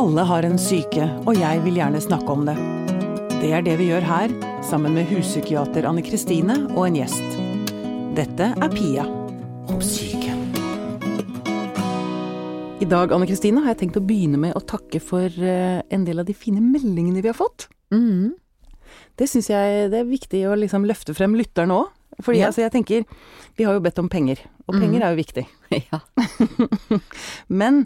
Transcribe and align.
Alle 0.00 0.22
har 0.24 0.46
en 0.48 0.56
syke, 0.56 1.04
og 1.28 1.36
jeg 1.36 1.60
vil 1.60 1.74
gjerne 1.76 2.00
snakke 2.00 2.32
om 2.32 2.46
det. 2.48 2.54
Det 3.42 3.50
er 3.52 3.64
det 3.66 3.74
vi 3.76 3.90
gjør 3.90 4.06
her, 4.08 4.32
sammen 4.64 4.94
med 4.96 5.10
huspsykiater 5.10 5.84
Anne 5.88 6.00
Kristine 6.06 6.56
og 6.70 6.86
en 6.86 6.96
gjest. 6.96 7.34
Dette 8.16 8.46
er 8.56 8.72
Pia 8.72 9.04
om 9.68 9.82
syke. 9.84 10.32
I 12.80 12.88
dag 12.88 13.12
Anne 13.12 13.28
Kristine, 13.28 13.60
har 13.60 13.74
jeg 13.74 13.82
tenkt 13.82 14.00
å 14.00 14.04
begynne 14.08 14.40
med 14.40 14.56
å 14.56 14.64
takke 14.64 15.02
for 15.04 15.28
eh, 15.28 15.82
en 15.92 16.08
del 16.08 16.22
av 16.22 16.30
de 16.30 16.36
fine 16.46 16.64
meldingene 16.64 17.20
vi 17.20 17.28
har 17.28 17.36
fått. 17.36 17.68
Mm. 17.92 18.32
Det 19.20 19.28
syns 19.28 19.52
jeg 19.52 19.90
det 19.92 20.00
er 20.00 20.08
viktig 20.08 20.46
å 20.48 20.56
liksom 20.56 20.88
løfte 20.88 21.12
frem 21.18 21.36
lytterne 21.36 21.76
òg. 21.76 21.92
Fordi 22.24 22.40
Ja. 22.40 22.48
altså, 22.48 22.64
jeg 22.64 22.72
tenker, 22.72 23.04
vi 23.56 23.64
har 23.68 23.76
jo 23.76 23.84
bedt 23.84 24.00
om 24.00 24.08
penger, 24.08 24.40
og 24.66 24.74
penger 24.74 24.86
penger 24.86 25.04
er 25.04 25.12
jo 25.12 25.20
viktig. 25.20 25.46
Ja. 25.92 26.00
Men 27.60 27.84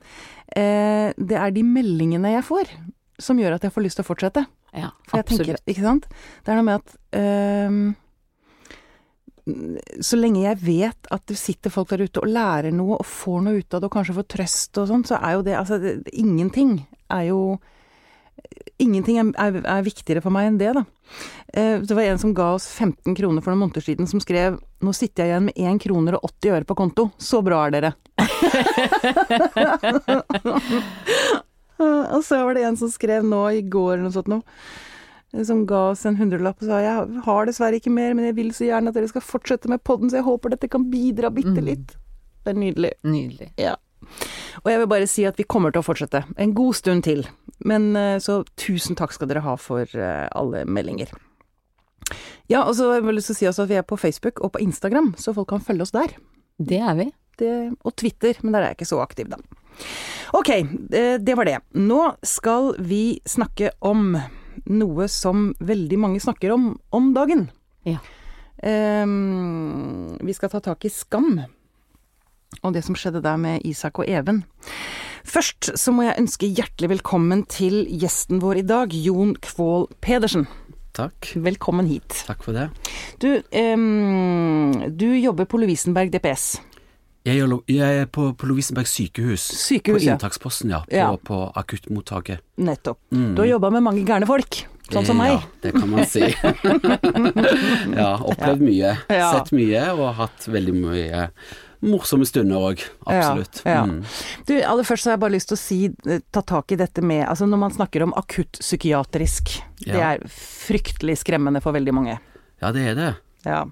det 0.55 1.37
er 1.41 1.51
de 1.55 1.65
meldingene 1.67 2.31
jeg 2.37 2.45
får, 2.47 2.71
som 3.19 3.39
gjør 3.39 3.57
at 3.57 3.67
jeg 3.67 3.75
får 3.75 3.85
lyst 3.87 3.99
til 3.99 4.05
å 4.05 4.09
fortsette. 4.09 4.45
ja 4.75 4.89
For 5.09 5.21
jeg 5.21 5.29
tenker, 5.31 5.53
absolutt. 5.55 5.69
ikke 5.71 5.85
sant? 5.85 6.09
Det 6.45 6.53
er 6.53 6.59
noe 6.59 6.67
med 6.67 6.81
at 6.81 6.97
ehm, 7.19 7.85
Så 10.03 10.19
lenge 10.19 10.45
jeg 10.45 10.61
vet 10.65 11.11
at 11.15 11.27
det 11.31 11.37
sitter 11.39 11.71
folk 11.75 11.91
der 11.91 12.07
ute 12.07 12.23
og 12.23 12.31
lærer 12.31 12.73
noe 12.75 12.99
og 12.99 13.07
får 13.07 13.45
noe 13.45 13.61
ut 13.61 13.75
av 13.75 13.83
det, 13.83 13.91
og 13.91 13.95
kanskje 13.99 14.17
får 14.17 14.29
trøst 14.37 14.81
og 14.83 14.89
sånn, 14.91 15.07
så 15.07 15.21
er 15.21 15.37
jo 15.37 15.45
det 15.47 15.57
Altså, 15.59 15.79
det, 15.83 15.95
ingenting 16.13 16.79
er 17.13 17.29
jo 17.29 17.41
Ingenting 18.79 19.19
er, 19.21 19.25
er, 19.39 19.61
er 19.65 19.83
viktigere 19.87 20.21
for 20.25 20.31
meg 20.35 20.47
enn 20.49 20.59
det, 20.59 20.73
da. 20.75 20.83
Eh, 21.55 21.79
det 21.85 21.95
var 21.95 22.03
en 22.09 22.19
som 22.19 22.33
ga 22.35 22.55
oss 22.57 22.67
15 22.75 23.15
kroner 23.15 23.43
for 23.45 23.51
noen 23.53 23.61
måneder 23.69 23.83
siden, 23.85 24.07
som 24.11 24.21
skrev 24.21 24.59
Nå 24.85 24.93
sitter 24.93 25.25
jeg 25.25 25.31
igjen 25.33 25.45
med 25.49 25.57
1 25.57 25.79
kroner 25.85 26.15
og 26.19 26.25
80 26.43 26.51
øre 26.59 26.65
på 26.69 26.75
konto. 26.77 27.11
Så 27.19 27.41
bra 27.47 27.63
er 27.67 27.71
dere. 27.73 27.93
og 32.15 32.23
så 32.25 32.41
var 32.45 32.55
det 32.57 32.65
en 32.69 32.77
som 32.79 32.91
skrev 32.93 33.25
nå 33.27 33.43
i 33.59 33.63
går 33.63 33.95
eller 33.97 34.07
noe 34.09 34.15
sånt 34.15 34.29
noe, 34.31 34.43
som 35.45 35.65
ga 35.67 35.81
oss 35.93 36.05
en 36.07 36.17
hundrelapp 36.19 36.61
og 36.63 36.69
sa 36.69 36.81
jeg 36.85 37.23
har 37.27 37.49
dessverre 37.49 37.79
ikke 37.81 37.91
mer, 37.95 38.15
men 38.15 38.29
jeg 38.29 38.37
vil 38.37 38.53
så 38.55 38.69
gjerne 38.69 38.93
at 38.93 38.97
dere 38.99 39.11
skal 39.11 39.25
fortsette 39.25 39.71
med 39.73 39.83
podden, 39.87 40.11
så 40.13 40.21
jeg 40.21 40.29
håper 40.29 40.55
dette 40.55 40.71
kan 40.71 40.85
bidra 40.93 41.31
bitte 41.35 41.59
Mm. 41.59 41.65
litt. 41.67 41.97
Det 42.45 42.53
er 42.53 42.59
nydelig. 42.61 42.93
Nydelig. 43.03 43.49
Ja. 43.59 43.75
Og 44.63 44.69
jeg 44.71 44.79
vil 44.79 44.87
bare 44.87 45.07
si 45.09 45.25
at 45.25 45.37
vi 45.41 45.45
kommer 45.49 45.73
til 45.73 45.81
å 45.81 45.87
fortsette 45.87 46.25
en 46.37 46.53
god 46.55 46.75
stund 46.77 47.03
til. 47.05 47.25
Men 47.65 47.95
eh, 47.97 48.19
så 48.23 48.43
tusen 48.61 48.99
takk 48.99 49.15
skal 49.17 49.31
dere 49.31 49.45
ha 49.45 49.57
for 49.61 49.89
eh, 49.89 50.27
alle 50.37 50.65
meldinger. 50.69 51.13
Ja, 52.53 52.67
og 52.67 52.75
så 52.77 52.91
har 52.91 53.01
jeg 53.01 53.17
lyst 53.17 53.31
til 53.33 53.37
å 53.37 53.41
si 53.41 53.49
også 53.49 53.65
at 53.65 53.73
vi 53.73 53.79
er 53.81 53.87
på 53.89 53.99
Facebook 54.01 54.43
og 54.45 54.55
på 54.55 54.63
Instagram, 54.65 55.15
så 55.17 55.33
folk 55.37 55.49
kan 55.55 55.65
følge 55.65 55.87
oss 55.87 55.95
der. 55.97 56.13
Det 56.61 56.81
er 56.81 56.99
vi. 56.99 57.09
Det, 57.41 57.53
og 57.83 57.97
Twitter, 57.99 58.37
men 58.43 58.55
der 58.55 58.63
er 58.63 58.73
jeg 58.73 58.79
ikke 58.79 58.93
så 58.93 59.01
aktiv, 59.03 59.31
da. 59.33 59.41
Ok, 60.37 60.51
eh, 60.55 61.17
det 61.19 61.37
var 61.39 61.49
det. 61.49 61.59
Nå 61.81 62.01
skal 62.27 62.75
vi 62.79 63.19
snakke 63.27 63.73
om 63.83 64.13
noe 64.71 65.09
som 65.11 65.49
veldig 65.59 65.99
mange 65.99 66.23
snakker 66.23 66.53
om 66.55 66.75
om 66.95 67.11
dagen. 67.17 67.49
Ja. 67.89 67.99
Um, 68.65 70.15
vi 70.23 70.35
skal 70.37 70.53
ta 70.53 70.61
tak 70.63 70.87
i 70.87 70.93
skam, 70.93 71.43
og 72.63 72.73
det 72.77 72.85
som 72.87 72.97
skjedde 72.97 73.25
der 73.25 73.41
med 73.41 73.67
Isak 73.67 73.99
og 73.99 74.09
Even. 74.09 74.45
Først 75.25 75.71
så 75.81 75.93
må 75.95 76.05
jeg 76.05 76.19
ønske 76.21 76.49
hjertelig 76.53 76.91
velkommen 76.99 77.45
til 77.51 77.85
gjesten 77.89 78.43
vår 78.43 78.61
i 78.61 78.67
dag, 78.69 78.93
Jon 78.93 79.33
Kvål 79.43 79.89
Pedersen. 80.05 80.45
Takk. 80.95 81.33
Velkommen 81.43 81.89
hit. 81.91 82.21
Takk 82.29 82.45
for 82.45 82.55
det. 82.55 82.69
Du, 83.23 83.31
um, 83.57 84.75
du 84.95 85.09
jobber 85.17 85.49
på 85.51 85.59
Lovisenberg 85.59 86.13
DPS. 86.15 86.59
Jeg 87.25 87.41
er, 87.41 87.55
jeg 87.73 88.03
er 88.03 88.07
på, 88.13 88.29
på 88.37 88.47
Lovisenberg 88.51 88.87
sykehus. 88.87 89.47
Sykehus, 89.65 90.05
på 90.05 90.13
inntaksposten, 90.13 90.75
ja. 90.77 90.83
På, 90.85 90.95
Ja. 90.95 91.09
på 91.17 91.41
akuttmottaket. 91.57 92.45
Nettopp. 92.61 93.01
Mm. 93.17 93.33
Du 93.35 93.43
har 93.43 93.49
jobba 93.55 93.73
med 93.73 93.87
mange 93.89 94.05
gærne 94.07 94.29
folk, 94.29 94.61
sånn 94.93 95.09
som 95.09 95.19
Eh, 95.25 95.25
meg. 95.25 95.33
Ja, 95.41 95.49
det 95.65 95.73
kan 95.73 95.89
man 95.91 96.05
si. 96.07 96.21
ja, 98.01 98.11
opplevd 98.21 98.63
mye. 98.69 98.93
Ja. 99.09 99.33
Sett 99.39 99.55
mye, 99.57 99.87
og 99.97 100.13
hatt 100.21 100.47
veldig 100.53 100.77
mye 100.77 101.25
morsomme 101.85 102.27
stunder 102.29 102.57
òg. 102.71 102.83
Absolutt. 103.07 103.61
Ja, 103.65 103.75
ja. 103.79 103.85
Mm. 103.87 104.01
Du, 104.49 104.55
aller 104.65 104.87
først 104.89 105.05
så 105.05 105.11
har 105.13 105.17
jeg 105.19 105.23
bare 105.27 105.35
lyst 105.37 105.51
til 105.53 105.59
å 105.59 105.61
si, 105.63 105.79
eh, 106.09 106.21
ta 106.33 106.41
tak 106.43 106.73
i 106.73 106.79
dette 106.81 107.03
med 107.05 107.27
Altså 107.29 107.47
når 107.49 107.61
man 107.61 107.75
snakker 107.77 108.03
om 108.07 108.15
akutt 108.17 108.59
psykiatrisk, 108.63 109.55
det 109.85 109.95
Ja. 109.99 110.15
er 110.15 110.25
fryktelig 110.29 111.19
skremmende 111.23 111.61
for 111.63 111.73
veldig 111.77 111.95
mange. 111.95 112.19
ja, 112.63 112.73
det 112.73 112.87
er 112.89 112.95
det. 112.95 113.11
Ja. 113.45 113.65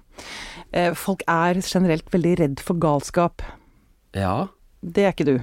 Eh, 0.71 0.93
Folk 0.93 1.23
er 1.27 1.55
generelt 1.61 2.05
veldig 2.13 2.37
redd 2.39 2.59
for 2.59 2.75
galskap. 2.75 3.41
Ja. 4.13 4.47
Det 4.83 5.03
er 5.05 5.11
ikke 5.13 5.25
du. 5.25 5.39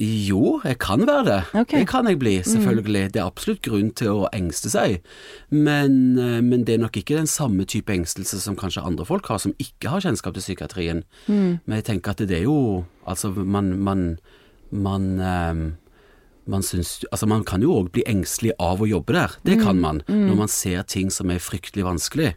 Jo, 0.00 0.60
jeg 0.64 0.78
kan 0.80 1.02
være 1.04 1.24
det. 1.26 1.38
Okay. 1.60 1.82
Det 1.82 1.88
kan 1.90 2.06
jeg 2.08 2.16
bli, 2.18 2.38
selvfølgelig. 2.46 3.12
Det 3.12 3.20
er 3.20 3.26
absolutt 3.26 3.60
grunn 3.66 3.90
til 3.92 4.22
å 4.22 4.28
engste 4.32 4.70
seg, 4.72 5.02
men, 5.52 6.16
eh, 6.16 6.38
men 6.40 6.64
det 6.64 6.74
er 6.74 6.80
nok 6.86 6.96
ikke 6.96 7.18
den 7.18 7.28
samme 7.28 7.66
type 7.68 7.92
engstelse 7.92 8.40
som 8.40 8.56
kanskje 8.56 8.80
andre 8.86 9.04
folk 9.04 9.28
har, 9.28 9.42
som 9.42 9.52
ikke 9.60 9.92
har 9.92 10.00
kjennskap 10.00 10.32
til 10.38 10.46
psykiatrien. 10.46 11.04
Men 11.28 11.76
jeg 11.76 11.84
tenker 11.84 12.14
at 12.14 12.24
det 12.24 12.38
er 12.38 12.48
jo 12.48 12.86
Altså, 13.06 13.30
man 13.34 13.78
Man, 13.82 14.18
man, 14.70 15.20
ehm, 15.20 15.76
man 16.46 16.62
syns 16.62 17.04
Altså, 17.12 17.26
man 17.26 17.44
kan 17.44 17.60
jo 17.60 17.74
òg 17.74 17.92
bli 17.92 18.02
engstelig 18.06 18.52
av 18.58 18.80
å 18.80 18.88
jobbe 18.88 19.12
der. 19.12 19.36
Det 19.44 19.60
kan 19.60 19.80
man. 19.80 20.02
Når 20.08 20.36
man 20.36 20.48
ser 20.48 20.82
ting 20.82 21.10
som 21.10 21.30
er 21.30 21.38
fryktelig 21.38 21.84
vanskelig. 21.84 22.34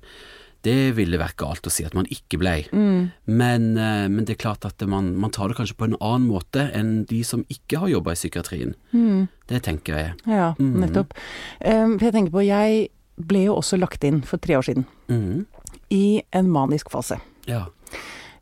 Det 0.64 0.94
ville 0.96 1.18
vært 1.20 1.36
galt 1.42 1.66
å 1.68 1.72
si 1.74 1.84
at 1.84 1.94
man 1.98 2.06
ikke 2.08 2.38
ble. 2.40 2.54
Men, 2.72 3.66
eh, 3.78 4.08
men 4.08 4.24
det 4.24 4.38
er 4.38 4.42
klart 4.46 4.64
at 4.66 4.80
man, 4.88 5.10
man 5.20 5.32
tar 5.36 5.50
det 5.52 5.58
kanskje 5.58 5.76
på 5.76 5.90
en 5.90 5.98
annen 6.00 6.28
måte 6.30 6.70
enn 6.74 7.04
de 7.10 7.20
som 7.28 7.44
ikke 7.52 7.82
har 7.82 7.92
jobba 7.92 8.14
i 8.16 8.20
psykiatrien. 8.22 8.76
Det 9.52 9.60
tenker 9.66 9.98
jeg. 10.00 10.14
Ja, 10.26 10.54
nettopp. 10.60 11.12
Um, 11.66 11.98
For 12.00 12.08
jeg 12.08 12.14
tenker 12.16 12.32
på, 12.38 12.46
jeg 12.48 12.88
ble 13.20 13.44
jo 13.50 13.58
også 13.60 13.78
lagt 13.78 14.04
inn 14.08 14.22
for 14.26 14.38
tre 14.42 14.56
år 14.56 14.64
siden 14.64 14.86
Mhm. 15.10 15.46
i 15.92 16.24
en 16.34 16.48
manisk 16.50 16.90
fase. 16.90 17.20
Ja. 17.46 17.66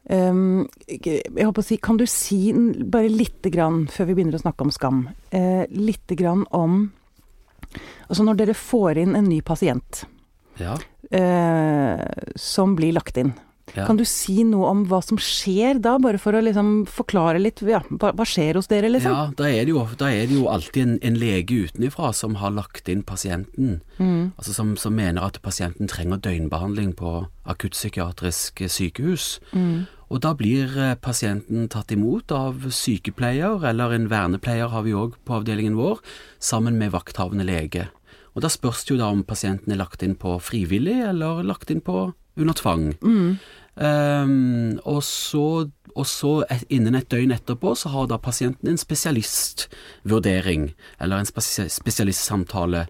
Um, 0.10 0.68
jeg 0.88 1.24
håper 1.38 1.62
å 1.62 1.64
si, 1.66 1.78
kan 1.78 1.98
du 1.98 2.06
si 2.06 2.52
bare 2.54 3.10
lite 3.10 3.52
grann, 3.52 3.88
før 3.88 4.08
vi 4.08 4.14
begynner 4.16 4.38
å 4.38 4.42
snakke 4.42 4.62
om 4.66 4.72
skam, 4.72 5.10
uh, 5.34 5.66
lite 5.70 6.16
grann 6.16 6.46
om 6.52 6.92
Altså 8.10 8.26
når 8.26 8.36
dere 8.42 8.54
får 8.54 8.98
inn 9.00 9.16
en 9.16 9.30
ny 9.30 9.38
pasient 9.42 10.02
Ja. 10.62 10.78
eh, 11.12 12.06
som 12.36 12.76
blir 12.76 12.94
lagt 12.94 13.18
inn, 13.18 13.34
Ja. 13.76 13.86
kan 13.86 13.96
du 13.96 14.04
si 14.04 14.44
noe 14.44 14.68
om 14.68 14.86
hva 14.86 15.02
som 15.04 15.18
skjer 15.18 15.80
da, 15.80 15.98
bare 15.98 16.20
for 16.20 16.34
å 16.34 16.42
liksom 16.44 16.86
forklare 16.88 17.40
litt, 17.40 17.62
ja, 17.64 17.80
hva, 17.90 18.26
skjer 18.28 18.56
hos 18.60 18.68
dere 18.68 18.90
liksom? 18.92 19.12
Ja, 19.12 19.32
da 19.38 19.46
er 19.48 19.64
det 19.64 19.72
jo, 19.72 19.88
da 19.98 20.10
er 20.12 20.28
det 20.28 20.36
jo 20.36 20.50
alltid 20.52 20.84
en, 20.84 21.00
en 21.02 21.16
lege 21.16 21.70
utenifra 21.70 22.12
som 22.14 22.36
har 22.42 22.52
lagt 22.52 22.90
inn 22.90 23.04
pasienten. 23.04 23.80
Mm. 23.98 24.34
Altså 24.38 24.54
som, 24.54 24.76
som 24.76 24.94
mener 24.98 25.24
at 25.24 25.42
pasienten 25.42 25.88
trenger 25.88 26.20
døgnbehandling 26.20 26.94
på 27.00 27.28
akuttpsykiatrisk 27.48 28.62
sykehus. 28.68 29.40
Mm. 29.54 29.88
Og 30.12 30.20
da 30.20 30.34
blir 30.36 30.74
eh, 30.76 30.96
pasienten 31.00 31.70
tatt 31.72 31.92
imot 31.96 32.32
av 32.36 32.68
sykepleier, 32.76 33.64
eller 33.64 33.94
en 33.96 34.10
vernepleier 34.12 34.68
har 34.74 34.84
vi 34.84 34.92
òg 34.92 35.16
på 35.24 35.38
avdelingen 35.40 35.78
vår, 35.80 36.02
sammen 36.44 36.76
med 36.82 36.92
vakthavende 36.92 37.48
lege. 37.48 37.88
Og 38.36 38.44
da 38.46 38.52
spørs 38.52 38.86
det 38.86 38.96
jo 38.96 39.02
da 39.02 39.10
om 39.12 39.26
pasienten 39.28 39.74
er 39.74 39.82
lagt 39.82 40.04
inn 40.06 40.16
på 40.20 40.38
frivillig, 40.44 40.98
eller 41.10 41.44
lagt 41.44 41.72
inn 41.74 41.84
på 41.84 42.12
under 42.40 42.56
tvang. 42.56 42.92
Mm. 43.04 43.38
Um, 43.82 44.80
og 44.84 45.00
så, 45.08 45.46
og 45.96 46.06
så 46.08 46.32
et, 46.52 46.66
innen 46.70 46.96
et 47.00 47.08
døgn 47.12 47.32
etterpå 47.36 47.74
så 47.80 47.92
har 47.94 48.10
da 48.12 48.20
pasienten 48.22 48.72
en 48.72 48.80
spesialistvurdering, 48.80 50.72
eller 51.00 51.22
en 51.22 51.30
spesi 51.30 51.68
spesialistsamtale. 51.72 52.86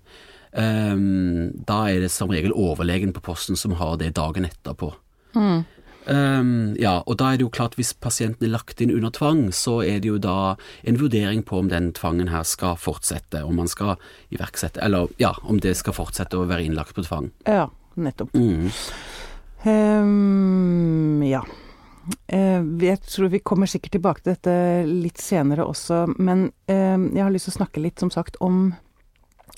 Um, 0.52 1.52
da 1.68 1.85
er 1.90 2.03
det 2.03 2.12
som 2.12 2.34
regel 2.34 2.53
overlegen 2.53 3.13
på 3.16 3.23
posten 3.23 3.59
som 3.59 3.78
har 3.79 3.97
det 4.02 4.16
dagen 4.18 4.46
etterpå. 4.50 4.91
Mm. 5.38 5.63
Ehm, 6.09 6.75
ja, 6.81 7.03
og 7.06 7.17
da 7.22 7.31
er 7.31 7.38
det 7.38 7.45
jo 7.45 7.51
klart 7.53 7.75
hvis 7.78 7.94
pasienten 7.94 8.47
er 8.47 8.53
lagt 8.56 8.81
inn 8.81 8.94
under 8.94 9.12
tvang, 9.13 9.51
så 9.53 9.79
er 9.85 10.00
det 10.01 10.09
jo 10.09 10.17
da 10.22 10.56
en 10.88 10.97
vurdering 10.97 11.44
på 11.45 11.59
om 11.61 11.70
den 11.70 11.91
tvangen 11.93 12.31
her 12.31 12.43
skal 12.47 12.78
fortsette, 12.81 13.43
om 13.46 13.55
man 13.61 13.70
skal 13.72 13.97
iverksette, 14.34 14.81
eller 14.81 15.11
ja, 15.22 15.34
om 15.43 15.59
det 15.61 15.75
skal 15.78 15.93
fortsette 15.97 16.37
å 16.40 16.47
være 16.49 16.66
innlagt 16.66 16.96
på 16.97 17.05
tvang. 17.05 17.29
Ja, 17.46 17.67
nettopp. 17.96 18.34
Mm. 18.34 18.72
Um, 19.64 21.22
ja. 21.23 21.43
Eh, 22.28 22.64
jeg 22.81 22.97
tror 23.05 23.29
vi 23.29 23.43
kommer 23.46 23.70
sikkert 23.70 23.93
tilbake 23.93 24.23
til 24.23 24.34
dette 24.34 24.55
litt 24.90 25.22
senere 25.22 25.67
også, 25.70 26.08
men 26.17 26.47
jeg 26.66 27.22
har 27.22 27.29
lyst 27.34 27.46
til 27.49 27.53
å 27.53 27.59
snakke 27.59 27.84
litt, 27.84 27.99
som 28.02 28.09
sagt, 28.09 28.40
om 28.41 28.72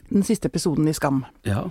den 0.10 0.26
siste 0.28 0.50
episoden 0.52 0.88
i 0.90 0.94
Skam, 0.94 1.24
Ja. 1.48 1.70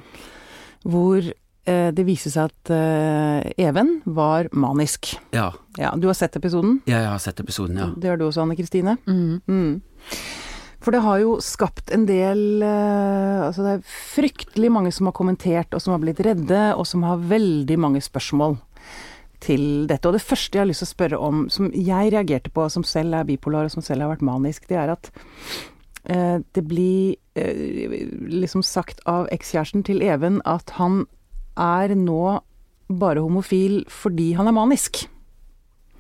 hvor 0.83 1.21
det 1.65 2.05
viser 2.09 2.33
seg 2.35 2.51
at 2.51 2.71
eh, 2.75 3.53
Even 3.69 4.01
var 4.05 4.49
manisk. 4.53 5.13
ja. 5.33 5.53
Ja, 5.79 5.95
du 5.97 6.05
har 6.11 6.15
sett 6.19 6.35
episoden? 6.37 6.81
Ja, 6.85 6.99
Jeg 6.99 7.09
har 7.09 7.19
sett 7.23 7.39
episoden, 7.41 7.79
ja. 7.81 7.87
Det 7.97 8.09
har 8.11 8.19
du 8.21 8.27
også, 8.27 8.43
Anne 8.43 8.57
Kristine? 8.59 8.97
Mm. 9.07 9.39
Mm. 9.49 9.81
For 10.83 10.91
det 10.93 11.01
har 11.05 11.21
jo 11.23 11.37
skapt 11.41 11.93
en 11.95 12.05
del 12.09 12.61
eh, 12.67 13.39
Altså 13.47 13.63
det 13.63 13.73
er 13.79 13.87
fryktelig 13.87 14.69
mange 14.75 14.93
som 14.93 15.07
har 15.09 15.15
kommentert, 15.17 15.73
og 15.73 15.81
som 15.81 15.95
har 15.95 16.03
blitt 16.03 16.21
redde, 16.27 16.75
og 16.77 16.85
som 16.91 17.07
har 17.07 17.23
veldig 17.31 17.79
mange 17.81 18.03
spørsmål 18.05 18.59
til 19.43 19.87
dette. 19.91 20.07
Og 20.11 20.15
det 20.19 20.23
første 20.27 20.59
jeg 20.59 20.63
har 20.63 20.69
lyst 20.71 20.85
til 20.85 20.91
å 20.91 20.95
spørre 20.97 21.19
om, 21.31 21.47
som 21.51 21.71
jeg 21.73 22.13
reagerte 22.13 22.51
på, 22.55 22.67
som 22.71 22.85
selv 22.87 23.15
er 23.19 23.25
bipolar, 23.31 23.67
og 23.71 23.75
som 23.75 23.83
selv 23.83 24.05
har 24.05 24.13
vært 24.13 24.27
manisk, 24.27 24.69
det 24.69 24.77
er 24.83 24.93
at 24.93 25.09
eh, 26.05 26.37
det 26.53 26.67
blir 26.69 27.17
eh, 27.39 28.07
liksom 28.29 28.63
sagt 28.67 29.01
av 29.09 29.27
ekskjæresten 29.35 29.87
til 29.89 30.03
Even 30.05 30.43
at 30.45 30.77
han 30.79 31.07
er 31.57 31.95
nå 31.99 32.41
bare 32.93 33.23
homofil 33.25 33.85
fordi 33.89 34.33
han 34.37 34.49
er 34.51 34.53
manisk. 34.57 35.07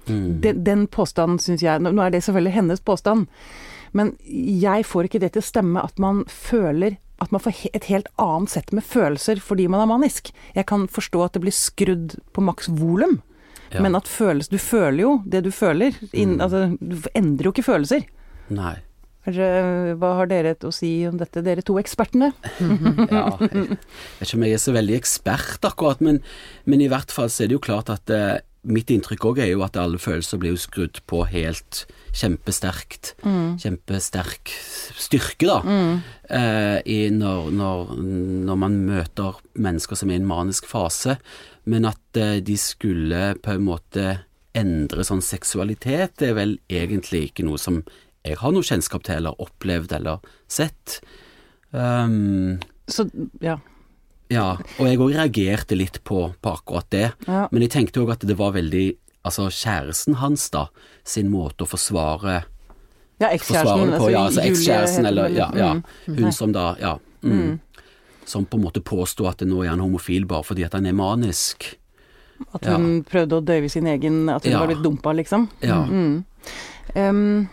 Mm. 0.08 0.40
Den, 0.42 0.64
den 0.66 0.86
påstanden 0.90 1.38
syns 1.38 1.62
jeg 1.62 1.78
Nå 1.80 1.92
er 2.02 2.10
det 2.10 2.24
selvfølgelig 2.24 2.52
hennes 2.56 2.80
påstand, 2.82 3.28
men 3.94 4.14
jeg 4.26 4.82
får 4.88 5.06
ikke 5.06 5.20
det 5.22 5.32
til 5.36 5.42
å 5.44 5.46
stemme 5.46 5.82
at 5.84 5.98
man 6.02 6.24
føler 6.26 6.96
at 7.22 7.30
man 7.30 7.38
får 7.44 7.68
et 7.76 7.84
helt 7.86 8.08
annet 8.18 8.50
sett 8.50 8.72
med 8.74 8.82
følelser 8.82 9.38
fordi 9.38 9.68
man 9.70 9.84
er 9.84 9.86
manisk. 9.92 10.32
Jeg 10.56 10.66
kan 10.66 10.88
forstå 10.90 11.20
at 11.24 11.36
det 11.36 11.42
blir 11.44 11.54
skrudd 11.54 12.16
på 12.34 12.42
maks 12.42 12.66
volum, 12.68 13.20
Ja. 13.70 13.80
men 13.80 13.94
at 13.94 14.04
følelse 14.10 14.50
du 14.50 14.58
føler 14.58 15.00
jo 15.00 15.22
det 15.24 15.44
du 15.44 15.50
føler. 15.54 15.94
In, 16.12 16.34
Mm. 16.36 16.40
altså, 16.40 16.76
du 16.80 16.96
endrer 17.14 17.44
jo 17.46 17.52
ikke 17.52 17.62
følelser. 17.64 18.02
Nei. 18.50 18.74
Det- 19.24 19.96
Hva 20.00 20.14
har 20.18 20.26
dere 20.26 20.54
å 20.66 20.72
si 20.74 21.06
om 21.06 21.16
dette, 21.20 21.42
dere 21.46 21.62
to 21.62 21.76
ekspertene? 21.78 22.32
Ja, 23.12 23.36
jeg 23.38 23.76
vet 23.78 24.26
ikke 24.26 24.38
om 24.38 24.42
jeg 24.48 24.56
er 24.56 24.62
så 24.64 24.72
veldig 24.74 24.96
ekspert 24.98 25.68
akkurat, 25.68 26.00
men, 26.02 26.18
men 26.66 26.80
i 26.82 26.88
hvert 26.90 27.10
fall 27.14 27.30
så 27.30 27.44
er 27.44 27.52
det 27.52 27.58
jo 27.60 27.62
klart 27.62 27.90
at 27.94 28.10
eh, 28.10 28.40
mitt 28.64 28.90
inntrykk 28.94 29.24
òg 29.30 29.38
er 29.42 29.52
jo 29.52 29.62
at 29.66 29.76
alle 29.78 29.98
følelser 29.98 30.38
blir 30.42 30.54
jo 30.54 30.60
skrudd 30.62 31.00
på 31.10 31.24
helt 31.30 31.84
kjempesterkt. 32.14 33.14
Kjempesterk 33.58 34.50
styrke, 34.98 35.46
da. 35.48 35.56
Eh, 36.30 36.78
i 36.86 36.98
når, 37.14 37.48
når, 37.56 37.94
når 38.46 38.60
man 38.60 38.76
møter 38.90 39.38
mennesker 39.56 39.98
som 39.98 40.10
er 40.12 40.18
i 40.18 40.22
en 40.22 40.28
manisk 40.28 40.66
fase. 40.70 41.16
Men 41.64 41.86
at 41.90 42.18
eh, 42.20 42.38
de 42.44 42.56
skulle 42.60 43.32
på 43.42 43.54
en 43.56 43.66
måte 43.66 44.06
endre 44.54 45.04
sånn 45.08 45.22
seksualitet, 45.24 46.18
det 46.20 46.30
er 46.32 46.36
vel 46.36 46.58
egentlig 46.70 47.30
ikke 47.30 47.46
noe 47.48 47.58
som 47.58 47.80
jeg 48.24 48.36
har 48.38 48.52
noe 48.52 48.62
kjennskap 48.62 49.02
til, 49.02 49.16
eller 49.16 49.34
opplevd 49.42 49.92
eller 49.92 50.18
sett. 50.48 51.00
Um, 51.72 52.58
Så, 52.86 53.06
ja. 53.40 53.58
ja, 54.28 54.56
og 54.78 54.86
jeg 54.86 54.98
òg 55.00 55.14
reagerte 55.14 55.76
litt 55.78 56.00
på, 56.04 56.34
på 56.42 56.52
akkurat 56.52 56.88
det. 56.92 57.12
ja. 57.26 57.46
Men 57.52 57.62
jeg 57.62 57.70
tenkte 57.70 58.02
òg 58.02 58.12
at 58.12 58.26
det 58.28 58.36
var 58.38 58.52
veldig 58.52 58.96
Altså 59.24 59.44
kjæresten 59.54 60.16
hans, 60.18 60.48
da, 60.50 60.64
sin 61.06 61.28
måte 61.30 61.62
å 61.62 61.68
forsvare 61.70 62.40
Ja, 63.22 63.28
ekskjæresten. 63.30 63.92
Altså, 63.94 64.08
ja, 64.10 64.22
altså 64.26 64.42
ekskjæresten, 64.42 65.06
eller 65.06 65.28
ja, 65.30 65.46
ja. 65.54 65.68
Hun 66.08 66.16
Nei. 66.26 66.32
som 66.34 66.50
da 66.52 66.72
Ja. 66.80 66.96
Mm, 67.22 67.60
Som 68.26 68.46
på 68.46 68.56
en 68.58 68.64
måte 68.64 68.82
påsto 68.82 69.28
at 69.30 69.38
nå 69.46 69.62
er 69.64 69.68
han 69.70 69.78
homofil 69.78 70.26
bare 70.26 70.42
fordi 70.42 70.64
at 70.66 70.72
han 70.74 70.86
er 70.86 70.92
manisk. 70.92 71.76
At 72.52 72.66
Ja. 72.66 72.74
hun 72.76 73.04
prøvde 73.04 73.38
å 73.38 73.44
døyve 73.46 73.70
sin 73.70 73.86
egen 73.86 74.28
At 74.28 74.42
hun 74.42 74.52
Ja. 74.52 74.58
var 74.58 74.66
blitt 74.66 74.82
dumpa, 74.82 75.14
liksom. 75.14 75.48
Ja. 75.62 75.84
Mm. 75.86 76.24
Um, 76.96 77.48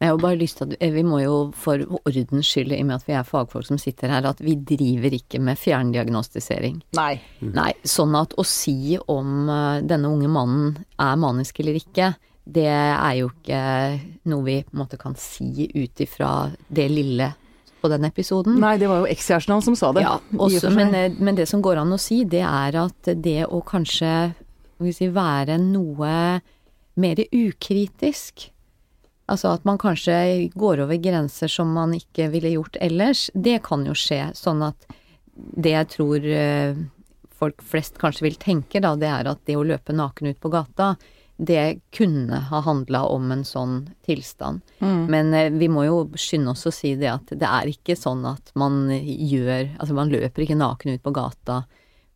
Jeg 0.00 0.14
har 0.14 0.20
bare 0.20 0.38
lyst 0.40 0.56
til 0.56 0.70
at 0.70 0.78
eh, 0.80 0.92
Vi 0.94 1.02
må 1.04 1.18
jo 1.20 1.34
for 1.56 1.82
ordens 2.00 2.48
skyld, 2.48 2.72
i 2.72 2.80
og 2.80 2.88
med 2.88 2.96
at 2.96 3.08
vi 3.08 3.16
er 3.18 3.26
fagfolk 3.28 3.66
som 3.68 3.78
sitter 3.80 4.12
her, 4.14 4.24
at 4.24 4.40
vi 4.40 4.54
driver 4.56 5.12
ikke 5.12 5.40
med 5.44 5.60
fjerndiagnostisering. 5.60 6.80
nei. 6.96 7.12
Nei, 7.40 7.72
sånn 7.84 8.16
at 8.16 8.32
å 8.40 8.44
si 8.46 8.96
om 8.96 9.48
eh, 9.48 9.82
denne 9.84 10.08
unge 10.08 10.30
mannen 10.32 10.78
er 10.96 11.20
manisk 11.20 11.60
eller 11.60 11.76
ikke, 11.80 12.14
det 12.50 12.66
er 12.70 13.12
jo 13.18 13.28
ikke 13.28 13.60
noe 14.32 14.46
vi 14.46 14.56
på 14.64 14.72
en 14.74 14.80
måte 14.80 14.98
kan 14.98 15.14
si 15.20 15.68
ut 15.68 16.00
ifra 16.00 16.48
det 16.68 16.88
lille 16.90 17.28
på 17.80 17.90
den 17.92 18.04
episoden. 18.08 18.56
Nei, 18.60 18.78
det 18.80 18.88
var 18.88 19.02
jo 19.02 19.10
ekskjæresten 19.12 19.54
hans 19.54 19.68
som 19.68 19.76
sa 19.76 19.90
det. 19.96 20.04
Ja, 20.04 20.16
også, 20.36 20.72
men, 20.72 20.94
eh, 20.96 21.12
men 21.18 21.36
det 21.36 21.48
som 21.48 21.60
går 21.64 21.82
an 21.82 21.92
å 21.92 22.00
si, 22.00 22.22
det 22.24 22.42
er 22.44 22.80
at 22.80 23.12
det 23.20 23.44
å 23.48 23.60
kanskje 23.60 24.14
skal 24.32 24.88
vi 24.88 24.96
si, 24.96 25.10
være 25.12 25.58
noe 25.60 26.40
mer 27.00 27.20
ukritisk 27.36 28.48
Altså 29.30 29.54
at 29.54 29.66
man 29.68 29.78
kanskje 29.78 30.50
går 30.58 30.82
over 30.84 30.98
grenser 31.02 31.50
som 31.50 31.70
man 31.76 31.94
ikke 31.94 32.30
ville 32.32 32.54
gjort 32.56 32.78
ellers, 32.82 33.28
det 33.34 33.60
kan 33.66 33.84
jo 33.86 33.94
skje. 33.96 34.24
Sånn 34.38 34.64
at 34.66 34.88
det 35.34 35.76
jeg 35.76 35.90
tror 35.94 36.26
eh, 36.26 36.80
folk 37.40 37.62
flest 37.62 38.00
kanskje 38.00 38.26
vil 38.26 38.38
tenke, 38.42 38.82
da, 38.82 38.96
det 38.98 39.08
er 39.08 39.30
at 39.30 39.42
det 39.46 39.56
å 39.56 39.64
løpe 39.66 39.94
naken 39.96 40.32
ut 40.32 40.40
på 40.42 40.52
gata, 40.52 40.94
det 41.40 41.80
kunne 41.96 42.36
ha 42.50 42.60
handla 42.60 43.06
om 43.08 43.30
en 43.32 43.46
sånn 43.48 43.76
tilstand. 44.04 44.60
Mm. 44.82 45.04
Men 45.08 45.34
eh, 45.34 45.52
vi 45.62 45.70
må 45.72 45.86
jo 45.86 46.02
skynde 46.18 46.52
oss 46.52 46.66
å 46.68 46.74
si 46.74 46.96
det 47.00 47.08
at 47.14 47.32
det 47.32 47.48
er 47.48 47.70
ikke 47.70 47.96
sånn 47.96 48.26
at 48.28 48.52
man 48.58 48.82
gjør 48.90 49.70
Altså 49.78 49.96
man 49.96 50.12
løper 50.12 50.44
ikke 50.44 50.58
naken 50.60 50.98
ut 50.98 51.04
på 51.06 51.14
gata 51.16 51.62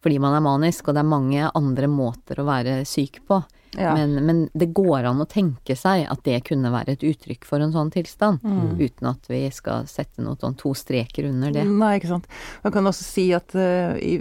fordi 0.05 0.19
man 0.21 0.37
er 0.37 0.45
manisk, 0.45 0.87
og 0.89 0.95
det 0.99 1.01
er 1.03 1.09
mange 1.09 1.51
andre 1.56 1.89
måter 1.89 2.41
å 2.43 2.45
være 2.47 2.83
syk 2.85 3.23
på. 3.27 3.41
Ja. 3.75 3.91
Men, 3.97 4.12
men 4.23 4.43
det 4.55 4.69
går 4.77 5.09
an 5.09 5.19
å 5.25 5.27
tenke 5.27 5.75
seg 5.75 6.05
at 6.06 6.21
det 6.29 6.37
kunne 6.47 6.71
være 6.71 6.93
et 6.95 7.03
uttrykk 7.09 7.43
for 7.49 7.59
en 7.65 7.73
sånn 7.75 7.89
tilstand, 7.91 8.45
Mm. 8.45 8.77
uten 8.79 9.09
at 9.11 9.27
vi 9.33 9.41
skal 9.51 9.89
sette 9.91 10.23
noe 10.23 10.37
sånn 10.39 10.55
to 10.61 10.71
streker 10.79 11.27
under 11.27 11.51
det. 11.56 11.65
Nei, 11.67 11.97
ikke 11.99 12.12
sant. 12.12 12.29
Man 12.62 12.73
kan 12.77 12.87
også 12.87 13.03
si 13.09 13.25
at 13.35 13.51
uh, 13.59 13.97
i 13.99 14.21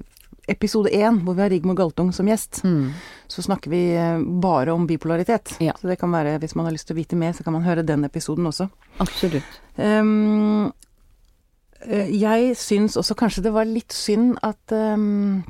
episode 0.49 0.89
én, 0.91 1.21
hvor 1.23 1.37
vi 1.37 1.43
har 1.45 1.51
Rigmor 1.53 1.77
Galtung 1.77 2.09
som 2.11 2.25
gjest, 2.27 2.63
Mm. 2.65 2.89
så 3.29 3.43
snakker 3.45 3.69
vi 3.71 3.83
eh, 3.95 4.17
bare 4.41 4.73
om 4.73 4.87
bipolaritet. 4.89 5.53
Ja. 5.63 5.71
Så 5.79 5.87
det 5.87 5.99
kan 6.01 6.11
være, 6.11 6.39
hvis 6.41 6.55
man 6.57 6.65
har 6.65 6.73
lyst 6.73 6.87
til 6.89 6.97
å 6.97 7.01
vite 7.03 7.15
mer, 7.15 7.31
så 7.37 7.43
kan 7.45 7.53
man 7.53 7.63
høre 7.63 7.85
den 7.85 8.03
episoden 8.09 8.49
også. 8.49 8.67
Absolutt. 8.99 9.61
Um, 9.77 10.73
jeg 11.87 12.55
syns 12.59 12.95
også 12.99 13.15
kanskje 13.19 13.43
det 13.43 13.53
var 13.55 13.67
litt 13.67 13.91
synd 13.95 14.37
at 14.43 14.71
um, 14.71 15.43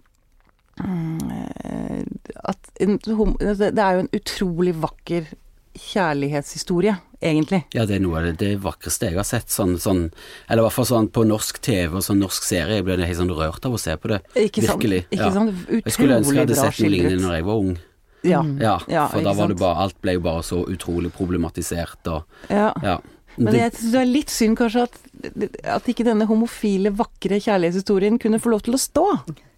at 0.79 2.71
en, 2.81 2.97
altså, 2.97 3.69
Det 3.69 3.83
er 3.83 3.93
jo 3.93 4.03
en 4.03 4.13
utrolig 4.17 4.73
vakker 4.81 5.27
kjærlighetshistorie, 5.73 6.95
egentlig. 7.21 7.63
Ja, 7.73 7.85
det 7.89 7.97
er 7.97 8.03
noe 8.03 8.19
av 8.19 8.27
det, 8.27 8.33
det 8.41 8.51
vakreste 8.61 9.09
jeg 9.09 9.17
har 9.17 9.25
sett. 9.25 9.49
Sånn, 9.53 9.75
sånn, 9.81 10.03
eller 10.47 10.61
i 10.61 10.65
hvert 10.67 10.75
fall 10.75 10.89
sånn 10.89 11.09
på 11.13 11.23
norsk 11.25 11.59
TV 11.65 11.97
og 11.97 12.05
sånn 12.05 12.21
norsk 12.21 12.45
serie. 12.45 12.77
Jeg 12.79 12.85
ble 12.85 12.99
helt 13.01 13.19
sånn 13.19 13.33
rørt 13.33 13.65
av 13.65 13.77
å 13.77 13.81
se 13.81 13.95
på 13.97 14.11
det. 14.13 14.21
Ikke 14.35 14.61
sant? 14.65 14.77
Virkelig. 14.77 15.01
Ikke 15.09 15.23
ja. 15.23 15.31
sant? 15.33 15.65
Jeg 15.79 15.95
skulle 15.95 16.19
ønske 16.21 16.37
jeg 16.37 16.45
hadde 16.45 16.59
sett 16.59 16.83
noe 16.83 16.93
lignende 16.93 17.25
når 17.25 17.35
jeg 17.39 17.47
var 17.49 17.65
ung. 17.65 17.73
Ja. 18.23 18.43
Ja, 18.61 18.77
for 19.11 19.19
ja, 19.19 19.25
da 19.25 19.33
var 19.35 19.49
det 19.51 19.57
bare 19.59 19.83
Alt 19.83 19.97
ble 19.99 20.13
jo 20.15 20.21
bare 20.23 20.45
så 20.47 20.61
utrolig 20.71 21.09
problematisert 21.11 22.07
og 22.07 22.47
ja. 22.47 22.69
Ja. 22.79 22.93
Men 23.35 23.57
jeg 23.57 23.73
synes 23.75 23.95
det 23.95 23.99
er 23.99 24.07
litt 24.07 24.31
synd 24.31 24.55
kanskje 24.59 24.85
at, 24.85 24.99
at 25.75 25.89
ikke 25.89 26.05
denne 26.05 26.27
homofile, 26.29 26.93
vakre 26.93 27.39
kjærlighetshistorien 27.41 28.19
kunne 28.21 28.39
få 28.39 28.53
lov 28.53 28.61
til 28.67 28.77
å 28.77 28.79
stå. 28.79 29.07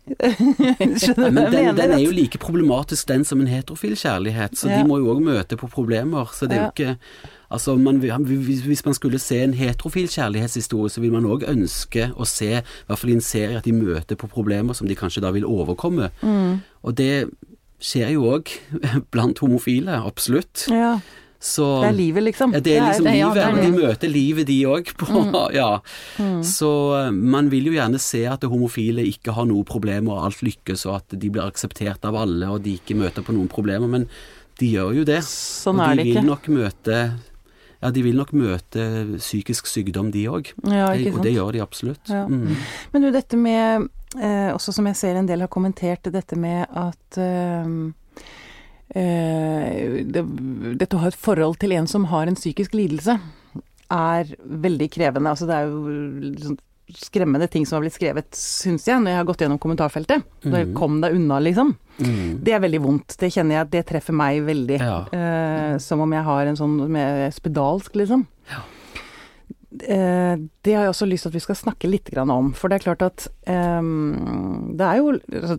Skjønner 0.06 1.30
du 1.30 1.36
men 1.36 1.38
hva 1.38 1.52
jeg 1.52 1.52
den, 1.52 1.66
mener? 1.66 1.78
den 1.80 1.94
er 1.98 2.02
jo 2.04 2.12
like 2.14 2.38
problematisk 2.42 3.08
den 3.10 3.24
som 3.26 3.42
en 3.42 3.48
heterofil 3.50 3.96
kjærlighet, 3.98 4.58
så 4.60 4.70
Ja. 4.70 4.78
de 4.82 4.88
må 4.90 5.00
jo 5.02 5.14
òg 5.16 5.24
møte 5.26 5.58
på 5.58 5.70
problemer. 5.72 6.30
Så 6.34 6.48
det 6.50 6.58
er 6.60 6.64
jo 6.68 6.72
ikke 6.76 6.98
Altså, 7.52 7.76
man, 7.78 8.00
hvis 8.02 8.86
man 8.86 8.94
skulle 8.98 9.20
se 9.22 9.38
en 9.44 9.54
heterofil 9.54 10.08
kjærlighetshistorie, 10.10 10.90
så 10.90 11.00
vil 11.00 11.12
man 11.14 11.24
òg 11.30 11.44
ønske 11.48 12.08
å 12.18 12.26
se, 12.26 12.48
i 12.58 12.88
hvert 12.88 12.98
fall 13.00 13.12
i 13.12 13.14
en 13.14 13.22
serie, 13.22 13.58
at 13.58 13.64
de 13.64 13.72
møter 13.72 14.16
på 14.18 14.28
problemer 14.28 14.74
som 14.76 14.88
de 14.90 14.96
kanskje 14.98 15.22
da 15.22 15.30
vil 15.32 15.46
overkomme. 15.46 16.10
Mm. 16.26 16.58
Og 16.84 16.96
det 16.98 17.30
skjer 17.80 18.10
jo 18.16 18.26
òg 18.34 18.50
blant 19.14 19.40
homofile, 19.40 19.94
absolutt. 20.04 20.66
Ja, 20.74 20.98
Så 21.46 21.66
det 21.84 21.90
er 21.92 21.98
livet, 22.00 22.24
liksom. 22.26 22.54
Ja, 22.56 22.60
det 22.66 22.72
er 22.80 22.88
liksom 22.88 23.06
det- 23.06 23.12
er, 23.14 23.20
livet. 23.20 23.36
det 23.36 23.44
er 23.46 23.72
de 23.72 23.84
møter 23.86 24.10
livet, 24.10 24.48
de 24.50 24.56
òg. 24.66 24.88
Mm. 24.98 25.36
Ja. 25.60 25.68
Så 26.42 26.70
eh, 27.06 27.12
man 27.12 27.50
vil 27.54 27.68
jo 27.70 27.76
gjerne 27.76 28.00
se 28.02 28.24
at 28.26 28.42
homofile 28.50 29.06
ikke 29.06 29.36
har 29.38 29.46
noe 29.46 29.64
problemer, 29.64 30.16
og 30.16 30.26
alt 30.26 30.42
lykkes, 30.42 30.88
og 30.90 30.96
at 31.04 31.14
de 31.22 31.30
blir 31.30 31.46
akseptert 31.46 32.04
av 32.10 32.16
alle, 32.18 32.50
og 32.50 32.64
de 32.66 32.74
ikke 32.80 32.98
møter 32.98 33.22
på 33.26 33.36
noen 33.36 33.48
problemer. 33.52 33.88
Men 33.92 34.08
de 34.58 34.72
gjør 34.74 34.96
jo 35.02 35.04
det. 35.06 35.20
Sånn 35.28 35.78
og 35.80 35.86
er 35.86 35.96
de 35.96 36.02
det 36.02 36.08
ikke. 36.10 36.22
vil 36.22 36.30
nok 36.32 36.48
møte 36.56 37.00
Ja, 37.84 37.92
de 37.92 38.02
vil 38.02 38.16
nok 38.18 38.32
møte 38.34 38.84
psykisk 39.20 39.68
sykdom, 39.70 40.10
de 40.10 40.24
òg. 40.32 40.48
Ja, 40.66 40.88
Og 40.96 41.22
det 41.22 41.34
gjør 41.36 41.52
de 41.54 41.62
absolutt. 41.62 42.10
Ja. 42.10 42.24
Mm. 42.26 42.56
Men 42.94 43.04
du, 43.04 43.12
dette 43.14 43.38
med 43.38 43.86
eh, 44.18 44.50
Også 44.56 44.74
som 44.74 44.88
jeg 44.90 44.96
ser 44.98 45.20
en 45.20 45.28
del 45.30 45.44
har 45.46 45.52
kommentert, 45.52 46.08
dette 46.10 46.40
med 46.40 46.66
at 46.72 47.20
eh, 47.22 47.68
det, 48.94 50.22
Dette 50.80 50.96
å 50.96 51.02
ha 51.02 51.10
et 51.10 51.18
forhold 51.18 51.58
til 51.60 51.74
en 51.76 51.88
som 51.90 52.06
har 52.12 52.30
en 52.30 52.38
psykisk 52.38 52.76
lidelse, 52.78 53.18
er 53.92 54.32
veldig 54.46 54.88
krevende. 54.94 55.32
Altså 55.32 55.48
det 55.50 55.58
er 55.58 55.70
jo 55.70 55.82
liksom 56.36 56.58
skremmende 56.96 57.48
ting 57.48 57.66
som 57.66 57.78
har 57.78 57.86
blitt 57.86 57.96
skrevet, 57.98 58.28
syns 58.38 58.86
jeg, 58.88 59.00
når 59.02 59.12
jeg 59.12 59.20
har 59.20 59.28
gått 59.28 59.42
gjennom 59.42 59.60
kommentarfeltet. 59.62 60.26
Når 60.46 60.62
jeg 60.62 60.74
Kom 60.78 61.00
deg 61.02 61.16
unna, 61.18 61.40
liksom. 61.42 61.74
Mm. 61.98 62.44
Det 62.46 62.54
er 62.54 62.62
veldig 62.62 62.82
vondt. 62.84 63.16
Det 63.20 63.32
kjenner 63.34 63.58
jeg, 63.58 63.66
at 63.66 63.74
det 63.74 63.84
treffer 63.90 64.16
meg 64.18 64.44
veldig. 64.46 64.78
Ja. 64.82 64.98
Eh, 65.10 65.78
som 65.82 66.04
om 66.04 66.14
jeg 66.14 66.28
har 66.28 66.46
en 66.46 66.60
sånn 66.60 66.78
med 66.92 67.34
spedalsk, 67.34 67.96
liksom. 67.98 68.26
Eh, 69.84 70.36
det 70.64 70.74
har 70.74 70.86
jeg 70.86 70.94
også 70.94 71.08
lyst 71.10 71.26
til 71.26 71.34
at 71.34 71.38
vi 71.38 71.44
skal 71.44 71.60
snakke 71.60 71.90
litt 71.90 72.10
om. 72.18 72.54
For 72.54 72.72
det 72.72 72.80
er 72.80 72.86
klart 72.86 73.06
at 73.06 73.28
um, 73.48 74.74
Det 74.78 74.86
er 74.86 74.98
jo 74.98 75.14
altså, 75.16 75.58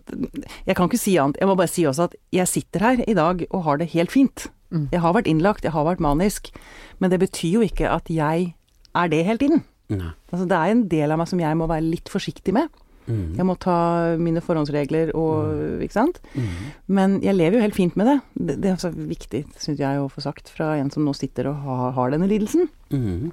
Jeg 0.65 0.75
kan 0.75 0.89
ikke 0.89 1.01
si 1.01 1.17
annet. 1.17 1.37
Jeg 1.39 1.47
må 1.47 1.55
bare 1.55 1.71
si 1.71 1.85
også 1.85 2.09
at 2.09 2.15
jeg 2.33 2.47
sitter 2.47 2.79
her 2.79 3.03
i 3.07 3.13
dag 3.17 3.45
og 3.51 3.63
har 3.63 3.77
det 3.77 3.91
helt 3.93 4.11
fint. 4.11 4.47
Mm. 4.69 4.89
Jeg 4.91 5.01
har 5.01 5.13
vært 5.15 5.27
innlagt, 5.27 5.63
jeg 5.63 5.71
har 5.71 5.85
vært 5.87 6.03
manisk. 6.03 6.51
Men 6.99 7.11
det 7.11 7.19
betyr 7.19 7.59
jo 7.59 7.61
ikke 7.61 7.89
at 7.89 8.09
jeg 8.09 8.53
er 8.95 9.07
det 9.07 9.25
hele 9.25 9.37
tiden. 9.37 9.63
Mm. 9.89 10.11
Altså, 10.31 10.45
det 10.45 10.57
er 10.57 10.73
en 10.73 10.87
del 10.91 11.11
av 11.11 11.21
meg 11.21 11.29
som 11.29 11.39
jeg 11.39 11.57
må 11.57 11.69
være 11.69 11.87
litt 11.87 12.11
forsiktig 12.11 12.55
med. 12.55 12.67
Mm. 13.07 13.37
Jeg 13.39 13.47
må 13.47 13.55
ta 13.55 13.77
mine 14.19 14.41
forhåndsregler 14.43 15.13
og 15.15 15.79
Ikke 15.83 15.95
sant? 15.95 16.19
Mm. 16.35 16.47
Men 16.91 17.17
jeg 17.23 17.37
lever 17.37 17.57
jo 17.57 17.63
helt 17.63 17.77
fint 17.77 17.95
med 17.99 18.09
det. 18.09 18.17
Det, 18.35 18.57
det 18.65 18.73
er 18.75 18.97
viktig, 18.97 19.43
syns 19.55 19.79
jeg, 19.79 20.01
å 20.01 20.09
få 20.11 20.23
sagt 20.25 20.51
fra 20.51 20.73
en 20.75 20.91
som 20.91 21.07
nå 21.07 21.15
sitter 21.15 21.47
og 21.51 21.61
har, 21.63 21.93
har 21.95 22.11
denne 22.13 22.27
lidelsen. 22.29 22.67
Mm. 22.91 23.31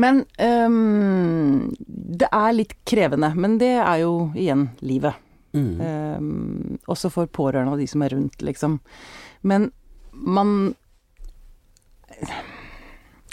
Men 0.00 0.22
um, 0.38 1.72
det 1.86 2.28
er 2.32 2.54
litt 2.56 2.76
krevende. 2.88 3.32
Men 3.36 3.58
det 3.60 3.74
er 3.78 4.02
jo 4.02 4.14
igjen 4.38 4.68
livet. 4.80 5.18
Mm. 5.52 5.72
Um, 5.80 6.78
også 6.88 7.10
for 7.12 7.28
pårørende 7.28 7.74
og 7.74 7.82
de 7.82 7.88
som 7.90 8.04
er 8.04 8.14
rundt, 8.16 8.40
liksom. 8.44 8.78
Men 9.42 9.70
man 10.12 10.74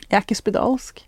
Jeg 0.10 0.18
er 0.18 0.24
ikke 0.24 0.40
spedalsk. 0.40 1.04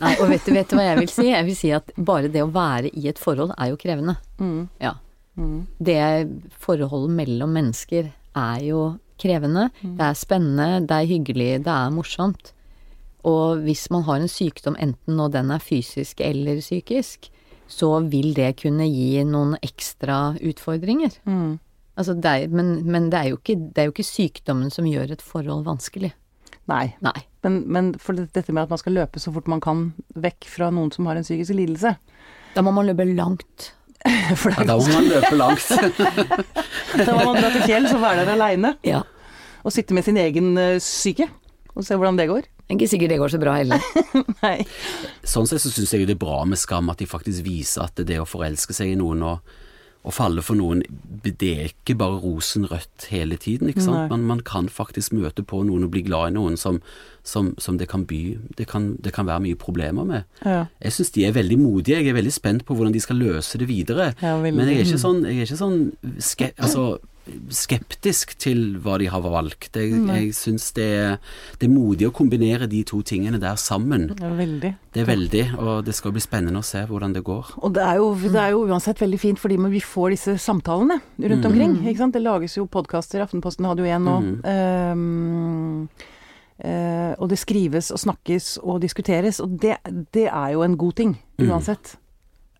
Nei, 0.00 0.14
og 0.22 0.30
vet 0.30 0.46
du, 0.46 0.54
vet 0.56 0.70
du 0.70 0.78
hva 0.78 0.86
jeg 0.86 0.98
vil 1.02 1.10
si? 1.12 1.26
Jeg 1.28 1.44
vil 1.44 1.56
si 1.58 1.70
at 1.76 1.90
bare 1.98 2.30
det 2.32 2.40
å 2.40 2.52
være 2.52 2.88
i 2.96 3.04
et 3.10 3.20
forhold 3.20 3.52
er 3.58 3.72
jo 3.72 3.78
krevende. 3.80 4.16
Mm. 4.40 4.62
Ja. 4.80 4.94
Mm. 5.36 5.66
Det 5.76 6.00
forholdet 6.62 7.12
mellom 7.18 7.52
mennesker 7.52 8.08
er 8.08 8.62
jo 8.64 8.80
krevende. 9.20 9.68
Det 9.82 10.06
er 10.06 10.16
spennende, 10.16 10.86
det 10.88 10.96
er 10.96 11.10
hyggelig, 11.10 11.50
det 11.66 11.74
er 11.74 11.92
morsomt. 11.92 12.54
Og 13.28 13.64
hvis 13.66 13.88
man 13.92 14.04
har 14.06 14.20
en 14.20 14.30
sykdom, 14.30 14.76
enten 14.80 15.18
når 15.18 15.34
den 15.36 15.50
er 15.54 15.62
fysisk 15.62 16.22
eller 16.24 16.60
psykisk, 16.62 17.30
så 17.70 17.90
vil 18.10 18.32
det 18.34 18.54
kunne 18.62 18.86
gi 18.88 19.22
noen 19.28 19.56
ekstra 19.62 20.36
utfordringer. 20.36 21.20
Mm. 21.28 21.58
Altså 22.00 22.14
det 22.16 22.30
er, 22.30 22.48
men 22.48 22.80
men 22.88 23.10
det, 23.12 23.18
er 23.18 23.28
jo 23.30 23.38
ikke, 23.38 23.58
det 23.74 23.82
er 23.82 23.88
jo 23.90 23.94
ikke 23.94 24.08
sykdommen 24.08 24.72
som 24.72 24.88
gjør 24.88 25.12
et 25.14 25.22
forhold 25.22 25.66
vanskelig. 25.68 26.14
Nei. 26.70 26.86
Nei. 27.02 27.18
Men, 27.42 27.60
men 27.72 27.90
for 27.98 28.16
dette 28.16 28.52
med 28.52 28.64
at 28.66 28.72
man 28.72 28.80
skal 28.80 28.94
løpe 28.98 29.20
så 29.20 29.32
fort 29.34 29.48
man 29.50 29.62
kan 29.64 29.90
vekk 30.14 30.46
fra 30.50 30.70
noen 30.74 30.92
som 30.94 31.08
har 31.08 31.18
en 31.18 31.24
psykisk 31.24 31.56
lidelse 31.56 31.94
Da 32.54 32.62
må 32.62 32.72
man 32.76 32.86
løpe 32.86 33.06
langt. 33.08 33.72
For 34.40 34.54
Ja, 34.54 34.64
da 34.64 34.76
må 34.80 34.86
man 34.94 35.08
løpe 35.10 35.34
langt. 35.36 35.66
da 37.06 37.16
må 37.16 37.24
man 37.26 37.36
dra 37.36 37.50
til 37.52 37.66
fjells 37.66 37.92
og 37.92 38.00
være 38.00 38.24
der 38.24 38.32
aleine. 38.32 38.72
Ja. 38.86 39.02
Og 39.60 39.74
sitte 39.74 39.94
med 39.96 40.06
sin 40.06 40.16
egen 40.20 40.54
eh, 40.58 40.78
syke. 40.80 41.28
Og 41.74 41.84
se 41.86 41.98
hvordan 41.98 42.18
det 42.18 42.30
går. 42.30 42.48
Det 42.70 42.76
er 42.76 42.78
ikke 42.84 42.90
sikkert 42.92 43.10
det 43.10 43.16
går 43.18 43.32
så 43.32 43.38
bra 43.42 43.52
heller. 43.58 43.86
Nei. 44.44 44.58
Sånn 45.26 45.48
sett 45.50 45.58
så 45.64 45.72
syns 45.74 45.90
jeg 45.96 46.06
det 46.06 46.14
er 46.14 46.20
bra 46.22 46.44
med 46.46 46.60
Skam 46.60 46.92
at 46.92 47.00
de 47.02 47.08
faktisk 47.10 47.42
viser 47.42 47.88
at 47.88 47.98
det 48.06 48.20
å 48.22 48.28
forelske 48.30 48.76
seg 48.76 48.92
i 48.92 48.98
noen 49.00 49.24
og, 49.26 49.40
og 50.06 50.14
falle 50.14 50.40
for 50.46 50.54
noen, 50.56 50.84
det 51.26 51.34
er 51.50 51.72
ikke 51.72 51.96
bare 51.98 52.20
rosenrødt 52.22 53.08
hele 53.10 53.34
tiden. 53.42 53.72
ikke 53.72 53.82
sant? 53.82 54.06
Men 54.06 54.22
Man, 54.22 54.28
man 54.30 54.44
kan 54.46 54.70
faktisk 54.70 55.12
møte 55.18 55.42
på 55.42 55.64
noen 55.66 55.88
og 55.88 55.90
bli 55.96 56.04
glad 56.06 56.30
i 56.30 56.36
noen 56.38 56.54
som, 56.56 56.78
som, 57.26 57.50
som 57.58 57.76
det 57.76 57.90
kan 57.90 58.06
by 58.06 58.20
det 58.56 58.68
kan, 58.70 58.92
det 59.02 59.12
kan 59.18 59.26
være 59.26 59.42
mye 59.48 59.58
problemer 59.58 60.06
med. 60.06 60.30
Ja. 60.46 60.62
Jeg 60.78 60.94
syns 60.94 61.10
de 61.18 61.26
er 61.26 61.34
veldig 61.36 61.58
modige, 61.58 61.98
jeg 61.98 62.14
er 62.14 62.20
veldig 62.22 62.36
spent 62.38 62.64
på 62.70 62.78
hvordan 62.78 62.94
de 62.94 63.02
skal 63.02 63.18
løse 63.18 63.58
det 63.58 63.66
videre. 63.68 64.12
Ja. 64.22 64.38
Men 64.38 64.62
jeg 64.70 64.78
er 64.78 64.86
ikke 64.86 65.02
sånn, 65.02 65.24
jeg 65.26 65.42
er 65.42 65.50
ikke 65.50 65.58
sånn 65.66 65.80
ske, 66.22 66.52
altså, 66.54 66.86
skeptisk 67.54 68.34
til 68.40 68.76
hva 68.82 68.96
de 69.00 69.08
har 69.10 69.22
valgt. 69.24 69.76
Jeg, 69.76 69.94
jeg 70.08 70.34
syns 70.36 70.70
det, 70.76 70.90
det 71.60 71.68
er 71.68 71.72
modig 71.72 72.08
å 72.08 72.14
kombinere 72.14 72.68
de 72.70 72.82
to 72.88 73.00
tingene 73.06 73.40
der 73.42 73.58
sammen. 73.60 74.08
Veldig. 74.18 74.72
Det 74.90 75.02
er 75.02 75.08
veldig, 75.08 75.44
og 75.62 75.84
det 75.86 75.94
skal 75.96 76.14
bli 76.14 76.22
spennende 76.24 76.62
å 76.62 76.66
se 76.66 76.82
hvordan 76.88 77.14
det 77.14 77.24
går. 77.26 77.54
Og 77.62 77.74
det 77.76 77.84
er, 77.86 78.00
jo, 78.00 78.12
det 78.26 78.42
er 78.42 78.54
jo 78.54 78.64
uansett 78.66 79.00
veldig 79.02 79.20
fint 79.22 79.40
fordi 79.40 79.58
vi 79.70 79.82
får 79.84 80.14
disse 80.16 80.36
samtalene 80.42 81.00
rundt 81.30 81.50
omkring. 81.50 81.78
Ikke 81.84 82.02
sant? 82.02 82.16
Det 82.16 82.24
lages 82.24 82.58
jo 82.58 82.66
podkaster, 82.70 83.22
Aftenposten 83.24 83.68
hadde 83.68 83.86
jo 83.86 83.94
en 83.94 84.06
nå. 84.08 84.18
Mm. 84.26 84.36
Um, 84.90 85.88
uh, 86.64 87.12
og 87.16 87.30
det 87.30 87.40
skrives 87.40 87.90
og 87.94 88.02
snakkes 88.02 88.52
og 88.64 88.80
diskuteres, 88.82 89.40
og 89.44 89.58
det, 89.62 89.78
det 90.14 90.28
er 90.28 90.54
jo 90.56 90.64
en 90.66 90.78
god 90.80 90.98
ting 91.02 91.18
uansett. 91.40 91.96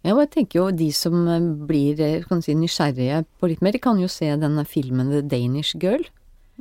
Ja, 0.00 0.14
jeg 0.16 0.30
tenker 0.32 0.62
jo 0.62 0.68
de 0.72 0.88
som 0.96 1.26
eh, 1.28 1.48
blir 1.68 2.00
eh, 2.00 2.24
kan 2.28 2.40
si, 2.44 2.54
nysgjerrige 2.56 3.24
på 3.40 3.50
litt 3.50 3.60
mer, 3.64 3.76
de 3.76 3.82
kan 3.82 4.00
jo 4.00 4.08
se 4.10 4.30
denne 4.40 4.64
filmen 4.68 5.12
The 5.12 5.20
Danish 5.28 5.76
Girl. 5.80 6.06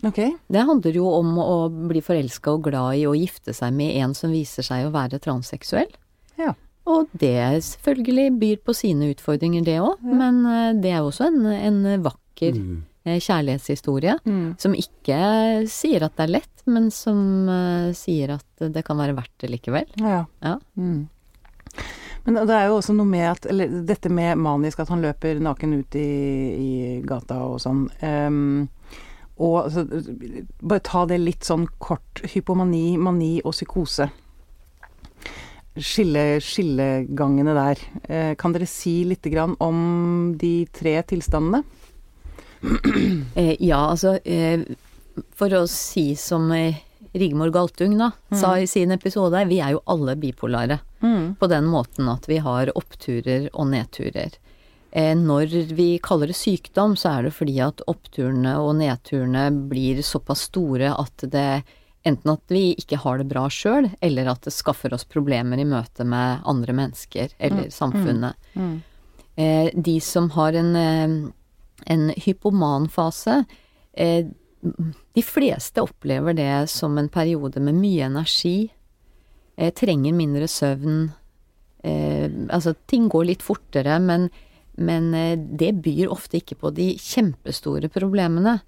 Ok? 0.03 0.19
Det 0.47 0.63
handler 0.67 0.95
jo 0.95 1.07
om 1.11 1.37
å 1.43 1.57
bli 1.69 2.01
forelska 2.03 2.55
og 2.55 2.67
glad 2.67 2.99
i 2.99 3.05
å 3.07 3.15
gifte 3.15 3.55
seg 3.55 3.75
med 3.75 3.95
en 3.99 4.15
som 4.15 4.31
viser 4.31 4.63
seg 4.63 4.87
å 4.87 4.93
være 4.95 5.21
transseksuell. 5.23 5.91
Ja. 6.39 6.53
Og 6.89 7.11
det 7.19 7.63
selvfølgelig 7.67 8.27
byr 8.41 8.61
på 8.65 8.75
sine 8.75 9.11
utfordringer, 9.13 9.63
det 9.67 9.77
òg, 9.83 10.03
men 10.03 10.41
eh, 10.47 10.71
det 10.79 10.91
er 10.91 10.99
jo 10.99 11.11
også 11.11 11.29
en, 11.29 11.45
en 11.53 12.03
vakker 12.03 12.59
mm. 12.59 12.73
kjærlighetshistorie. 13.07 14.17
Som 14.59 14.75
ikke 14.75 15.21
sier 15.71 16.03
at 16.07 16.17
det 16.19 16.27
er 16.27 16.35
lett, 16.41 16.65
men 16.67 16.91
som 16.91 17.47
sier 17.95 18.35
at 18.35 18.67
det 18.75 18.83
kan 18.87 18.99
være 18.99 19.15
verdt 19.17 19.45
det 19.45 19.51
likevel. 19.55 19.87
Ja. 20.03 20.25
Ja. 20.43 20.57
Mm. 20.75 21.07
Men 22.25 22.41
det 22.45 22.55
er 22.55 22.67
jo 22.67 22.79
også 22.79 22.93
noe 22.93 23.07
med 23.07 23.25
at 23.29 23.45
Eller 23.49 23.71
dette 23.87 24.09
med 24.11 24.37
manisk, 24.37 24.81
at 24.81 24.91
han 24.91 25.01
løper 25.01 25.39
naken 25.43 25.77
ut 25.79 25.95
i, 25.97 26.09
i 26.59 26.71
gata 27.07 27.39
og 27.47 27.59
sånn. 27.63 27.85
Um, 28.03 28.67
og 29.39 29.55
altså, 29.63 29.85
bare 30.59 30.83
ta 30.83 31.05
det 31.07 31.21
litt 31.21 31.47
sånn 31.47 31.65
kort. 31.79 32.23
Hypomani, 32.27 32.97
mani 32.99 33.37
og 33.45 33.55
psykose. 33.55 34.09
Skille, 35.79 36.25
skillegangene 36.43 37.55
der. 37.55 37.83
Eh, 38.03 38.31
kan 38.39 38.51
dere 38.51 38.67
si 38.67 38.97
litt 39.07 39.29
om 39.63 40.35
de 40.39 40.53
tre 40.75 40.99
tilstandene? 41.07 41.63
Eh, 43.39 43.55
ja, 43.63 43.77
altså 43.93 44.17
eh, 44.27 44.65
For 45.39 45.53
å 45.55 45.61
si 45.71 46.11
som 46.19 46.49
eh, 46.51 46.81
Rigmor 47.13 47.49
Galtung 47.49 47.97
da, 47.97 48.11
sa 48.35 48.53
i 48.59 48.67
sin 48.67 48.91
episode, 48.91 49.45
vi 49.49 49.59
er 49.59 49.73
jo 49.77 49.81
alle 49.89 50.15
bipolare. 50.15 50.79
På 51.39 51.47
den 51.47 51.65
måten 51.65 52.09
at 52.11 52.29
vi 52.29 52.37
har 52.43 52.71
oppturer 52.77 53.49
og 53.53 53.67
nedturer. 53.71 54.35
Eh, 54.91 55.15
når 55.15 55.73
vi 55.73 55.99
kaller 56.01 56.27
det 56.27 56.37
sykdom, 56.37 56.95
så 56.97 57.09
er 57.17 57.27
det 57.27 57.35
fordi 57.37 57.59
at 57.61 57.81
oppturene 57.87 58.55
og 58.57 58.75
nedturene 58.79 59.49
blir 59.69 60.01
såpass 60.05 60.47
store 60.49 60.93
at 60.97 61.29
det 61.29 61.63
Enten 62.07 62.31
at 62.31 62.41
vi 62.47 62.71
ikke 62.79 62.95
har 63.03 63.19
det 63.19 63.27
bra 63.27 63.41
sjøl, 63.51 63.89
eller 63.99 64.29
at 64.31 64.45
det 64.47 64.53
skaffer 64.55 64.93
oss 64.95 65.03
problemer 65.03 65.59
i 65.59 65.65
møte 65.67 66.05
med 66.07 66.45
andre 66.47 66.71
mennesker 66.73 67.33
eller 67.37 67.67
samfunnet. 67.75 68.39
Eh, 69.35 69.67
de 69.75 69.97
som 70.01 70.29
har 70.31 70.55
en, 70.55 70.75
eh, 70.75 71.31
en 71.85 72.09
hypomanfase, 72.15 73.45
eh, 73.93 74.25
de 74.61 75.23
fleste 75.23 75.83
opplever 75.83 76.35
det 76.37 76.69
som 76.71 76.97
en 76.97 77.09
periode 77.11 77.61
med 77.63 77.77
mye 77.79 78.07
energi, 78.09 78.69
eh, 79.57 79.71
trenger 79.73 80.15
mindre 80.15 80.47
søvn. 80.51 81.11
Eh, 81.83 82.27
altså, 82.49 82.75
ting 82.87 83.07
går 83.09 83.29
litt 83.31 83.45
fortere, 83.45 83.99
men, 84.03 84.29
men 84.75 85.13
eh, 85.13 85.37
det 85.37 85.77
byr 85.83 86.11
ofte 86.11 86.41
ikke 86.41 86.59
på 86.59 86.73
de 86.75 86.91
kjempestore 86.99 87.91
problemene. 87.93 88.59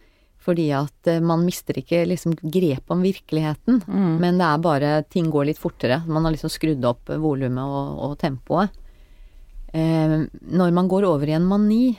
Fordi 0.41 0.71
at 0.73 1.07
eh, 1.11 1.21
man 1.21 1.43
mister 1.45 1.77
ikke 1.77 2.05
liksom 2.09 2.33
grep 2.41 2.89
om 2.89 3.03
virkeligheten, 3.05 3.83
men 4.21 4.39
det 4.41 4.47
er 4.47 4.63
bare 4.63 4.93
ting 5.11 5.29
går 5.29 5.51
litt 5.51 5.61
fortere. 5.61 6.01
Man 6.07 6.25
har 6.25 6.33
liksom 6.33 6.49
skrudd 6.49 6.85
opp 6.89 7.11
volumet 7.21 7.61
og, 7.61 7.99
og 8.07 8.15
tempoet. 8.23 8.73
Eh, 9.71 10.17
når 10.51 10.73
man 10.75 10.89
går 10.91 11.05
over 11.07 11.29
i 11.29 11.35
en 11.37 11.45
mani, 11.47 11.93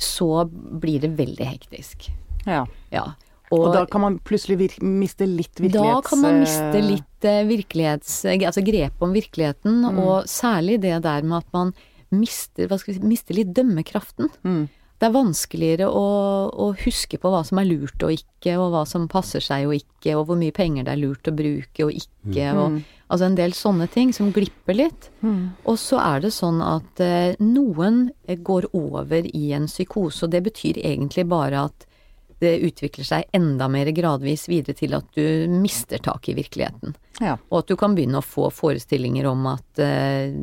så 0.00 0.46
blir 0.48 1.04
det 1.04 1.12
veldig 1.18 1.46
hektisk. 1.46 2.08
Ja. 2.46 2.64
Ja. 2.90 3.12
Og, 3.52 3.66
da 3.74 3.84
kan 3.90 4.00
man 4.04 4.18
plutselig 4.24 4.58
vir 4.62 4.76
miste 4.80 5.26
litt 5.28 5.60
virkelighets... 5.60 6.04
Da 6.04 6.08
kan 6.08 6.22
man 6.24 6.40
miste 6.40 6.82
litt 6.84 7.26
eh, 7.28 7.42
virkelighets... 7.48 8.14
Altså 8.32 8.64
grep 8.64 9.02
om 9.04 9.12
virkeligheten, 9.12 9.82
Mm. 9.82 9.98
og 9.98 10.28
særlig 10.30 10.80
det 10.80 11.02
der 11.04 11.22
med 11.22 11.42
at 11.42 11.50
man 11.52 11.74
mister, 12.12 12.70
si, 12.78 12.98
mister 13.02 13.36
litt 13.36 13.52
dømmekraften. 13.56 14.30
Mm. 14.44 14.62
Det 15.02 15.08
er 15.08 15.14
vanskeligere 15.16 15.86
å, 15.90 16.02
å 16.52 16.66
huske 16.84 17.18
på 17.18 17.30
hva 17.32 17.40
som 17.44 17.58
er 17.58 17.66
lurt 17.66 18.04
og 18.06 18.12
ikke, 18.14 18.54
og 18.54 18.68
hva 18.70 18.82
som 18.86 19.08
passer 19.10 19.42
seg 19.42 19.66
og 19.66 19.74
ikke, 19.74 20.14
og 20.14 20.28
hvor 20.28 20.38
mye 20.38 20.54
penger 20.54 20.86
det 20.86 20.92
er 20.94 21.00
lurt 21.00 21.26
å 21.26 21.34
bruke 21.34 21.88
og 21.88 21.90
ikke, 21.90 22.52
og 22.54 22.76
altså 23.10 23.26
en 23.26 23.38
del 23.40 23.52
sånne 23.56 23.88
ting 23.90 24.12
som 24.14 24.30
glipper 24.32 24.78
litt. 24.78 25.08
Og 25.66 25.74
så 25.82 25.98
er 25.98 26.22
det 26.22 26.30
sånn 26.36 26.62
at 26.62 27.02
eh, 27.02 27.34
noen 27.42 28.12
eh, 28.28 28.38
går 28.38 28.70
over 28.78 29.26
i 29.26 29.50
en 29.56 29.66
psykose, 29.66 30.22
og 30.24 30.36
det 30.36 30.44
betyr 30.46 30.78
egentlig 30.78 31.26
bare 31.26 31.66
at 31.66 31.88
det 32.42 32.56
utvikler 32.66 33.06
seg 33.06 33.36
enda 33.36 33.68
mer 33.70 33.90
gradvis 33.94 34.48
videre 34.50 34.76
til 34.78 34.96
at 34.98 35.06
du 35.16 35.48
mister 35.52 36.02
tak 36.02 36.28
i 36.28 36.36
virkeligheten. 36.38 36.96
Ja. 37.22 37.36
Og 37.50 37.62
at 37.62 37.70
du 37.70 37.76
kan 37.78 37.94
begynne 37.96 38.20
å 38.20 38.26
få 38.26 38.48
forestillinger 38.54 39.28
om 39.30 39.46
at, 39.52 39.68
eh, 39.82 40.34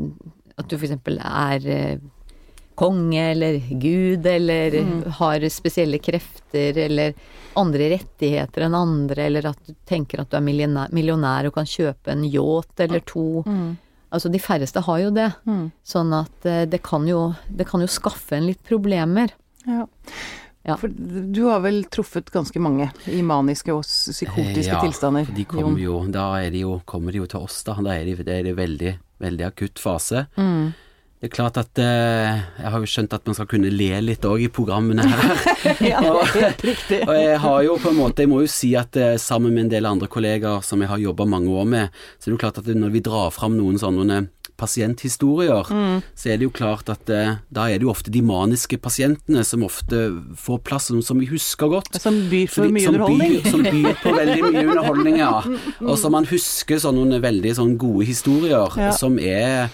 at 0.55 0.69
du 0.69 0.77
eksempel 0.79 1.19
er 1.19 1.67
eh, 1.67 2.07
konge 2.79 3.31
eller 3.33 3.59
gud, 3.75 4.25
eller 4.25 4.77
har 5.19 5.43
spesielle 5.51 5.99
krefter, 5.99 6.77
eller 6.85 7.13
andre 7.59 7.89
rettigheter 7.91 8.63
enn 8.63 8.77
andre, 8.77 9.25
eller 9.25 9.49
at 9.51 9.59
du 9.67 9.75
tenker 9.89 10.21
at 10.21 10.31
du 10.31 10.37
er 10.39 10.45
millionær, 10.47 11.49
og 11.49 11.57
kan 11.57 11.67
kjøpe 11.67 12.13
en 12.13 12.23
yacht 12.23 12.79
eller 12.85 13.03
to. 13.03 13.43
Altså, 14.09 14.31
de 14.31 14.39
færreste 14.41 14.81
har 14.87 15.01
jo 15.03 15.11
det. 15.13 15.27
Sånn 15.85 16.15
at 16.15 16.47
eh, 16.47 16.63
det 16.71 16.79
kan 16.85 17.03
jo, 17.07 17.33
det 17.51 17.67
kan 17.69 17.83
jo 17.83 17.91
skaffe 17.91 18.39
en 18.39 18.47
litt 18.47 18.63
problemer. 18.65 19.35
Ja. 19.67 19.83
Ja. 20.67 20.75
For 20.77 20.91
du 20.91 21.43
har 21.47 21.63
vel 21.63 21.83
truffet 21.91 22.29
ganske 22.33 22.59
mange 22.61 22.89
i 23.07 23.21
maniske 23.25 23.73
og 23.73 23.85
psykotiske 23.87 24.73
ja, 24.75 24.81
tilstander? 24.83 25.29
de 25.35 25.45
kom 25.47 25.79
jo, 25.79 26.01
da 26.11 26.33
er 26.43 26.51
de 26.53 26.65
jo, 26.65 26.81
kommer 26.89 27.15
de 27.15 27.23
jo 27.23 27.29
til 27.31 27.47
oss, 27.47 27.61
da. 27.67 27.77
Da 27.79 27.95
er 27.95 28.05
de, 28.09 28.19
det 28.27 28.35
er 28.41 28.45
det 28.49 28.57
veldig, 28.59 28.93
veldig 29.23 29.47
akutt 29.47 29.81
fase. 29.81 30.27
Mm. 30.35 30.71
Det 31.19 31.27
er 31.27 31.31
klart 31.35 31.57
at 31.59 31.79
eh, 31.83 32.37
Jeg 32.61 32.71
har 32.71 32.79
jo 32.79 32.87
skjønt 32.87 33.13
at 33.17 33.25
man 33.27 33.35
skal 33.35 33.47
kunne 33.51 33.71
le 33.73 33.89
litt 33.99 34.23
òg 34.23 34.45
i 34.45 34.51
programmene 34.55 35.03
her. 35.03 35.41
Ja, 35.91 35.99
helt 36.37 36.63
riktig. 36.63 37.01
og 37.03 37.11
jeg 37.17 37.41
har 37.43 37.63
jo 37.65 37.75
på 37.83 37.91
en 37.91 37.97
måte 37.99 38.23
Jeg 38.23 38.31
må 38.31 38.39
jo 38.45 38.51
si 38.51 38.71
at 38.79 38.95
eh, 38.95 39.17
sammen 39.19 39.51
med 39.51 39.65
en 39.65 39.73
del 39.73 39.89
andre 39.89 40.07
kollegaer 40.11 40.63
som 40.63 40.79
jeg 40.79 40.91
har 40.91 41.01
jobba 41.03 41.27
mange 41.27 41.51
år 41.51 41.67
med, 41.67 41.99
så 42.15 42.29
er 42.29 42.31
det 42.31 42.37
jo 42.37 42.43
klart 42.45 42.61
at 42.61 42.71
når 42.71 42.95
vi 42.95 43.03
drar 43.03 43.35
fram 43.35 43.57
noen 43.59 43.75
sånne 43.81 44.21
pasienthistorier, 44.59 45.65
Mm. 45.69 46.01
så 46.15 46.29
er 46.33 46.37
det 46.37 46.47
jo 46.47 46.53
klart 46.55 46.89
at 46.91 47.09
eh, 47.09 47.35
da 47.51 47.67
er 47.69 47.79
det 47.79 47.87
jo 47.87 47.91
ofte 47.93 48.11
de 48.13 48.21
maniske 48.25 48.77
pasientene 48.81 49.43
som 49.47 49.63
ofte 49.63 50.01
får 50.37 50.59
plass, 50.67 50.89
som, 50.91 51.01
som 51.05 51.19
vi 51.19 51.29
husker 51.31 51.71
godt. 51.71 51.99
Som 52.01 52.19
byr 52.31 52.47
for 52.51 52.67
mye 52.67 52.75
mye 52.79 52.85
som 52.85 52.95
underholdning. 52.95 53.37
Byr, 53.39 53.51
som 53.53 53.63
byr 53.63 54.01
på 54.03 54.15
veldig 54.17 54.41
mye 54.49 54.65
underholdning, 54.67 55.21
ja. 55.21 55.31
Og 55.89 55.95
som 56.01 56.11
man 56.15 56.27
husker 56.29 56.79
noen 56.93 57.19
veldig 57.23 57.55
sånn 57.57 57.77
gode 57.79 58.05
historier 58.09 58.67
Ja. 58.79 58.91
som 58.95 59.17
er 59.19 59.69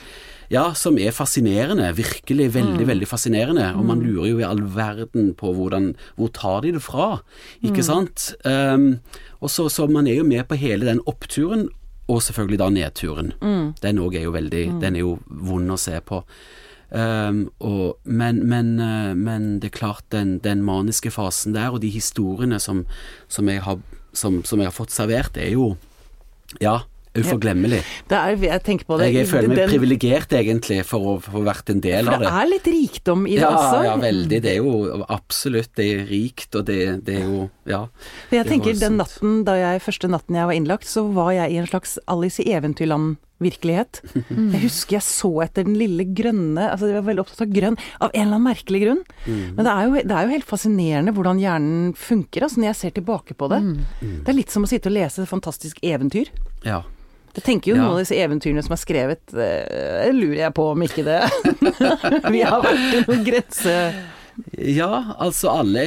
ja, 0.52 0.74
som 0.78 0.98
er 1.02 1.10
fascinerende. 1.10 1.88
Virkelig 1.98 2.52
veldig, 2.54 2.86
veldig 2.86 3.08
fascinerende. 3.10 3.72
Og 3.80 3.86
man 3.90 4.04
lurer 4.06 4.28
jo 4.30 4.38
i 4.44 4.46
all 4.46 4.62
verden 4.62 5.32
på 5.34 5.50
hvordan 5.58 5.96
Hvor 6.20 6.30
tar 6.36 6.62
de 6.62 6.76
det 6.76 6.84
fra? 6.86 7.22
Ikke 7.66 7.82
sant? 7.84 8.28
Um, 8.46 9.00
og 9.42 9.50
så, 9.50 9.66
så 9.74 9.88
man 9.90 10.06
er 10.08 10.20
jo 10.20 10.28
med 10.28 10.46
på 10.48 10.56
hele 10.62 10.86
den 10.86 11.02
oppturen, 11.10 11.70
og 12.08 12.22
selvfølgelig 12.22 12.60
da 12.62 12.70
nedturen. 12.70 13.34
Den 13.82 14.00
òg 14.02 14.16
er 14.16 14.28
jo 14.28 14.36
veldig 14.36 14.66
Den 14.82 14.96
er 14.96 15.00
jo 15.00 15.18
vond 15.26 15.72
å 15.72 15.78
se 15.82 16.00
på. 16.06 16.22
Um, 16.96 17.50
og, 17.60 17.98
men, 18.06 18.44
men, 18.48 18.80
eh, 18.80 19.16
men 19.18 19.58
det 19.60 19.72
er 19.72 19.80
klart, 19.80 20.06
den, 20.14 20.38
den 20.40 20.62
maniske 20.64 21.12
fasen 21.12 21.56
der, 21.56 21.74
og 21.74 21.82
de 21.82 21.90
historiene 21.90 22.60
som, 22.62 22.86
som, 23.28 23.50
jeg, 23.50 23.64
har, 23.66 23.82
som, 24.14 24.44
som 24.46 24.62
jeg 24.62 24.70
har 24.70 24.76
fått 24.76 24.94
servert, 24.94 25.36
er 25.36 25.50
jo 25.58 25.74
ja, 26.62 26.84
uforglemmelig. 27.24 27.80
Det 28.12 28.18
er, 28.20 28.36
jeg 28.48 28.64
tenker 28.68 28.86
på 28.90 28.98
det 29.00 29.08
Jeg 29.14 29.28
føler 29.32 29.48
meg 29.54 29.62
privilegert 29.70 30.36
egentlig 30.36 30.82
for 30.86 31.00
å 31.00 31.16
få 31.24 31.44
vært 31.46 31.70
en 31.74 31.82
del 31.82 32.08
av 32.10 32.20
det 32.20 32.28
For 32.28 32.28
det. 32.28 32.34
er 32.42 32.52
litt 32.54 32.68
rikdom 32.76 33.26
i 33.28 33.36
det 33.38 33.42
Ja, 33.46 33.52
også. 33.56 33.84
ja, 33.88 33.96
veldig. 34.04 34.42
Det 34.46 34.52
er 34.52 34.60
jo 34.62 35.04
absolutt 35.10 35.72
Det 35.80 35.86
er 35.94 36.06
rikt, 36.10 36.56
og 36.56 36.66
det, 36.70 36.80
det 37.08 37.20
er 37.22 37.26
jo 37.30 37.50
Ja. 37.66 37.84
For 38.30 38.36
jeg 38.40 38.46
tenker 38.52 38.76
den 38.80 38.98
natten 39.02 39.44
da 39.48 39.56
jeg, 39.58 39.82
første 39.82 40.08
natten 40.12 40.36
jeg 40.38 40.46
var 40.46 40.54
innlagt, 40.54 40.86
så 40.86 41.06
var 41.14 41.32
jeg 41.34 41.52
i 41.56 41.58
en 41.62 41.68
slags 41.72 41.96
Alice 42.08 42.44
i 42.44 42.52
Eventyrland-virkelighet. 42.54 44.02
Jeg 44.54 44.62
husker 44.64 44.96
jeg 44.98 45.04
så 45.06 45.32
etter 45.44 45.66
den 45.68 45.76
lille 45.80 46.06
grønne 46.16 46.70
Altså 46.72 46.88
jeg 46.88 46.96
var 47.00 47.08
veldig 47.10 47.24
opptatt 47.26 47.42
av 47.46 47.52
grønn, 47.56 47.76
av 48.00 48.12
en 48.14 48.22
eller 48.22 48.38
annen 48.38 48.46
merkelig 48.48 48.82
grunn. 48.86 49.02
Mm. 49.26 49.42
Men 49.58 49.66
det 49.68 49.74
er, 49.74 49.84
jo, 49.90 50.04
det 50.08 50.16
er 50.16 50.24
jo 50.30 50.34
helt 50.36 50.48
fascinerende 50.50 51.14
hvordan 51.18 51.42
hjernen 51.42 51.94
funker, 52.00 52.46
altså 52.48 52.62
når 52.62 52.70
jeg 52.72 52.80
ser 52.84 52.96
tilbake 53.00 53.36
på 53.38 53.50
det. 53.52 53.62
Det 54.02 54.32
er 54.32 54.38
litt 54.40 54.54
som 54.54 54.64
å 54.66 54.70
sitte 54.72 54.92
og 54.92 54.96
lese 54.98 55.26
et 55.26 55.32
fantastisk 55.32 55.82
eventyr. 55.84 56.32
ja. 56.66 56.84
Jeg 57.36 57.44
tenker 57.44 57.72
jo 57.74 57.76
Ja. 57.78 57.84
noen 57.84 57.98
av 57.98 58.04
disse 58.06 58.16
eventyrene 58.16 58.64
som 58.64 58.74
er 58.76 58.80
skrevet, 58.82 59.34
eh, 59.36 60.12
lurer 60.16 60.38
jeg 60.48 60.54
på 60.56 60.70
om 60.72 60.84
ikke 60.86 61.04
det 61.04 61.22
Vi 62.36 62.42
har 62.48 62.62
vært 62.64 62.94
i 62.96 63.02
noen 63.06 63.26
grense... 63.28 63.80
Ja, 64.60 65.16
altså 65.24 65.48
alle, 65.62 65.84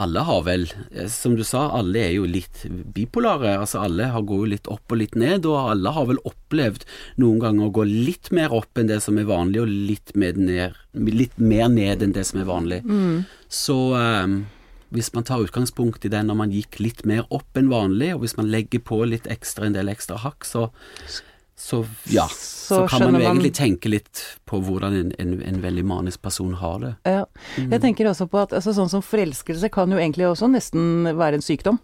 alle 0.00 0.22
har 0.24 0.38
vel, 0.46 0.62
eh, 0.96 1.04
som 1.12 1.34
du 1.36 1.42
sa, 1.44 1.66
alle 1.76 2.00
er 2.06 2.14
jo 2.14 2.24
litt 2.24 2.62
bipolare. 2.96 3.58
Altså 3.60 3.82
alle 3.84 4.06
har, 4.08 4.22
går 4.24 4.38
jo 4.40 4.48
litt 4.54 4.70
opp 4.72 4.94
og 4.94 5.02
litt 5.02 5.18
ned, 5.20 5.44
og 5.44 5.58
alle 5.74 5.92
har 5.92 6.06
vel 6.08 6.20
opplevd 6.24 6.86
noen 7.20 7.42
ganger 7.42 7.66
å 7.68 7.74
gå 7.76 7.84
litt 7.84 8.30
mer 8.32 8.54
opp 8.56 8.80
enn 8.80 8.88
det 8.88 9.02
som 9.04 9.20
er 9.20 9.28
vanlig, 9.28 9.60
og 9.60 9.68
litt, 9.68 10.14
mer 10.16 10.32
ned, 10.40 10.78
litt 10.96 11.36
mer 11.36 11.68
ned 11.68 12.00
enn 12.06 12.16
det 12.16 12.24
som 12.30 12.40
er 12.40 12.48
vanlig. 12.48 12.80
Så 13.52 13.76
eh, 14.00 14.38
hvis 14.90 15.12
man 15.14 15.24
tar 15.24 15.42
utgangspunkt 15.44 16.04
i 16.04 16.10
det 16.12 16.22
når 16.26 16.36
man 16.42 16.50
gikk 16.54 16.80
litt 16.82 17.04
mer 17.06 17.26
opp 17.30 17.56
enn 17.58 17.70
vanlig, 17.70 18.12
og 18.14 18.24
hvis 18.24 18.36
man 18.38 18.50
legger 18.50 18.82
på 18.82 19.02
litt 19.08 19.26
ekstra, 19.30 19.66
en 19.66 19.76
del 19.76 19.88
ekstra 19.92 20.18
hakk, 20.22 20.44
så, 20.48 20.68
så 21.56 21.82
ja. 22.10 22.26
Så 22.30 22.82
Så, 22.84 22.88
kan 22.88 23.02
man 23.04 23.14
jo 23.14 23.20
jo 23.20 23.26
man- 23.28 23.36
egentlig 23.36 23.54
tenke 23.58 23.90
litt 23.90 24.24
på 24.46 24.60
hvordan 24.62 24.94
en, 24.94 25.12
en, 25.18 25.36
en 25.42 25.60
veldig 25.62 25.84
manisk 25.84 26.22
person 26.22 26.54
har 26.60 26.78
det. 26.82 26.92
Ja. 27.06 27.24
Jeg 27.58 27.80
tenker 27.82 28.06
også 28.10 28.28
på 28.30 28.38
at 28.42 28.52
altså, 28.52 28.74
sånn 28.76 28.90
som 28.92 29.02
forelskelse 29.02 29.70
kan 29.74 29.90
jo 29.90 29.98
egentlig 29.98 30.26
også 30.30 30.50
nesten 30.50 31.04
være 31.18 31.40
en 31.40 31.42
sykdom. 31.46 31.80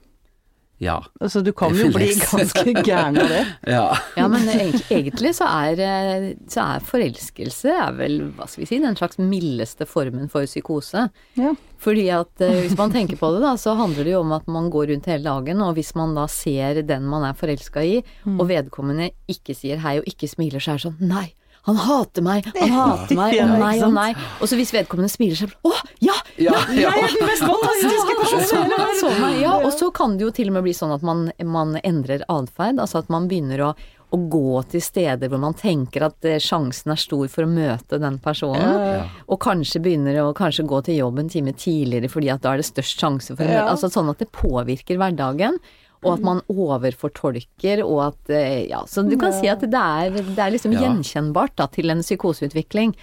Ja. 0.82 0.98
Altså 1.20 1.40
du 1.40 1.52
kan 1.56 1.72
jo 1.76 1.88
bli 1.94 2.10
ganske 2.20 2.72
gæren 2.84 3.16
av 3.20 3.30
det. 3.32 3.42
Ja. 3.76 3.96
Ja, 4.16 4.26
men 4.28 4.44
egentlig, 4.50 5.32
så, 5.38 5.46
er, 5.48 5.80
eh, 5.80 6.26
så 6.52 6.64
er 6.76 6.84
forelskelse 6.84 7.72
er 7.72 7.96
vel, 7.96 8.18
hva 8.36 8.48
skal 8.48 8.64
vi 8.64 8.68
si, 8.68 8.80
den 8.82 8.98
slags 8.98 9.20
mildeste 9.20 9.88
formen 9.88 10.28
for 10.32 10.46
psykose. 10.48 11.06
Ja. 11.40 11.54
Fordi 11.82 12.06
at 12.14 12.44
eh, 12.44 12.60
hvis 12.64 12.76
man 12.78 12.92
tenker 12.94 13.18
på 13.20 13.32
det, 13.34 13.42
da, 13.44 13.54
så 13.60 13.76
handler 13.78 14.04
det 14.06 14.14
jo 14.14 14.20
om 14.24 14.36
at 14.36 14.46
man 14.52 14.68
går 14.72 14.92
rundt 14.92 15.08
hele 15.10 15.24
dagen, 15.26 15.64
og 15.64 15.74
hvis 15.78 15.94
man 15.98 16.14
da 16.16 16.28
ser 16.30 16.82
den 16.86 17.08
man 17.08 17.24
er 17.28 17.36
forelska 17.38 17.84
i, 17.84 17.98
og 18.36 18.46
vedkommende 18.50 19.10
ikke 19.32 19.56
sier 19.56 19.80
hei 19.84 19.98
og 20.00 20.08
ikke 20.08 20.28
smiler, 20.30 20.62
så 20.62 20.74
er 20.74 20.80
det 20.80 20.86
sånn 20.88 21.10
nei. 21.12 21.26
Han 21.66 21.80
hater 21.82 22.22
meg, 22.22 22.46
han 22.54 22.70
hater 22.76 23.18
meg, 23.18 23.34
Ja, 23.34 23.46
å 23.46 23.56
ikke 23.56 23.58
nei, 23.60 23.74
å 23.82 23.90
nei. 23.90 24.10
Og 24.40 24.46
så 24.50 24.58
hvis 24.58 24.70
vedkommende 24.74 25.10
smiler, 25.10 25.34
så 25.38 25.48
er 25.48 25.56
å 25.66 25.72
ja, 26.04 26.14
ja, 26.38 26.54
Ja, 26.54 26.62
ja. 26.70 26.92
jeg 26.94 27.02
er 27.08 27.16
den 27.16 27.26
mest 27.26 27.42
fantastiske 27.42 28.16
personen 28.22 28.54
i 28.54 28.78
hele 28.78 29.10
verden. 29.10 29.42
Ja, 29.42 29.56
og 29.58 29.72
så 29.74 29.90
kan 29.94 30.14
det 30.16 30.28
jo 30.28 30.32
til 30.36 30.52
og 30.52 30.58
med 30.58 30.66
bli 30.68 30.76
sånn 30.78 30.94
at 30.94 31.04
man, 31.06 31.26
man 31.42 31.76
endrer 31.82 32.22
atferd, 32.32 32.78
altså 32.82 33.02
at 33.02 33.12
man 33.12 33.28
begynner 33.30 33.68
å 33.70 33.74
å 34.14 34.18
gå 34.30 34.60
til 34.70 34.82
steder 34.84 35.26
hvor 35.26 35.40
man 35.42 35.56
tenker 35.58 36.04
at 36.06 36.26
eh, 36.30 36.36
sjansen 36.38 36.92
er 36.94 37.00
stor 37.00 37.26
for 37.26 37.42
å 37.42 37.50
møte 37.50 37.98
den 37.98 38.20
personen. 38.22 39.02
Og 39.26 39.40
kanskje 39.42 39.80
begynner 39.82 40.20
å 40.22 40.28
kanskje 40.36 40.62
gå 40.70 40.78
til 40.86 41.00
jobb 41.00 41.18
en 41.24 41.32
time 41.32 41.50
tidligere 41.58 42.10
fordi 42.12 42.30
at 42.30 42.44
da 42.44 42.52
er 42.54 42.62
det 42.62 42.68
størst 42.68 43.02
sjanse 43.02 43.34
for 43.34 43.42
å 43.42 43.48
møte 43.50 43.56
Ja. 43.58 43.66
Altså 43.72 43.90
sånn 43.90 44.12
at 44.12 44.22
det 44.22 44.30
påvirker 44.30 45.00
hverdagen. 45.02 45.58
Og 46.04 46.12
at 46.18 46.24
man 46.26 46.42
overfortolker, 46.52 47.84
og 47.84 48.02
at 48.12 48.30
eh, 48.34 48.66
Ja, 48.70 48.82
så 48.86 49.02
du 49.08 49.16
kan 49.20 49.32
si 49.36 49.48
at 49.48 49.60
det 49.64 49.74
er, 49.74 50.10
det 50.10 50.38
er 50.38 50.50
liksom 50.54 50.72
Ja. 50.76 50.86
gjenkjennbart 50.86 51.56
da, 51.56 51.66
til 51.72 51.90
en 51.90 52.02
psykoseutvikling. 52.04 52.94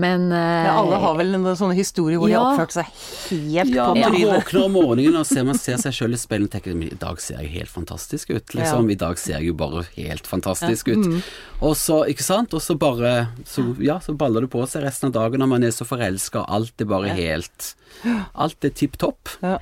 Men 0.00 0.30
eh, 0.32 0.64
Ja, 0.66 0.76
alle 0.78 0.96
har 1.02 1.16
vel 1.18 1.34
en 1.34 1.44
sånn 1.58 1.74
historie 1.76 2.16
hvor 2.16 2.30
de 2.30 2.36
har 2.38 2.52
oppført 2.54 2.72
seg 2.72 2.86
helt 3.50 3.72
Ja, 3.74 3.88
på 3.90 3.98
man 3.98 4.14
våkner 4.14 4.64
om 4.64 4.72
morgenen 4.78 5.16
og 5.18 5.26
ser, 5.26 5.42
man 5.44 5.58
ser 5.58 5.76
seg 5.82 5.92
selv 5.92 6.14
i 6.14 6.20
speilet 6.20 6.46
og 6.46 6.52
tenker 6.54 6.78
i 6.86 6.94
dag 7.00 7.20
ser 7.20 7.40
jeg 7.42 7.50
helt 7.58 7.72
fantastisk 7.74 8.30
ut. 8.30 8.54
Liksom. 8.54 8.88
I 8.94 8.94
dag 9.02 9.18
ser 9.18 9.38
jeg 9.40 9.50
jo 9.50 9.56
bare 9.58 9.82
helt 9.96 10.26
fantastisk 10.30 10.88
ut. 10.94 11.10
Og 11.60 11.74
så, 11.76 12.04
ikke 12.08 12.22
sant, 12.24 12.54
og 12.54 12.62
så 12.62 12.78
bare 12.78 13.28
så, 13.44 13.66
Ja, 13.82 13.98
så 14.00 14.14
baller 14.16 14.46
det 14.46 14.52
på 14.54 14.62
seg 14.70 14.86
resten 14.86 15.10
av 15.10 15.18
dagen 15.18 15.42
når 15.42 15.52
man 15.56 15.64
er 15.66 15.74
så 15.74 15.84
forelska, 15.84 16.46
og 16.46 16.54
alt 16.60 16.80
er 16.80 16.90
bare 16.90 17.12
helt 17.18 17.74
Alt 18.38 18.64
er 18.64 18.70
tipp 18.70 18.94
topp. 18.96 19.28
Ja. 19.42 19.58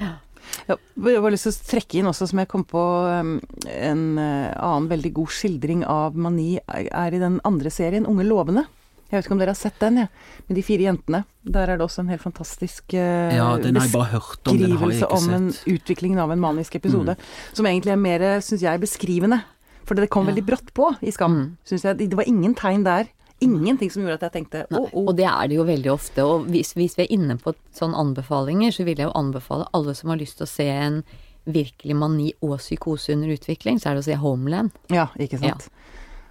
Ja, 0.69 0.77
jeg 1.07 1.21
har 1.23 1.31
lyst 1.35 1.47
til 1.49 1.53
å 1.55 1.69
trekke 1.71 1.99
inn 2.01 2.09
også, 2.11 2.29
som 2.31 2.39
jeg 2.43 2.49
kom 2.49 2.65
på 2.69 2.81
um, 2.81 3.37
en 3.67 4.03
eh, 4.19 4.51
annen 4.57 4.89
veldig 4.91 5.13
god 5.17 5.33
skildring 5.33 5.85
av 5.89 6.17
mani, 6.17 6.59
er 6.69 7.15
i 7.15 7.21
den 7.23 7.41
andre 7.49 7.71
serien, 7.73 8.07
Unge 8.09 8.27
lovende. 8.29 8.67
Jeg 9.09 9.17
vet 9.17 9.25
ikke 9.25 9.33
om 9.33 9.41
dere 9.41 9.55
har 9.55 9.57
sett 9.57 9.79
den, 9.81 10.03
ja. 10.03 10.07
Med 10.51 10.59
de 10.59 10.63
fire 10.67 10.85
jentene. 10.85 11.23
Der 11.49 11.71
er 11.73 11.79
det 11.81 11.85
også 11.87 12.03
en 12.03 12.11
helt 12.13 12.21
fantastisk 12.21 12.93
uh, 12.93 13.33
Ja, 13.33 13.47
den 13.57 13.79
har 13.81 13.87
jeg 13.87 13.95
bare 13.95 14.11
hørt 14.19 14.51
om, 14.53 14.59
den 14.61 14.75
har 14.77 14.91
jeg 14.93 15.01
beskrivelse 15.01 15.07
sett. 15.07 15.29
om 15.29 15.37
en. 15.39 15.47
Mm. 15.49 15.79
utviklingen 15.79 16.19
av 16.21 16.33
en 16.35 16.43
manisk 16.43 16.75
episode. 16.77 17.15
Som 17.57 17.65
egentlig 17.71 17.95
er 17.95 18.03
mer, 18.03 18.27
syns 18.45 18.67
jeg, 18.67 18.81
beskrivende. 18.85 19.41
For 19.89 19.97
det 19.97 20.11
kom 20.13 20.27
Ja. 20.29 20.35
veldig 20.35 20.45
brått 20.45 20.75
på 20.77 20.91
i 21.01 21.11
Skam. 21.11 21.39
Mm. 21.39 21.57
Jeg. 21.73 21.97
Det 22.11 22.17
var 22.21 22.29
ingen 22.29 22.55
tegn 22.55 22.85
der. 22.85 23.09
Ingenting 23.41 23.91
som 23.91 24.03
gjorde 24.03 24.17
at 24.19 24.25
jeg 24.29 24.33
tenkte 24.39 24.65
å, 24.75 24.81
oh, 24.81 24.89
oh. 24.93 25.05
Og 25.09 25.17
det 25.17 25.27
er 25.31 25.47
det 25.49 25.57
jo 25.61 25.65
veldig 25.69 25.91
ofte. 25.93 26.25
Og 26.27 26.49
hvis, 26.51 26.73
hvis 26.75 26.97
vi 26.99 27.05
er 27.07 27.13
inne 27.15 27.37
på 27.39 27.53
sånne 27.79 27.95
anbefalinger, 28.01 28.73
så 28.75 28.83
vil 28.89 28.99
jeg 28.99 29.07
jo 29.07 29.15
anbefale 29.19 29.69
alle 29.79 29.95
som 29.95 30.11
har 30.11 30.19
lyst 30.19 30.41
til 30.41 30.47
å 30.49 30.51
se 30.51 30.67
en 30.73 31.03
virkelig 31.49 31.95
mani 31.97 32.33
og 32.45 32.57
psykose 32.59 33.15
under 33.15 33.31
utvikling, 33.37 33.79
så 33.81 33.91
er 33.91 33.95
det 33.97 34.03
å 34.03 34.09
se 34.09 34.17
Homeland. 34.21 34.75
Ja, 34.93 35.07
ikke 35.17 35.39
sant. 35.41 35.69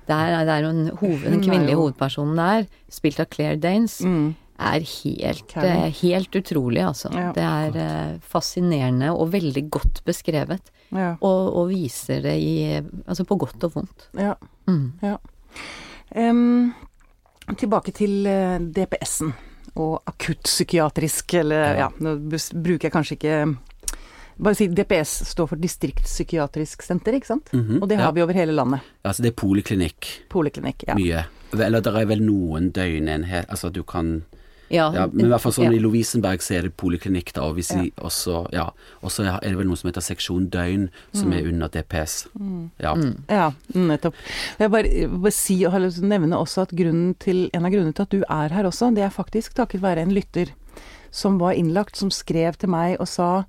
Det 0.08 0.16
er, 0.16 0.36
det 0.48 0.54
er 0.54 0.62
jo 0.68 0.74
en, 0.74 0.84
hoved, 1.00 1.24
den 1.32 1.42
kvinnelige 1.44 1.74
jo- 1.78 1.86
hovedpersonen 1.86 2.38
der, 2.40 2.68
spilt 2.92 3.20
av 3.24 3.32
Claire 3.34 3.58
Danes, 3.60 3.98
Mm. 4.04 4.36
er 4.60 4.80
helt, 4.82 5.56
eh, 5.58 5.90
helt 6.02 6.32
utrolig, 6.36 6.84
altså. 6.86 7.12
Ja. 7.14 7.32
det 7.36 7.44
er 7.44 7.76
eh, 7.82 8.20
fascinerende 8.22 9.12
og 9.16 9.32
veldig 9.34 9.70
godt 9.70 10.04
beskrevet. 10.06 10.72
Ja. 10.92 11.16
Og, 11.22 11.56
og 11.60 11.68
viser 11.70 12.22
det 12.24 12.36
i 12.40 12.54
Altså 13.08 13.26
på 13.28 13.38
godt 13.38 13.64
og 13.68 13.74
vondt. 13.74 14.08
ja. 14.18 14.36
Mm. 14.68 14.94
Em, 16.16 16.74
tilbake 17.56 17.94
til 17.96 18.26
eh, 18.28 18.58
DPS-en 18.60 19.32
og 19.78 20.02
akuttpsykiatrisk, 20.10 21.34
eller 21.34 21.78
ja, 21.78 21.88
nå 22.02 22.16
bruker 22.54 22.88
jeg 22.88 22.92
kanskje 22.94 23.18
ikke 23.20 23.40
Bare 24.38 24.54
si 24.54 24.68
DPS 24.70 25.12
står 25.32 25.48
for 25.50 25.58
distriktspsykiatrisk 25.58 26.84
senter, 26.86 27.16
ikke 27.18 27.26
sant? 27.26 27.48
Mhm, 27.54 27.80
Og 27.82 27.88
det 27.90 27.98
har 27.98 28.12
ja. 28.12 28.12
vi 28.14 28.22
over 28.22 28.34
hele 28.38 28.54
landet. 28.54 28.82
Altså 29.04 29.24
det 29.26 29.32
er 29.32 29.36
poliklinikk 29.42 30.10
Poliklinikk. 30.30 30.84
Ja. 30.88 30.94
mye. 30.94 31.24
Eller 31.58 31.82
det 31.82 31.90
er 31.96 32.06
vel 32.06 32.22
noen 32.22 32.68
døgnenhet 32.76 33.48
Altså 33.50 33.72
du 33.74 33.82
kan 33.84 34.24
Ja, 34.74 34.88
Ja, 34.94 35.08
men 35.12 35.28
i 35.28 35.30
hvert 35.32 35.44
fall 35.44 35.56
sånn 35.56 35.70
ja. 35.70 35.78
i 35.78 35.82
Lovisenberg 35.84 36.44
så 36.44 36.58
er 36.58 36.68
det 36.68 36.74
poliklinikk 36.80 37.34
da, 37.36 37.46
og 37.48 37.60
de 37.60 37.92
også 37.96 38.46
Ja, 38.54 38.70
så 39.08 39.26
er 39.28 39.40
det 39.46 39.56
vel 39.60 39.70
noe 39.70 39.80
som 39.80 39.90
heter 39.90 40.04
seksjon 40.04 40.50
døgn, 40.54 40.90
som 41.16 41.34
er 41.34 41.48
under 41.48 41.72
DPS. 41.72 42.28
Ja. 42.84 42.94
Ja, 43.32 43.50
nettopp. 43.74 44.16
Jeg 44.60 44.74
bare, 44.74 45.08
bare 45.14 45.36
si 45.36 45.60
og 45.68 45.78
nevne 46.04 46.38
også 46.38 46.66
at 46.68 46.76
til, 47.20 47.50
en 47.54 47.66
av 47.66 47.74
grunnene 47.74 47.96
til 47.96 48.08
at 48.08 48.14
du 48.14 48.24
er 48.24 48.54
her 48.54 48.68
også, 48.68 48.92
det 48.96 49.04
er 49.06 49.14
faktisk 49.14 49.56
takket 49.56 49.82
være 49.82 50.04
en 50.04 50.16
lytter 50.16 50.54
som 51.12 51.40
var 51.40 51.56
innlagt, 51.58 51.98
som 51.98 52.12
skrev 52.14 52.58
til 52.60 52.70
meg 52.70 52.98
og 53.00 53.08
sa 53.10 53.46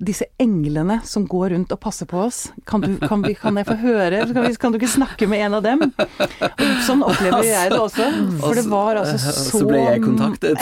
disse 0.00 0.24
englene 0.40 1.00
som 1.04 1.26
går 1.28 1.50
rundt 1.52 1.72
og 1.74 1.80
passer 1.82 2.08
på 2.08 2.22
oss, 2.24 2.38
kan, 2.64 2.80
du, 2.80 2.94
kan, 3.02 3.20
vi, 3.20 3.34
kan 3.36 3.58
jeg 3.60 3.66
få 3.68 3.76
høre 3.82 4.22
kan, 4.30 4.46
vi, 4.46 4.54
kan, 4.56 4.72
du 4.72 4.78
ikke 4.80 4.88
snakke 4.88 5.28
med 5.28 5.44
en 5.44 5.56
av 5.58 5.66
dem? 5.66 5.82
Og 5.90 6.80
sånn 6.86 7.04
opplever 7.04 7.44
jeg 7.44 7.72
det 7.72 7.80
også. 7.80 8.06
For 8.40 8.56
det 8.56 8.64
var 8.70 9.00
altså 9.02 9.18
så 9.20 9.34
Så 9.50 9.60
ble 9.68 9.82
jeg 9.84 10.02
kontaktet. 10.04 10.56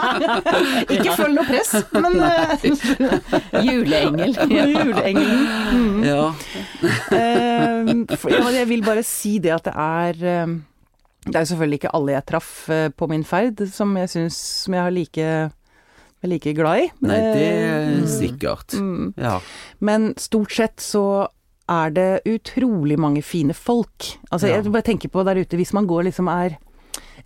Ikke 0.96 1.16
følg 1.18 1.36
noe 1.36 1.46
press, 1.50 1.74
men 1.92 2.16
uh, 2.24 3.60
Juleengel. 3.66 4.34
Juleengelen. 4.56 5.46
Mm. 5.76 6.02
Ja. 6.08 6.24
Eh, 7.12 7.92
ja, 8.32 8.42
jeg 8.56 8.68
vil 8.72 8.84
bare 8.86 9.04
si 9.06 9.36
det 9.42 9.52
at 9.54 9.68
det 9.68 9.76
er 9.76 10.20
eh, 10.24 10.58
Det 11.26 11.36
er 11.36 11.44
jo 11.44 11.52
selvfølgelig 11.52 11.80
ikke 11.82 11.94
alle 11.96 12.14
jeg 12.16 12.28
traff 12.30 12.52
eh, 12.72 12.88
på 12.88 13.08
min 13.10 13.24
ferd 13.24 13.60
som 13.68 13.92
jeg 14.00 14.12
syns 14.14 14.38
som 14.64 14.76
jeg 14.76 14.86
har 14.86 14.94
like 14.94 15.26
like 16.22 16.54
glad 16.54 16.82
i. 16.84 16.90
Nei, 17.00 17.16
det 17.16 17.44
er 17.48 17.90
Eh, 18.02 18.06
sikkert. 18.06 18.74
mm. 18.76 19.14
Ja. 19.16 19.40
Men 19.80 20.14
stort 20.16 20.52
sett 20.52 20.76
så 20.76 21.28
er 21.68 21.90
det 21.90 22.22
utrolig 22.26 22.98
mange 22.98 23.22
fine 23.22 23.54
folk. 23.54 24.18
Altså, 24.32 24.48
Ja. 24.48 24.60
jeg 24.60 24.72
bare 24.72 24.82
tenker 24.82 25.08
på 25.08 25.24
der 25.24 25.36
ute, 25.40 25.56
hvis 25.56 25.72
man 25.72 25.86
går 25.86 26.04
liksom 26.04 26.28
er 26.28 26.58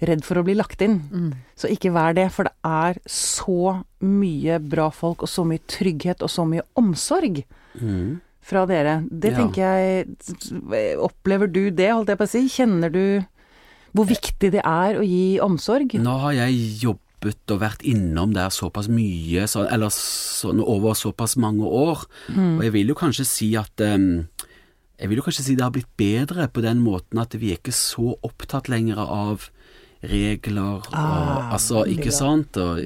redd 0.02 0.22
for 0.24 0.34
å 0.36 0.44
bli 0.44 0.54
lagt 0.54 0.82
inn, 0.82 1.00
Mm. 1.10 1.32
så 1.56 1.68
ikke 1.70 1.92
vær 1.92 2.14
det. 2.14 2.30
For 2.32 2.44
det 2.44 2.52
er 2.64 2.94
så 3.08 3.84
mye 4.02 4.58
bra 4.60 4.90
folk, 4.90 5.22
og 5.22 5.28
så 5.28 5.44
mye 5.46 5.60
trygghet, 5.66 6.20
og 6.22 6.28
så 6.28 6.44
mye 6.46 6.62
omsorg 6.76 7.44
Mm. 7.80 8.20
fra 8.42 8.66
dere. 8.66 9.04
Det 9.10 9.32
Ja. 9.32 9.38
tenker 9.38 9.56
jeg 9.62 10.98
Opplever 10.98 11.50
du 11.50 11.70
det, 11.70 11.90
holdt 11.90 12.08
jeg 12.08 12.18
på 12.18 12.24
å 12.24 12.28
si? 12.28 12.46
Kjenner 12.48 12.92
du 12.92 13.24
hvor 13.94 14.06
viktig 14.06 14.50
det 14.50 14.62
er 14.64 14.94
å 14.98 15.02
gi 15.06 15.38
omsorg? 15.40 15.92
Nå 15.94 16.18
har 16.20 16.32
jeg 16.32 16.50
jobbet 17.24 17.50
og 17.54 17.60
vært 17.60 17.82
innom 17.82 18.32
der 18.34 18.50
såpass 18.52 18.88
mye, 18.88 19.46
så, 19.48 19.64
eller 19.72 19.88
sånn 19.90 20.60
over 20.60 20.94
såpass 20.94 21.36
mange 21.36 21.64
år, 21.64 22.04
Mm. 22.28 22.58
og 22.58 22.62
jeg 22.64 22.72
vil 22.72 22.88
jo 22.88 22.94
kanskje 22.94 23.24
si 23.26 23.54
at 23.56 23.80
um, 23.80 24.28
Jeg 24.98 25.08
vil 25.08 25.18
jo 25.18 25.22
kanskje 25.24 25.42
si 25.42 25.54
det 25.56 25.64
har 25.64 25.72
blitt 25.72 25.90
bedre 25.98 26.46
på 26.48 26.62
den 26.62 26.78
måten 26.80 27.18
at 27.18 27.32
vi 27.34 27.50
er 27.50 27.56
ikke 27.58 27.72
så 27.74 28.14
opptatt 28.22 28.68
lenger 28.68 28.96
av 28.98 29.50
regler 30.02 30.62
og 30.86 30.86
Ah, 30.94 31.52
Altså, 31.52 31.84
ikke 31.84 32.10
bra. 32.10 32.18
sant? 32.18 32.56
Og 32.56 32.76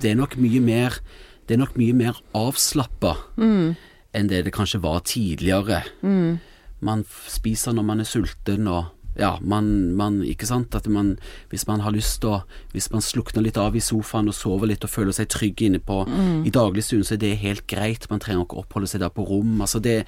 det 0.00 0.10
er 0.10 0.16
nok 0.16 0.36
mye 0.36 0.60
mer 0.60 0.98
Det 1.46 1.54
er 1.54 1.58
nok 1.62 1.76
mye 1.78 1.94
mer 1.94 2.14
avslappa 2.34 3.16
Mm. 3.38 3.76
enn 4.14 4.26
det 4.28 4.44
det 4.44 4.52
kanskje 4.52 4.80
var 4.82 5.00
tidligere. 5.00 5.82
Mm. 6.02 6.40
Man 6.80 7.04
spiser 7.28 7.72
når 7.72 7.84
man 7.84 8.00
er 8.00 8.04
sulten, 8.04 8.66
og 8.68 8.86
ja, 9.18 9.32
man, 9.42 9.92
man 9.98 10.20
Ikke 10.22 10.46
sant? 10.46 10.74
At 10.78 10.86
man 10.88 11.16
Hvis 11.50 11.66
man 11.66 11.80
har 11.82 11.92
lyst 11.94 12.20
til 12.22 12.36
å 12.36 12.42
Hvis 12.72 12.90
man 12.94 13.02
slukner 13.02 13.42
litt 13.42 13.58
av 13.58 13.76
i 13.76 13.82
sofaen 13.82 14.30
og 14.30 14.36
sover 14.36 14.70
litt 14.70 14.84
og 14.86 14.92
føler 14.92 15.16
seg 15.16 15.28
trygg 15.34 15.62
inne 15.66 15.80
på 15.82 15.98
Mm. 16.08 16.46
I 16.46 16.50
dagligstuen, 16.54 17.02
så 17.04 17.14
er 17.16 17.20
det 17.20 17.32
helt 17.42 17.66
greit. 17.68 18.06
Man 18.10 18.20
trenger 18.22 18.44
ikke 18.44 18.60
oppholde 18.62 18.88
seg 18.88 19.00
der 19.02 19.10
på 19.12 19.24
rom. 19.26 19.58
Altså, 19.60 19.80
det 19.82 20.04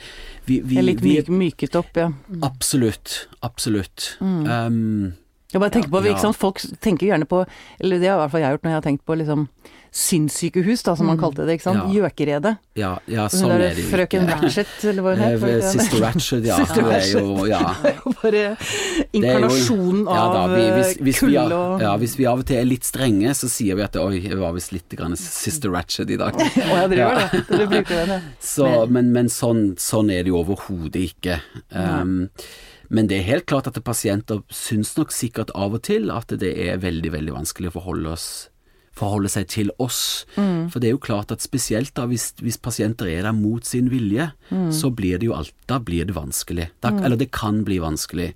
Vi, 0.46 0.60
vi, 0.60 0.76
Det 0.76 0.78
er 0.78 0.86
litt 0.86 1.02
vi 1.02 1.16
myk, 1.18 1.28
myket 1.28 1.76
opp, 1.76 1.90
ja. 1.98 2.06
Absolutt. 2.46 3.26
Absolutt. 3.42 4.16
Mm. 4.20 4.46
Um, 4.46 5.12
Jeg 5.52 5.60
bare 5.60 5.74
tenker 5.74 5.90
på, 5.90 6.02
ikke 6.06 6.22
sant, 6.22 6.38
Folk 6.38 6.62
tenker 6.80 7.10
gjerne 7.10 7.26
på 7.26 7.42
Eller 7.80 7.98
det 7.98 8.08
har 8.08 8.16
i 8.16 8.22
hvert 8.22 8.30
fall 8.30 8.44
jeg 8.44 8.54
gjort 8.54 8.64
når 8.64 8.70
jeg 8.70 8.80
har 8.80 8.88
tenkt 8.88 9.04
på 9.04 9.18
liksom 9.18 9.48
sinnssykehus, 9.90 10.82
da, 10.86 10.94
som 10.96 11.08
man 11.10 11.18
kalte 11.18 11.44
det. 11.46 11.56
ikke 11.58 11.66
sant? 11.66 11.80
Ja. 11.90 12.04
Gjøkeredet. 12.06 12.52
ja, 12.78 12.90
ja, 13.10 13.24
Hun 13.26 13.40
sånn 13.40 13.54
er 13.56 13.74
det 13.74 13.82
jo 13.82 13.88
frøken. 13.90 14.28
Ratchet, 14.30 14.72
eller 14.86 15.02
hva 15.02 15.14
hun 15.16 15.24
het. 15.24 15.42
Eh. 15.42 15.64
Sister 15.72 16.04
Ratchet, 16.04 16.44
ja. 16.46 16.56
Sister 16.62 16.86
Det 16.86 16.98
er 17.00 17.10
jo 17.18 17.46
Ja. 17.50 17.62
Det 17.82 17.90
er 17.90 17.98
jo 18.04 18.12
bare 18.22 18.42
jo- 18.44 19.04
inkarnasjonen 19.18 20.04
ja, 20.06 20.22
da, 20.34 20.44
av 20.44 20.54
vi, 20.54 20.64
hvis, 20.76 20.92
hvis, 21.00 21.02
vi, 21.02 21.14
kulde 21.18 21.42
av- 21.42 21.74
og 21.74 21.82
ja, 21.82 21.92
hvis 21.98 22.16
vi 22.18 22.26
av 22.30 22.42
og 22.44 22.46
til 22.46 22.60
er 22.60 22.68
litt 22.68 22.84
strenge, 22.86 23.34
så 23.34 23.50
sier 23.50 23.78
vi 23.78 23.82
at 23.86 23.96
oi, 24.00 24.20
jeg 24.22 24.38
var 24.38 24.54
visst 24.56 24.72
litt 24.76 24.88
grann 24.98 25.16
Sister 25.18 25.70
Ratchet 25.74 26.10
i 26.10 26.18
dag. 26.20 26.34
Å 26.40 26.80
ja, 26.80 26.86
dere 26.90 27.00
gjør 27.02 27.20
det. 27.20 27.44
Dere 27.50 27.70
bruker 27.74 27.94
den, 28.04 28.14
ja. 28.16 28.20
Så, 28.40 28.70
men 28.90 29.10
men 29.12 29.28
sånn, 29.32 29.74
sånn 29.80 30.10
er 30.14 30.22
det 30.22 30.30
jo 30.30 30.38
overhodet 30.44 31.02
ikke. 31.10 31.40
Um, 31.74 32.28
men 32.90 33.06
det 33.06 33.20
er 33.20 33.26
helt 33.28 33.46
klart 33.46 33.68
at 33.70 33.78
pasienter 33.86 34.40
syns 34.50 34.96
nok 34.98 35.12
sikkert 35.14 35.52
av 35.54 35.74
og 35.78 35.82
til 35.86 36.10
at 36.10 36.32
det 36.40 36.50
er 36.58 36.80
veldig, 36.82 37.12
veldig 37.14 37.34
vanskelig 37.36 37.70
å 37.70 37.76
forholde, 37.78 38.14
oss, 38.16 38.26
forholde 39.00 39.32
seg 39.32 39.48
til 39.50 39.72
oss. 39.82 40.28
For 40.36 40.78
det 40.78 40.90
er 40.90 40.94
jo 40.94 41.02
klart 41.02 41.32
at 41.34 41.44
spesielt 41.44 41.94
da 41.96 42.06
hvis, 42.10 42.30
hvis 42.44 42.60
pasienter 42.60 43.08
er 43.10 43.26
der 43.26 43.36
mot 43.36 43.66
sin 43.66 43.90
vilje, 43.92 44.30
så 44.76 44.92
blir 44.94 45.18
det 45.20 45.30
jo 45.30 45.36
alt, 45.38 45.56
da 45.70 45.80
blir 45.82 46.06
det 46.08 46.16
vanskelig. 46.16 46.70
Da, 46.84 46.92
Eller 47.00 47.20
det 47.20 47.32
kan 47.34 47.64
bli 47.66 47.80
vanskelig. 47.82 48.34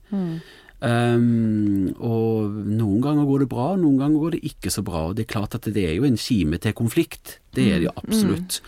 Um, 0.85 1.94
og 1.96 2.59
noen 2.68 2.98
ganger 3.00 3.24
går 3.24 3.44
det 3.44 3.48
bra, 3.48 3.70
noen 3.81 3.96
ganger 4.03 4.20
går 4.20 4.35
det 4.35 4.42
ikke 4.50 4.72
så 4.72 4.85
bra. 4.85 5.07
Og 5.09 5.16
det 5.16 5.24
er 5.24 5.33
klart 5.33 5.57
at 5.57 5.68
det 5.72 5.87
er 5.88 5.94
jo 5.96 6.09
en 6.09 6.18
kime 6.20 6.61
til 6.61 6.77
konflikt. 6.77 7.38
Det 7.57 7.70
er 7.70 7.81
det 7.81 7.88
jo 7.88 7.94
absolutt. 8.03 8.61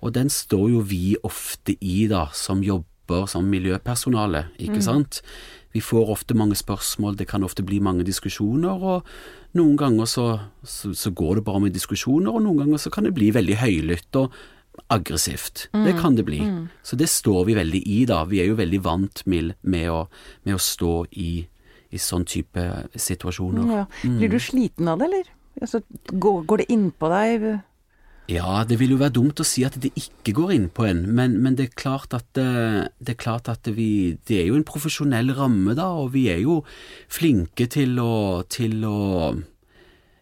Og 0.00 0.14
den 0.16 0.32
står 0.32 0.68
jo 0.72 0.84
vi 0.86 1.16
ofte 1.26 1.76
i, 1.80 2.06
da, 2.10 2.28
som 2.32 2.64
jobber 2.64 3.28
som 3.28 3.46
miljøpersonale, 3.48 4.46
ikke 4.60 4.82
sant. 4.84 5.22
Vi 5.72 5.80
får 5.84 6.10
ofte 6.12 6.36
mange 6.36 6.56
spørsmål, 6.56 7.16
det 7.18 7.28
kan 7.28 7.44
ofte 7.44 7.64
bli 7.64 7.78
mange 7.84 8.04
diskusjoner, 8.04 8.84
og 8.84 9.06
noen 9.56 9.76
ganger 9.80 10.08
så, 10.10 10.26
så, 10.62 10.92
så 10.92 11.10
går 11.16 11.38
det 11.38 11.44
bra 11.46 11.58
med 11.62 11.72
diskusjoner, 11.76 12.34
og 12.34 12.44
noen 12.44 12.64
ganger 12.64 12.82
så 12.82 12.92
kan 12.92 13.08
det 13.08 13.14
bli 13.16 13.30
veldig 13.34 13.56
høylytt 13.62 14.18
og 14.20 14.34
aggressivt. 14.92 15.68
Det 15.72 15.94
kan 15.98 16.14
det 16.14 16.24
bli. 16.28 16.40
Så 16.86 16.96
det 16.96 17.08
står 17.10 17.48
vi 17.48 17.56
veldig 17.58 17.80
i, 17.82 18.02
da. 18.06 18.22
Vi 18.28 18.42
er 18.42 18.50
jo 18.50 18.58
veldig 18.58 18.82
vant 18.84 19.24
med, 19.26 19.54
med, 19.62 19.88
å, 19.90 20.04
med 20.46 20.54
å 20.54 20.60
stå 20.62 20.92
i, 21.18 21.32
i 21.90 21.98
sånn 22.02 22.26
type 22.28 22.62
situasjoner. 22.94 23.72
Ja. 23.74 23.86
Blir 24.04 24.30
du 24.36 24.38
sliten 24.42 24.90
av 24.90 25.00
det, 25.00 25.08
eller? 25.10 25.32
Altså, 25.58 25.82
går, 26.12 26.44
går 26.46 26.62
det 26.62 26.68
innpå 26.76 27.10
deg? 27.10 27.48
Ja, 28.28 28.60
det 28.68 28.76
vil 28.76 28.92
jo 28.92 28.98
være 29.00 29.14
dumt 29.16 29.40
å 29.40 29.46
si 29.46 29.62
at 29.64 29.78
det 29.80 29.88
ikke 29.96 30.34
går 30.36 30.50
inn 30.52 30.66
på 30.68 30.84
en, 30.84 31.06
men, 31.16 31.38
men 31.40 31.54
det 31.56 31.70
er 31.70 31.78
klart 31.80 32.12
at, 32.12 32.28
eh, 32.36 32.84
det 33.00 33.14
er 33.14 33.22
klart 33.22 33.48
at 33.48 33.70
vi 33.72 34.18
Det 34.28 34.42
er 34.42 34.50
jo 34.50 34.58
en 34.58 34.66
profesjonell 34.68 35.32
ramme, 35.36 35.72
da, 35.78 35.86
og 35.96 36.12
vi 36.12 36.26
er 36.28 36.42
jo 36.42 36.60
flinke 37.08 37.66
til 37.72 37.96
å, 38.02 38.44
til 38.52 38.84
å 38.84 39.32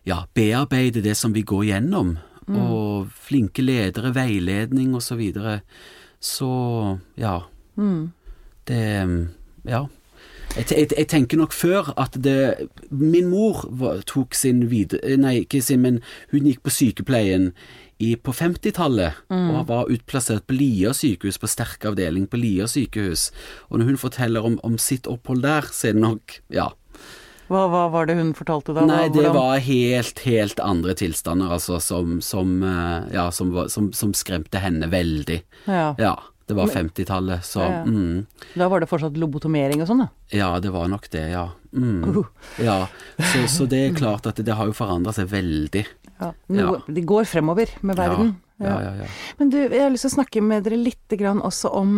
ja, 0.06 0.22
bearbeide 0.38 1.02
det 1.02 1.16
som 1.18 1.34
vi 1.34 1.42
går 1.42 1.64
gjennom. 1.72 2.14
Og 2.62 3.10
flinke 3.10 3.62
ledere, 3.64 4.14
veiledning 4.14 4.94
og 4.94 5.02
så 5.02 5.18
videre. 5.18 5.60
Så 6.20 6.98
ja. 7.18 7.40
Det 8.70 8.82
Ja. 9.66 9.86
Jeg, 10.56 10.66
jeg, 10.70 10.88
jeg 10.96 11.08
tenker 11.08 11.36
nok 11.36 11.52
før 11.52 11.90
at 11.98 12.14
det 12.22 12.68
Min 12.90 13.26
mor 13.28 13.66
tok 14.06 14.34
sin 14.34 14.70
videre 14.70 15.16
Nei, 15.18 15.40
ikke 15.42 15.60
sin, 15.60 15.82
men 15.82 15.98
hun 16.30 16.46
gikk 16.46 16.62
på 16.62 16.70
sykepleien 16.70 17.50
i, 18.02 18.14
på 18.20 18.32
50-tallet 18.36 19.22
og 19.32 19.62
var 19.70 19.88
utplassert 19.92 20.44
på 20.46 20.56
Lier 20.58 20.92
sykehus, 20.96 21.38
på 21.40 21.48
sterk 21.48 21.86
avdeling 21.88 22.26
på 22.28 22.36
Lier 22.40 22.68
sykehus. 22.68 23.30
Og 23.70 23.78
når 23.80 23.92
hun 23.92 23.96
forteller 24.02 24.44
om, 24.44 24.58
om 24.66 24.76
sitt 24.76 25.06
opphold 25.08 25.40
der, 25.46 25.68
så 25.72 25.88
er 25.90 25.96
det 25.96 26.02
nok 26.04 26.40
Ja. 26.52 26.70
Hva, 27.46 27.60
hva 27.70 27.84
var 27.94 28.08
det 28.10 28.16
hun 28.18 28.32
fortalte 28.34 28.74
da? 28.74 28.82
Nei, 28.88 29.04
det 29.14 29.28
var 29.30 29.60
helt, 29.62 30.18
helt 30.26 30.58
andre 30.60 30.96
tilstander, 30.98 31.52
altså, 31.54 31.76
som, 31.80 32.16
som 32.20 32.56
eh, 32.66 33.06
Ja, 33.14 33.28
som, 33.30 33.52
som, 33.70 33.92
som 33.94 34.14
skremte 34.18 34.58
henne 34.58 34.88
veldig. 34.92 35.42
ja. 35.70 35.92
Ja. 35.98 36.16
Det 36.46 36.54
var 36.54 36.68
50-tallet, 36.70 37.42
så 37.42 37.58
Ja, 37.58 37.70
ja. 37.80 37.84
mm, 37.90 38.26
Da 38.54 38.68
var 38.70 38.78
det 38.78 38.86
fortsatt 38.86 39.16
lobotomering 39.18 39.80
og 39.82 39.88
sånn, 39.88 40.04
da? 40.04 40.08
Ja, 40.30 40.52
det 40.62 40.70
var 40.70 40.86
nok 40.86 41.08
det, 41.10 41.24
ja. 41.32 41.48
Mm, 41.74 42.04
Uh. 42.06 42.20
ja. 42.62 42.76
Så, 43.32 43.40
så 43.50 43.66
det 43.66 43.80
er 43.88 43.96
klart 43.98 44.28
at 44.30 44.38
det, 44.38 44.44
det 44.46 44.54
har 44.54 44.68
jo 44.70 44.76
forandra 44.78 45.10
seg 45.16 45.26
veldig. 45.32 45.82
Ja. 46.20 46.32
Noe, 46.48 46.82
De 46.88 47.02
går 47.02 47.24
fremover 47.28 47.68
med 47.82 47.96
verden. 47.96 48.36
Ja, 48.58 48.78
ja, 48.80 48.92
ja. 49.02 49.06
Men 49.38 49.50
du, 49.52 49.58
jeg 49.68 49.82
har 49.82 49.90
lyst 49.92 50.06
til 50.06 50.12
å 50.14 50.16
snakke 50.24 50.42
med 50.42 50.64
dere 50.64 50.78
litt 50.80 51.08
grann 51.18 51.42
også 51.44 51.68
om 51.76 51.90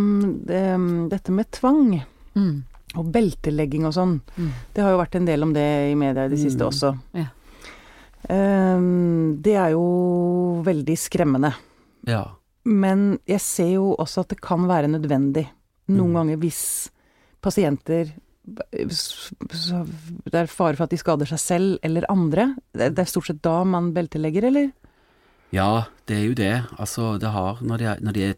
det, 0.47 0.63
dette 1.11 1.31
med 1.31 1.51
tvang. 1.55 2.01
Mm. 2.35 2.65
Og 2.97 3.13
beltelegging 3.15 3.85
og 3.87 3.93
sånn. 3.95 4.21
Mm. 4.37 4.51
Det 4.75 4.83
har 4.83 4.91
jo 4.91 4.99
vært 4.99 5.15
en 5.21 5.27
del 5.29 5.43
om 5.47 5.53
det 5.55 5.67
i 5.93 5.95
media 5.95 6.25
i 6.27 6.29
det 6.33 6.39
siste 6.41 6.65
Mm. 6.65 6.69
også. 6.73 6.99
Ja. 7.15 7.27
Um, 8.29 9.39
det 9.41 9.55
er 9.57 9.71
jo 9.77 10.63
veldig 10.67 10.97
skremmende. 10.99 11.55
ja. 12.07 12.25
Men 12.69 13.19
jeg 13.27 13.41
ser 13.41 13.69
jo 13.79 13.95
også 13.97 14.21
at 14.21 14.29
det 14.29 14.41
kan 14.45 14.67
være 14.69 14.89
nødvendig. 14.91 15.47
Noen 15.89 16.11
Mm. 16.11 16.15
ganger 16.15 16.37
hvis 16.37 16.91
pasienter 17.41 18.13
Det 18.57 20.35
er 20.41 20.51
fare 20.51 20.77
for 20.79 20.87
at 20.87 20.93
de 20.95 20.99
skader 21.01 21.29
seg 21.31 21.41
selv 21.43 21.79
eller 21.87 22.07
andre. 22.13 22.51
Det 22.77 22.93
er 22.99 23.09
stort 23.11 23.29
sett 23.31 23.41
da 23.45 23.61
man 23.69 23.93
beltelegger, 23.97 24.49
eller? 24.51 24.71
Ja, 25.55 25.85
det 26.09 26.17
er 26.19 26.27
jo 26.29 26.37
det. 26.37 26.53
Altså, 26.79 27.15
det 27.21 27.31
har 27.33 27.59
Når 27.65 27.79
de 27.81 27.85
er, 27.93 28.01
når 28.05 28.13
de 28.19 28.25
er, 28.31 28.35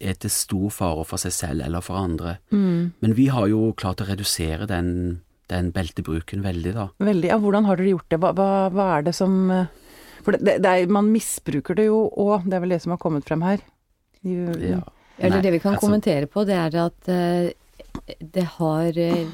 er 0.00 0.14
til 0.18 0.30
stor 0.30 0.70
fare 0.74 1.04
for 1.06 1.18
seg 1.22 1.32
selv 1.34 1.62
eller 1.66 1.80
for 1.84 1.98
andre. 1.98 2.36
Mm. 2.50 2.92
Men 3.02 3.14
vi 3.18 3.28
har 3.34 3.46
jo 3.50 3.72
klart 3.78 4.02
å 4.02 4.08
redusere 4.08 4.66
den, 4.70 5.20
den 5.50 5.70
beltebruken 5.74 6.42
veldig, 6.44 6.74
da. 6.74 6.88
Veldig. 7.02 7.30
Ja, 7.32 7.38
hvordan 7.42 7.66
har 7.66 7.76
dere 7.78 7.94
gjort 7.94 8.08
det? 8.10 8.20
Hva, 8.22 8.32
hva, 8.38 8.48
hva 8.74 8.88
er 8.98 9.06
det 9.08 9.14
som 9.18 9.50
eh, 9.54 9.66
For 10.22 10.34
det, 10.34 10.42
det, 10.46 10.56
det 10.62 10.74
er, 10.84 10.90
man 10.92 11.10
misbruker 11.14 11.74
det 11.78 11.88
jo 11.88 12.04
òg, 12.10 12.46
det 12.46 12.58
er 12.58 12.62
vel 12.66 12.74
det 12.76 12.82
som 12.84 12.94
har 12.94 13.02
kommet 13.02 13.26
frem 13.26 13.42
her. 13.46 13.62
Jo- 14.26 14.54
Ja. 14.58 14.82
Eller 15.18 15.40
Nei, 15.40 15.42
det 15.42 15.50
vi 15.56 15.58
kan 15.58 15.72
altså- 15.74 15.82
kommentere 15.88 16.26
på, 16.30 16.44
det 16.46 16.54
er 16.54 16.74
at 16.78 17.08
eh, 17.10 17.48
det 18.22 18.44
har 18.54 18.94
eh, 19.02 19.24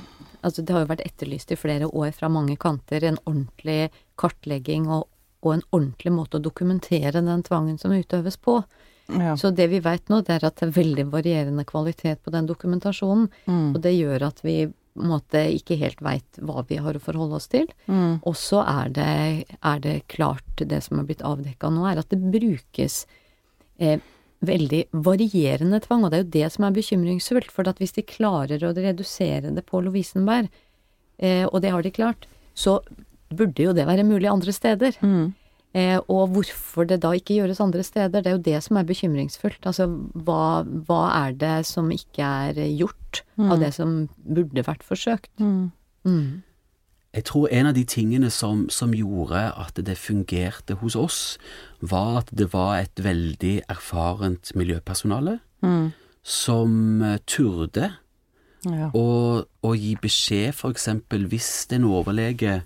Altså 0.44 0.62
det 0.62 0.76
har 0.76 0.84
jo 0.84 0.92
vært 0.92 1.06
etterlyst 1.06 1.52
i 1.54 1.58
flere 1.58 1.88
år 1.88 2.12
fra 2.16 2.30
mange 2.32 2.56
kanter 2.60 3.06
en 3.08 3.20
ordentlig 3.24 3.88
kartlegging 4.20 4.86
og, 4.92 5.06
og 5.44 5.56
en 5.56 5.66
ordentlig 5.70 6.12
måte 6.12 6.38
å 6.38 6.44
dokumentere 6.44 7.24
den 7.24 7.44
tvangen 7.46 7.78
som 7.80 7.94
utøves 7.96 8.36
på. 8.36 8.60
Ja. 9.08 9.34
Så 9.36 9.50
det 9.50 9.66
vi 9.72 9.82
veit 9.84 10.08
nå, 10.08 10.22
det 10.24 10.38
er 10.38 10.46
at 10.48 10.60
det 10.60 10.68
er 10.68 10.78
veldig 10.78 11.08
varierende 11.12 11.66
kvalitet 11.68 12.22
på 12.24 12.32
den 12.32 12.48
dokumentasjonen. 12.48 13.28
Mm. 13.48 13.68
Og 13.74 13.82
det 13.84 13.92
gjør 13.96 14.28
at 14.30 14.40
vi 14.44 14.58
måte 14.94 15.40
ikke 15.56 15.76
helt 15.80 16.00
veit 16.04 16.38
hva 16.46 16.62
vi 16.68 16.78
har 16.80 16.96
å 16.96 17.02
forholde 17.02 17.38
oss 17.40 17.50
til. 17.52 17.66
Mm. 17.90 18.22
Og 18.22 18.36
så 18.38 18.62
er 18.62 18.92
det, 18.94 19.10
er 19.58 19.82
det 19.82 19.96
klart, 20.12 20.46
det 20.56 20.80
som 20.86 21.00
er 21.00 21.08
blitt 21.08 21.24
avdekka 21.26 21.70
nå, 21.72 21.84
er 21.90 22.00
at 22.00 22.12
det 22.12 22.20
brukes 22.22 23.04
eh, 23.82 23.98
veldig 24.48 24.82
varierende 25.06 25.80
tvang. 25.84 26.04
Og 26.04 26.12
det 26.12 26.18
er 26.18 26.24
jo 26.24 26.34
det 26.36 26.50
som 26.54 26.66
er 26.66 26.76
bekymringsfullt. 26.76 27.50
For 27.54 27.70
at 27.70 27.80
hvis 27.82 27.96
de 27.96 28.06
klarer 28.06 28.64
å 28.64 28.74
redusere 28.76 29.54
det 29.54 29.66
på 29.68 29.82
Lovisenberg, 29.84 30.50
eh, 31.18 31.46
og 31.48 31.60
det 31.64 31.72
har 31.74 31.84
de 31.84 31.94
klart, 31.94 32.28
så 32.54 32.80
burde 33.34 33.66
jo 33.66 33.74
det 33.76 33.88
være 33.88 34.06
mulig 34.06 34.30
andre 34.30 34.54
steder. 34.54 34.98
Mm. 35.02 35.32
Eh, 35.74 35.98
og 36.06 36.30
hvorfor 36.36 36.86
det 36.86 37.00
da 37.02 37.10
ikke 37.18 37.40
gjøres 37.40 37.60
andre 37.62 37.82
steder, 37.82 38.22
det 38.22 38.30
er 38.30 38.36
jo 38.36 38.46
det 38.46 38.60
som 38.62 38.78
er 38.78 38.86
bekymringsfullt. 38.86 39.64
Altså 39.66 39.88
hva, 40.26 40.62
hva 40.86 41.02
er 41.26 41.38
det 41.40 41.56
som 41.66 41.90
ikke 41.90 42.22
er 42.22 42.60
gjort 42.78 43.24
av 43.42 43.58
det 43.62 43.72
som 43.74 44.04
burde 44.22 44.62
vært 44.66 44.86
forsøkt? 44.86 45.32
Mm. 45.42 45.72
Jeg 47.14 47.24
tror 47.24 47.48
en 47.54 47.66
av 47.70 47.74
de 47.76 47.84
tingene 47.84 48.30
som, 48.30 48.64
som 48.70 48.90
gjorde 48.94 49.52
at 49.54 49.76
det 49.86 49.94
fungerte 49.98 50.74
hos 50.80 50.96
oss, 50.98 51.38
var 51.80 52.18
at 52.24 52.30
det 52.34 52.48
var 52.52 52.80
et 52.80 53.04
veldig 53.04 53.62
erfarent 53.70 54.52
miljøpersonale 54.58 55.38
Mm. 55.62 55.92
som 56.22 57.02
eh, 57.02 57.18
turde 57.26 57.92
Ja. 58.66 58.90
å, 58.94 59.44
å 59.62 59.70
gi 59.76 59.94
beskjed, 60.00 60.52
for 60.54 60.70
eksempel 60.72 61.26
hvis 61.28 61.66
en 61.72 61.84
overlege 61.84 62.62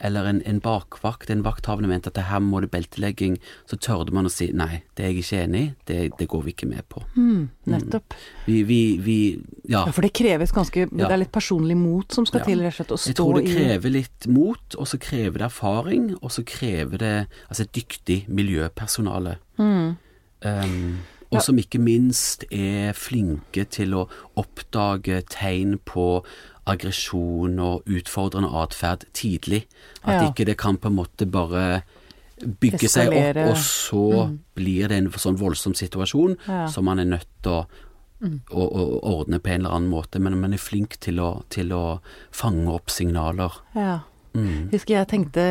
eller 0.00 0.28
en, 0.30 0.42
en 0.46 0.60
bakvakt, 0.62 1.30
en 1.30 1.42
vakthavende 1.42 1.88
mente 1.90 2.10
at 2.12 2.16
det 2.18 2.26
her 2.28 2.38
må 2.44 2.60
det 2.62 2.70
beltelegging, 2.70 3.38
så 3.66 3.78
tørde 3.82 4.14
man 4.14 4.28
å 4.28 4.32
si 4.32 4.50
nei, 4.54 4.82
det 4.94 5.04
er 5.04 5.12
jeg 5.12 5.24
ikke 5.24 5.40
enig 5.42 5.62
i, 5.62 5.70
det, 5.90 5.98
det 6.20 6.28
går 6.30 6.44
vi 6.46 6.54
ikke 6.54 6.70
med 6.70 6.86
på. 6.92 7.02
Mm. 7.16 7.48
Nettopp. 7.72 8.16
Vi, 8.46 8.62
vi, 8.68 8.80
vi 9.02 9.18
ja. 9.64 9.84
Ja, 9.84 9.92
for 9.92 10.06
det 10.06 10.12
kreves 10.16 10.54
ganske 10.54 10.86
Det 10.88 11.10
er 11.10 11.20
litt 11.20 11.34
personlig 11.34 11.76
mot 11.76 12.14
som 12.14 12.26
skal 12.28 12.44
Ja. 12.44 12.48
til, 12.50 12.62
rett 12.62 12.94
og 12.94 12.98
slett. 13.02 13.08
Å 13.08 13.10
Jeg 13.10 13.18
tror 13.18 13.38
det 13.40 13.52
krever 13.52 13.94
litt 13.98 14.26
mot, 14.30 14.78
og 14.78 14.86
så 14.88 15.00
krever 15.02 15.42
det 15.42 15.48
erfaring, 15.50 16.10
og 16.22 16.30
så 16.34 16.46
krever 16.46 16.98
det 17.02 17.14
altså 17.48 17.66
et 17.66 17.72
dyktig 17.74 18.24
miljøpersonale. 18.28 19.38
mm. 19.58 19.96
Um, 20.38 21.00
og 21.34 21.42
som 21.44 21.58
ikke 21.60 21.80
minst 21.82 22.44
er 22.54 22.94
flinke 22.96 23.66
til 23.68 23.92
å 23.98 24.06
oppdage 24.40 25.20
tegn 25.28 25.76
på 25.84 26.22
aggresjon 26.68 27.58
og 27.62 27.82
utfordrende 27.86 28.50
atferd 28.62 29.04
tidlig. 29.16 29.64
At 30.04 30.22
Ja. 30.22 30.28
ikke 30.30 30.46
det 30.46 30.56
kan 30.58 30.76
på 30.78 30.88
en 30.88 30.96
måte 30.96 31.26
bare 31.30 31.82
bygge 32.38 32.88
seg 32.88 33.08
opp, 33.10 33.36
og 33.50 33.56
så 33.56 34.38
blir 34.54 34.88
det 34.88 34.98
en 34.98 35.10
sånn 35.10 35.36
voldsom 35.40 35.74
situasjon 35.74 36.36
Ja. 36.46 36.66
som 36.68 36.84
man 36.84 36.98
er 37.00 37.04
nødt 37.04 37.26
til 37.42 37.52
å, 37.52 37.66
å, 38.50 38.62
å 38.62 39.00
ordne 39.20 39.38
på 39.40 39.50
en 39.50 39.60
eller 39.64 39.74
annen 39.74 39.90
måte. 39.90 40.20
Men 40.20 40.40
man 40.40 40.52
er 40.52 40.58
flink 40.58 40.98
til 41.00 41.18
å, 41.18 41.42
til 41.50 41.72
å 41.72 42.00
fange 42.30 42.68
opp 42.70 42.90
signaler. 42.90 43.50
Ja. 43.74 44.00
Mm. 44.36 44.68
Husker 44.70 44.92
jeg 44.98 45.08
tenkte 45.08 45.42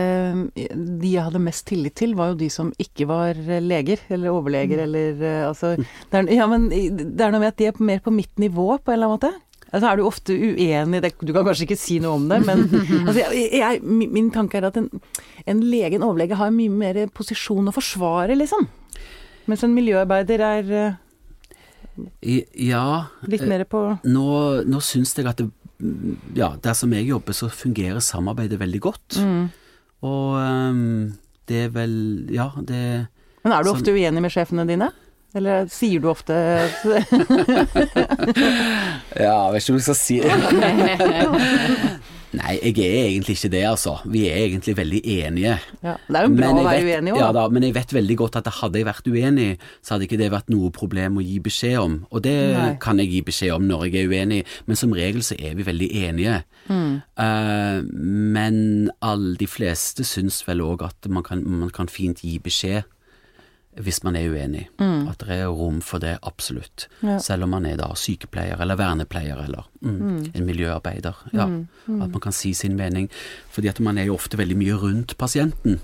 De 0.54 1.10
jeg 1.10 1.24
hadde 1.26 1.40
mest 1.42 1.66
tillit 1.68 1.96
til, 1.98 2.14
var 2.16 2.30
jo 2.32 2.36
de 2.40 2.48
som 2.54 2.70
ikke 2.80 3.08
var 3.10 3.34
leger, 3.60 4.00
eller 4.14 4.30
overleger, 4.32 4.84
eller 4.86 5.18
eh, 5.26 5.48
altså 5.48 5.74
det 5.82 6.14
er, 6.14 6.30
Ja, 6.32 6.46
men 6.48 6.70
det 6.70 7.20
er 7.20 7.34
noe 7.34 7.42
med 7.42 7.50
at 7.56 7.58
de 7.58 7.66
er 7.72 7.82
mer 7.84 8.00
på 8.06 8.14
mitt 8.14 8.38
nivå, 8.40 8.78
på 8.80 8.94
en 8.94 9.00
eller 9.00 9.10
annen 9.10 9.18
måte. 9.18 9.34
Altså 9.74 9.90
er 9.90 9.98
du 10.00 10.04
ofte 10.08 10.32
uenig 10.34 11.02
det, 11.04 11.10
Du 11.20 11.34
kan 11.36 11.44
kanskje 11.44 11.66
ikke 11.68 11.78
si 11.80 11.98
noe 12.00 12.16
om 12.16 12.28
det, 12.32 12.38
men 12.48 12.62
altså, 13.08 13.20
jeg, 13.36 13.50
jeg, 13.60 13.82
min 13.84 14.30
tanke 14.32 14.62
er 14.62 14.70
at 14.70 14.78
en, 14.80 14.88
en 15.46 15.64
lege, 15.66 15.98
en 16.00 16.06
overlege, 16.08 16.38
har 16.40 16.54
mye 16.56 16.72
mer 16.72 17.02
posisjon 17.12 17.68
å 17.68 17.74
forsvare, 17.76 18.38
liksom. 18.40 18.68
Mens 19.48 19.64
en 19.64 19.76
miljøarbeider 19.76 20.44
er 20.44 20.72
eh, 20.78 20.96
ja 22.68 22.86
litt 23.28 23.42
eh, 23.44 23.50
mer 23.50 23.64
på 23.70 23.82
Nå, 24.06 24.26
nå 24.70 24.82
syns 24.86 25.16
jeg 25.18 25.28
at 25.30 25.40
det, 25.42 25.48
ja, 26.38 26.52
der 26.62 26.76
som 26.78 26.94
jeg 26.94 27.08
jobber, 27.10 27.36
så 27.38 27.50
fungerer 27.54 28.02
samarbeidet 28.04 28.60
veldig 28.62 28.82
godt. 28.88 29.20
mm. 29.22 29.48
Og 30.06 30.36
um, 30.38 31.14
det 31.50 31.64
er 31.66 31.70
vel 31.74 31.94
Ja, 32.30 32.52
det 32.62 33.08
Men 33.42 33.54
er 33.56 33.64
du 33.66 33.70
Sånn- 33.72 33.80
ofte 33.80 33.96
uenig 33.96 34.22
med 34.22 34.34
sjefene 34.34 34.66
dine? 34.70 34.92
Eller 35.38 35.68
sier 35.72 36.02
du 36.02 36.10
ofte 36.12 36.34
Ja, 39.18 39.48
jeg 39.48 39.54
vet 39.54 39.64
ikke 39.64 39.74
om 39.74 39.80
jeg 39.80 39.86
skal 39.88 40.00
si 40.00 40.22
Nei, 42.38 42.58
jeg 42.60 42.74
er 42.84 43.06
egentlig 43.08 43.38
ikke 43.38 43.50
det, 43.54 43.62
altså. 43.66 43.94
Vi 44.12 44.26
er 44.28 44.36
egentlig 44.44 44.74
veldig 44.78 45.00
enige. 45.08 45.54
ja. 45.82 45.94
Det 46.10 46.18
er 46.20 46.26
jo 46.28 46.34
bra 46.36 46.50
å 46.52 46.58
være 46.66 46.82
vet- 46.84 46.98
uenig 47.00 47.14
òg. 47.14 47.20
Ja 47.22 47.30
da, 47.34 47.46
men 47.50 47.64
jeg 47.64 47.74
vet 47.78 47.94
veldig 47.96 48.18
godt 48.20 48.36
at 48.42 48.50
hadde 48.60 48.82
jeg 48.82 48.86
vært 48.90 49.08
uenig, 49.08 49.46
så 49.82 49.96
hadde 49.96 50.06
ikke 50.10 50.20
det 50.20 50.28
vært 50.36 50.52
noe 50.52 50.70
problem 50.76 51.18
å 51.18 51.24
gi 51.24 51.38
beskjed 51.48 51.78
om. 51.80 51.96
Og 52.12 52.26
det 52.28 52.36
Nei. 52.58 52.68
kan 52.84 53.00
jeg 53.00 53.10
gi 53.16 53.22
beskjed 53.32 53.56
om 53.56 53.66
når 53.72 53.88
jeg 53.88 54.04
er 54.04 54.12
uenig, 54.12 54.42
men 54.68 54.76
som 54.80 54.94
regel 54.94 55.24
så 55.26 55.40
er 55.40 55.56
vi 55.58 55.66
veldig 55.72 55.90
enige. 56.04 56.36
Mm. 56.68 56.94
Uh, 57.16 57.80
men 58.36 58.62
alle 59.02 59.34
de 59.40 59.48
fleste 59.48 60.04
syns 60.06 60.44
vel 60.46 60.62
òg 60.68 60.84
at 60.92 61.08
man 61.10 61.24
kan, 61.26 61.42
man 61.48 61.72
kan 61.74 61.88
fint 61.90 62.22
gi 62.28 62.36
beskjed 62.44 62.84
hvis 63.84 64.02
man 64.04 64.16
er 64.16 64.30
uenig. 64.32 64.68
At 64.80 65.22
det 65.22 65.36
er 65.38 65.52
rom 65.54 65.82
for 65.86 66.02
det, 66.04 66.18
absolutt. 66.26 66.88
Mm. 67.02 67.10
Ja. 67.10 67.18
Selv 67.24 67.44
om 67.48 67.54
man 67.56 67.66
er 67.70 67.78
da 67.78 67.92
sykepleier 67.96 68.60
eller 68.62 68.80
vernepleier 68.80 69.44
eller 69.44 69.68
mm, 69.82 70.32
en 70.34 70.46
miljøarbeider. 70.46 71.28
Ja, 71.34 71.48
Mm. 71.88 72.02
At 72.04 72.10
man 72.12 72.20
kan 72.20 72.34
si 72.36 72.54
sin 72.54 72.76
mening. 72.76 73.10
Fordi 73.50 73.70
at 73.70 73.80
man 73.80 73.98
er 73.98 74.10
jo 74.10 74.16
ofte 74.18 74.38
veldig 74.38 74.58
mye 74.60 74.74
rundt 74.76 75.18
pasienten. 75.18 75.80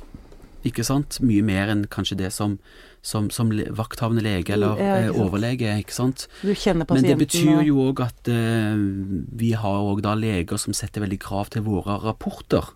Ikke 0.63 0.84
sant? 0.84 1.19
Mye 1.23 1.43
mer 1.43 1.71
enn 1.71 1.86
kanskje 1.91 2.17
det 2.19 2.32
som, 2.34 2.58
som, 3.01 3.29
som 3.29 3.51
vakthavende 3.51 4.23
lege 4.23 4.53
eller 4.56 4.79
Ja, 4.79 4.97
ikke 4.99 5.13
eh, 5.13 5.21
overlege, 5.23 5.77
ikke 5.79 5.95
sant. 5.95 6.27
Du 6.41 6.53
kjenner 6.56 6.88
Men 6.89 7.03
det 7.03 7.17
betyr 7.19 7.63
jo 7.67 7.89
òg 7.89 8.03
at 8.03 8.32
uh, 8.32 8.75
vi 9.32 9.53
har 9.60 9.89
òg 9.91 10.03
da 10.03 10.15
leger 10.15 10.60
som 10.60 10.75
setter 10.75 11.03
veldig 11.03 11.19
krav 11.23 11.51
til 11.56 11.63
våre 11.67 11.99
rapporter. 12.03 12.71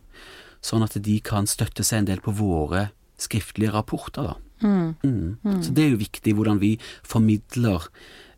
Sånn 0.63 0.83
at 0.83 0.97
de 1.03 1.19
kan 1.23 1.47
støtte 1.47 1.83
seg 1.83 2.03
en 2.03 2.11
del 2.11 2.23
på 2.23 2.31
våre 2.35 2.89
skriftlige 3.17 3.73
rapporter, 3.75 4.33
da. 4.33 4.35
Mm. 4.61 4.95
Mm. 5.03 5.61
Så 5.63 5.73
det 5.73 5.83
er 5.85 5.89
jo 5.93 5.97
viktig 6.01 6.33
hvordan 6.37 6.59
vi 6.59 6.71
formidler 7.03 7.87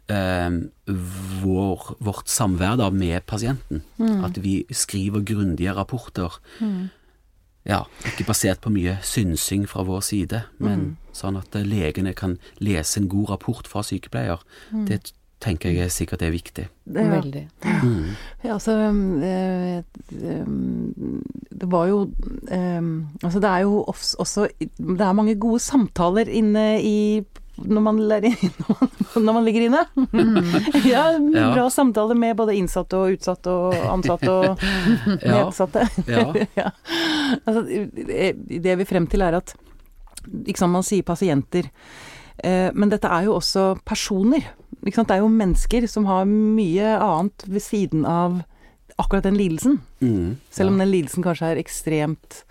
eh, 0.10 0.50
vår, 1.44 1.96
vårt 2.04 2.28
samvær 2.32 2.78
da 2.82 2.90
med 2.90 3.26
pasienten. 3.30 3.84
Mm. 4.00 4.24
At 4.26 4.40
vi 4.44 4.66
skriver 4.72 5.22
grundige 5.26 5.74
rapporter. 5.78 6.40
Ja, 7.68 7.84
ikke 8.08 8.26
basert 8.26 8.62
på 8.64 8.72
mye 8.74 8.98
synsing 9.06 9.68
fra 9.70 9.84
vår 9.84 10.02
side, 10.02 10.44
men 10.58 10.80
Mm. 10.80 10.98
sånn 11.14 11.38
at 11.38 11.56
eh, 11.56 11.64
legene 11.68 12.14
kan 12.16 12.38
lese 12.60 12.98
en 12.98 13.10
god 13.10 13.30
rapport 13.30 13.68
fra 13.68 13.82
sykepleier. 13.84 14.40
Mm. 14.72 14.86
Det 14.88 15.12
tenker 15.40 15.72
jeg 15.72 15.92
sikkert 15.92 16.22
er 16.26 16.32
viktig. 16.34 16.66
Det, 16.84 17.04
ja. 17.06 17.10
Veldig. 17.16 17.44
Mm. 17.84 18.10
Ja, 18.44 18.54
altså 18.58 18.74
Det 21.60 21.68
var 21.72 21.88
jo 21.90 22.00
eh, 22.52 22.82
Altså, 23.24 23.40
det 23.40 23.50
er 23.50 23.60
jo 23.66 23.84
også 23.88 24.48
Det 24.78 25.02
er 25.06 25.14
mange 25.18 25.36
gode 25.40 25.60
samtaler 25.64 26.28
inne 26.32 26.82
i 26.84 26.96
når 27.60 27.82
man, 27.84 27.98
lærer, 28.08 28.32
når 28.64 28.78
man, 28.80 29.26
når 29.26 29.34
man 29.36 29.44
ligger 29.44 29.66
inne. 29.66 29.80
ja, 30.88 31.02
Ja. 31.20 31.50
bra 31.52 31.66
samtaler 31.70 32.16
med 32.16 32.38
både 32.40 32.54
innsatte 32.56 32.96
og 32.96 33.18
utsatte 33.18 33.52
og 33.52 33.76
ansatte 33.98 34.32
og 34.32 34.62
Ja. 35.28 35.42
nedsatte. 35.42 35.84
Ja. 36.08 36.24
ja. 36.62 36.70
Altså, 37.44 37.66
det 38.64 38.78
vi 38.80 38.88
frem 38.88 39.10
til 39.12 39.26
er 39.28 39.36
at 39.42 39.52
ikke 40.48 40.56
sant, 40.62 40.72
Man 40.72 40.88
sier 40.88 41.04
pasienter, 41.04 41.68
eh, 42.44 42.70
men 42.74 42.90
dette 42.96 43.12
er 43.12 43.28
jo 43.28 43.36
også 43.42 43.74
personer. 43.84 44.48
Det 44.82 45.12
er 45.12 45.24
jo 45.24 45.32
mennesker 45.32 45.88
som 45.92 46.06
har 46.08 46.28
mye 46.30 46.94
annet 47.00 47.44
ved 47.48 47.64
siden 47.64 48.06
av 48.08 48.42
akkurat 49.00 49.24
den 49.24 49.38
lidelsen. 49.40 49.80
Mm. 50.02 50.38
Selv 50.52 50.72
om 50.72 50.80
ja. 50.80 50.86
den 50.86 50.94
lidelsen 50.94 51.26
kanskje 51.26 51.54
er 51.54 51.62
ekstremt 51.62 52.44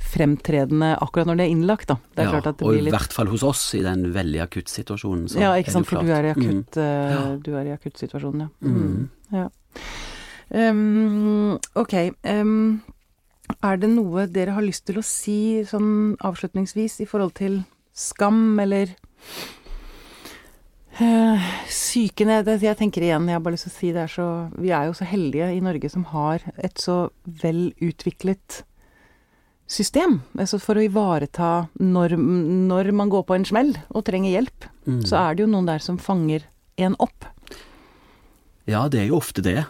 fremtredende 0.00 0.94
akkurat 1.04 1.28
når 1.28 1.40
det 1.40 1.46
er 1.46 1.52
innlagt, 1.52 1.90
da. 1.90 1.98
Det 2.14 2.22
er 2.22 2.28
ja. 2.28 2.36
klart 2.36 2.46
at 2.48 2.60
det 2.60 2.68
Og 2.68 2.78
i 2.78 2.92
hvert 2.92 3.12
fall 3.12 3.28
hos 3.32 3.44
oss, 3.44 3.64
i 3.76 3.82
den 3.84 4.06
veldig 4.14 4.40
akuttsituasjonen. 4.46 5.28
Ja, 5.40 5.52
ikke 5.60 5.74
sant, 5.74 5.88
for 5.90 6.00
du 6.00 6.12
er 6.12 6.30
i 6.30 6.32
Mm. 6.32 6.40
akutt, 6.40 6.76
eh, 6.80 7.36
du 7.44 7.50
er 7.56 7.68
i 7.68 7.74
akuttsituasjonen, 7.76 8.40
ja. 8.40 8.48
Mm. 8.62 9.10
Ja. 9.32 9.48
Um, 10.50 11.58
ok. 11.76 11.94
Um, 12.24 12.82
er 13.62 13.76
det 13.76 13.90
noe 13.90 14.26
dere 14.26 14.54
har 14.56 14.62
lyst 14.62 14.86
til 14.86 14.98
å 14.98 15.04
si 15.04 15.62
sånn 15.64 16.16
avslutningsvis 16.16 17.00
i 17.00 17.06
forhold 17.06 17.34
til 17.34 17.64
skam, 17.94 18.58
eller 18.58 18.94
uh, 21.00 21.50
Sykene 21.70 22.40
Jeg 22.60 22.76
tenker 22.78 23.02
igjen, 23.04 23.28
jeg 23.28 23.36
har 23.38 23.42
bare 23.44 23.56
lyst 23.56 23.66
til 23.68 23.72
å 23.72 23.78
si 23.78 23.92
det 23.94 24.02
er 24.04 24.12
så 24.12 24.26
Vi 24.60 24.70
er 24.74 24.88
jo 24.88 24.96
så 24.96 25.06
heldige 25.08 25.50
i 25.56 25.60
Norge 25.64 25.90
som 25.92 26.04
har 26.12 26.44
et 26.56 26.78
så 26.80 27.10
vel 27.24 27.70
utviklet 27.80 28.62
system. 29.70 30.16
Altså 30.34 30.58
for 30.58 30.74
å 30.80 30.82
ivareta 30.82 31.68
når, 31.78 32.16
når 32.18 32.90
man 32.96 33.10
går 33.12 33.22
på 33.28 33.36
en 33.36 33.44
smell 33.46 33.76
og 33.94 34.04
trenger 34.08 34.32
hjelp, 34.34 34.66
Mm. 34.88 35.02
så 35.06 35.18
er 35.20 35.34
det 35.36 35.42
jo 35.44 35.50
noen 35.52 35.66
der 35.68 35.78
som 35.78 35.98
fanger 36.00 36.46
en 36.80 36.94
opp. 36.98 37.26
Ja, 38.66 38.88
det 38.88 39.02
er 39.02 39.06
jo 39.10 39.18
ofte 39.20 39.42
det. 39.44 39.66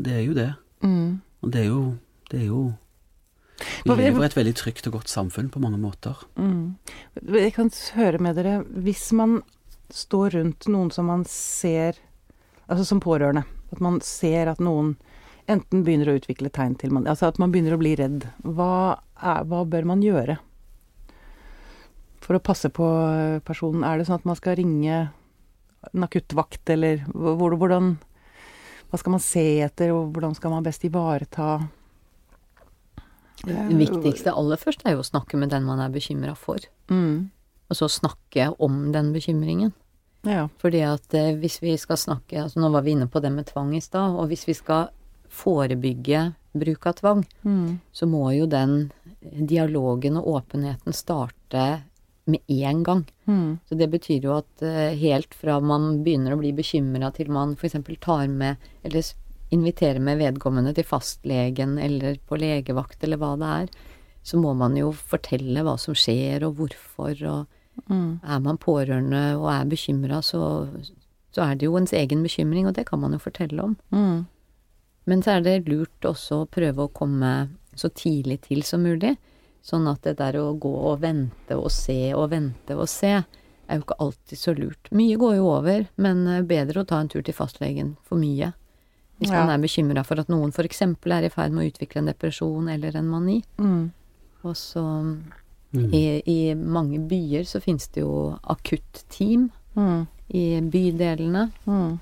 Det 0.00 0.14
er 0.16 0.22
jo 0.24 0.34
det. 0.34 0.48
Mm. 0.82 1.20
Og 1.44 1.50
det 1.52 1.60
er 1.60 1.68
jo 1.68 1.82
Det 2.30 2.40
er 2.40 2.46
jo 2.46 2.74
Vi 3.84 3.90
lever 3.94 4.22
i 4.22 4.26
et 4.26 4.36
veldig 4.36 4.54
trygt 4.56 4.86
og 4.88 4.92
godt 4.96 5.08
samfunn 5.12 5.50
på 5.52 5.60
mange 5.60 5.78
måter. 5.78 6.16
Mm. 6.36 6.76
Jeg 7.36 7.52
kan 7.54 7.70
høre 7.94 8.18
med 8.18 8.36
dere 8.36 8.64
Hvis 8.64 9.12
man 9.12 9.42
stå 9.96 10.28
rundt 10.34 10.66
noen 10.68 10.90
som 10.94 11.06
man 11.10 11.24
ser 11.28 11.98
Altså 12.70 12.84
som 12.86 13.00
pårørende. 13.02 13.42
At 13.74 13.80
man 13.82 13.96
ser 14.00 14.46
at 14.46 14.60
noen 14.62 14.92
enten 15.50 15.80
begynner 15.82 16.12
å 16.12 16.18
utvikle 16.20 16.52
tegn 16.54 16.76
til 16.78 16.92
man, 16.94 17.08
Altså 17.10 17.26
at 17.26 17.38
man 17.42 17.50
begynner 17.50 17.74
å 17.74 17.80
bli 17.80 17.96
redd. 17.98 18.28
Hva, 18.46 19.00
er, 19.18 19.42
hva 19.50 19.64
bør 19.66 19.88
man 19.90 20.04
gjøre 20.04 20.36
for 22.22 22.36
å 22.38 22.42
passe 22.46 22.70
på 22.70 22.86
personen? 23.42 23.82
Er 23.82 23.98
det 23.98 24.06
sånn 24.06 24.20
at 24.20 24.28
man 24.28 24.38
skal 24.38 24.54
ringe 24.60 25.00
en 25.94 26.04
akuttvakt, 26.06 26.62
eller 26.70 27.02
hvor- 27.10 27.56
hvordan 27.58 27.96
Hva 28.90 28.98
skal 28.98 29.10
man 29.10 29.20
se 29.20 29.60
etter, 29.62 29.90
og 29.94 30.12
hvordan 30.12 30.34
skal 30.36 30.50
man 30.50 30.62
best 30.62 30.82
ivareta 30.84 31.68
Det 33.46 33.54
viktigste 33.78 34.32
aller 34.36 34.56
først 34.60 34.82
er 34.84 34.92
jo 34.94 35.02
å 35.02 35.06
snakke 35.10 35.38
med 35.38 35.48
den 35.50 35.64
man 35.64 35.80
er 35.80 35.88
bekymra 35.88 36.36
for. 36.36 36.58
Mm. 36.90 37.30
Og 37.70 37.76
så 37.78 37.86
snakke 37.88 38.48
om 38.58 38.90
den 38.92 39.12
bekymringen. 39.14 39.72
Ja. 40.26 40.48
Fordi 40.60 40.80
at 40.84 41.14
eh, 41.16 41.30
hvis 41.40 41.60
vi 41.62 41.76
skal 41.80 41.96
snakke 41.96 42.42
altså 42.42 42.60
Nå 42.60 42.68
var 42.74 42.82
vi 42.84 42.92
inne 42.92 43.06
på 43.08 43.22
det 43.24 43.30
med 43.32 43.46
tvang 43.48 43.70
i 43.78 43.80
stad, 43.80 44.18
og 44.20 44.26
hvis 44.28 44.42
vi 44.48 44.56
skal 44.58 44.90
forebygge 45.30 46.32
bruk 46.52 46.86
av 46.90 46.96
tvang, 46.98 47.24
Mm. 47.46 47.78
så 47.92 48.06
må 48.10 48.32
jo 48.34 48.46
den 48.50 48.90
dialogen 49.22 50.16
og 50.18 50.26
åpenheten 50.26 50.92
starte 50.92 51.82
med 52.26 52.40
en 52.48 52.82
gang. 52.82 53.04
Mm. 53.26 53.58
Så 53.68 53.76
det 53.78 53.88
betyr 53.90 54.24
jo 54.26 54.36
at 54.38 54.62
eh, 54.62 54.94
helt 54.98 55.34
fra 55.34 55.60
man 55.60 56.02
begynner 56.04 56.34
å 56.34 56.40
bli 56.40 56.52
bekymra 56.52 57.12
til 57.14 57.30
man 57.30 57.54
f.eks. 57.56 57.76
tar 58.00 58.26
med, 58.28 58.56
eller 58.82 59.04
inviterer 59.50 59.98
med 60.00 60.18
vedkommende 60.20 60.74
til 60.74 60.84
fastlegen 60.86 61.78
eller 61.78 62.18
på 62.28 62.38
legevakt 62.38 63.02
eller 63.04 63.18
hva 63.18 63.32
det 63.40 63.48
er, 63.62 63.72
så 64.22 64.38
må 64.38 64.52
man 64.54 64.76
jo 64.76 64.92
fortelle 64.92 65.62
hva 65.64 65.78
som 65.80 65.94
skjer 65.96 66.44
og 66.46 66.58
hvorfor, 66.60 67.16
og 67.26 67.46
Mm. 67.88 68.20
er 68.24 68.40
man 68.40 68.58
pårørende 68.58 69.22
og 69.38 69.48
er 69.52 69.64
bekymra, 69.70 70.20
så, 70.22 70.68
så 71.32 71.42
er 71.46 71.54
det 71.56 71.66
jo 71.66 71.76
ens 71.78 71.92
egen 71.92 72.22
bekymring, 72.22 72.66
og 72.66 72.74
det 72.74 72.86
kan 72.86 73.00
man 73.00 73.12
jo 73.12 73.18
fortelle 73.18 73.62
om. 73.62 73.76
Mm. 73.94 74.26
Men 75.06 75.22
så 75.22 75.38
er 75.38 75.40
det 75.46 75.68
lurt 75.68 76.04
også 76.06 76.42
å 76.44 76.48
prøve 76.50 76.84
å 76.86 76.92
komme 76.92 77.48
så 77.74 77.88
tidlig 77.88 78.42
til 78.48 78.62
som 78.62 78.82
mulig. 78.84 79.16
Sånn 79.62 79.86
at 79.90 80.02
det 80.02 80.16
der 80.18 80.38
å 80.40 80.54
gå 80.58 80.70
og 80.90 81.00
vente 81.02 81.56
og 81.56 81.70
se 81.72 82.12
og 82.16 82.30
vente 82.32 82.76
og 82.76 82.88
se, 82.88 83.10
er 83.70 83.76
jo 83.78 83.84
ikke 83.84 83.98
alltid 84.00 84.38
så 84.40 84.54
lurt. 84.56 84.88
Mye 84.96 85.16
går 85.20 85.36
jo 85.36 85.50
over, 85.52 85.84
men 85.96 86.26
eh, 86.26 86.40
bedre 86.42 86.80
å 86.82 86.86
ta 86.88 86.98
en 87.00 87.08
tur 87.12 87.22
til 87.22 87.34
fastlegen 87.36 87.92
for 88.02 88.18
mye. 88.18 88.52
Hvis 89.20 89.30
Ja. 89.30 89.44
man 89.44 89.50
er 89.52 89.60
bekymra 89.62 90.02
for 90.04 90.18
at 90.18 90.28
noen 90.32 90.48
f.eks. 90.50 90.80
er 90.82 91.24
i 91.24 91.28
ferd 91.28 91.52
med 91.52 91.66
å 91.66 91.70
utvikle 91.70 91.98
en 92.00 92.08
depresjon 92.08 92.68
eller 92.72 92.96
en 92.96 93.06
mani. 93.12 93.42
Mm. 93.58 93.90
Og 94.42 94.56
så 94.56 94.80
i, 95.72 96.22
i 96.26 96.54
mange 96.54 96.98
byer 97.08 97.44
så 97.46 97.60
finnes 97.62 97.86
det 97.94 98.02
jo 98.02 98.36
akutt-team 98.44 99.50
Mm. 99.76 100.06
i 100.34 100.60
bydelene. 100.60 101.52
Mm. 101.66 102.00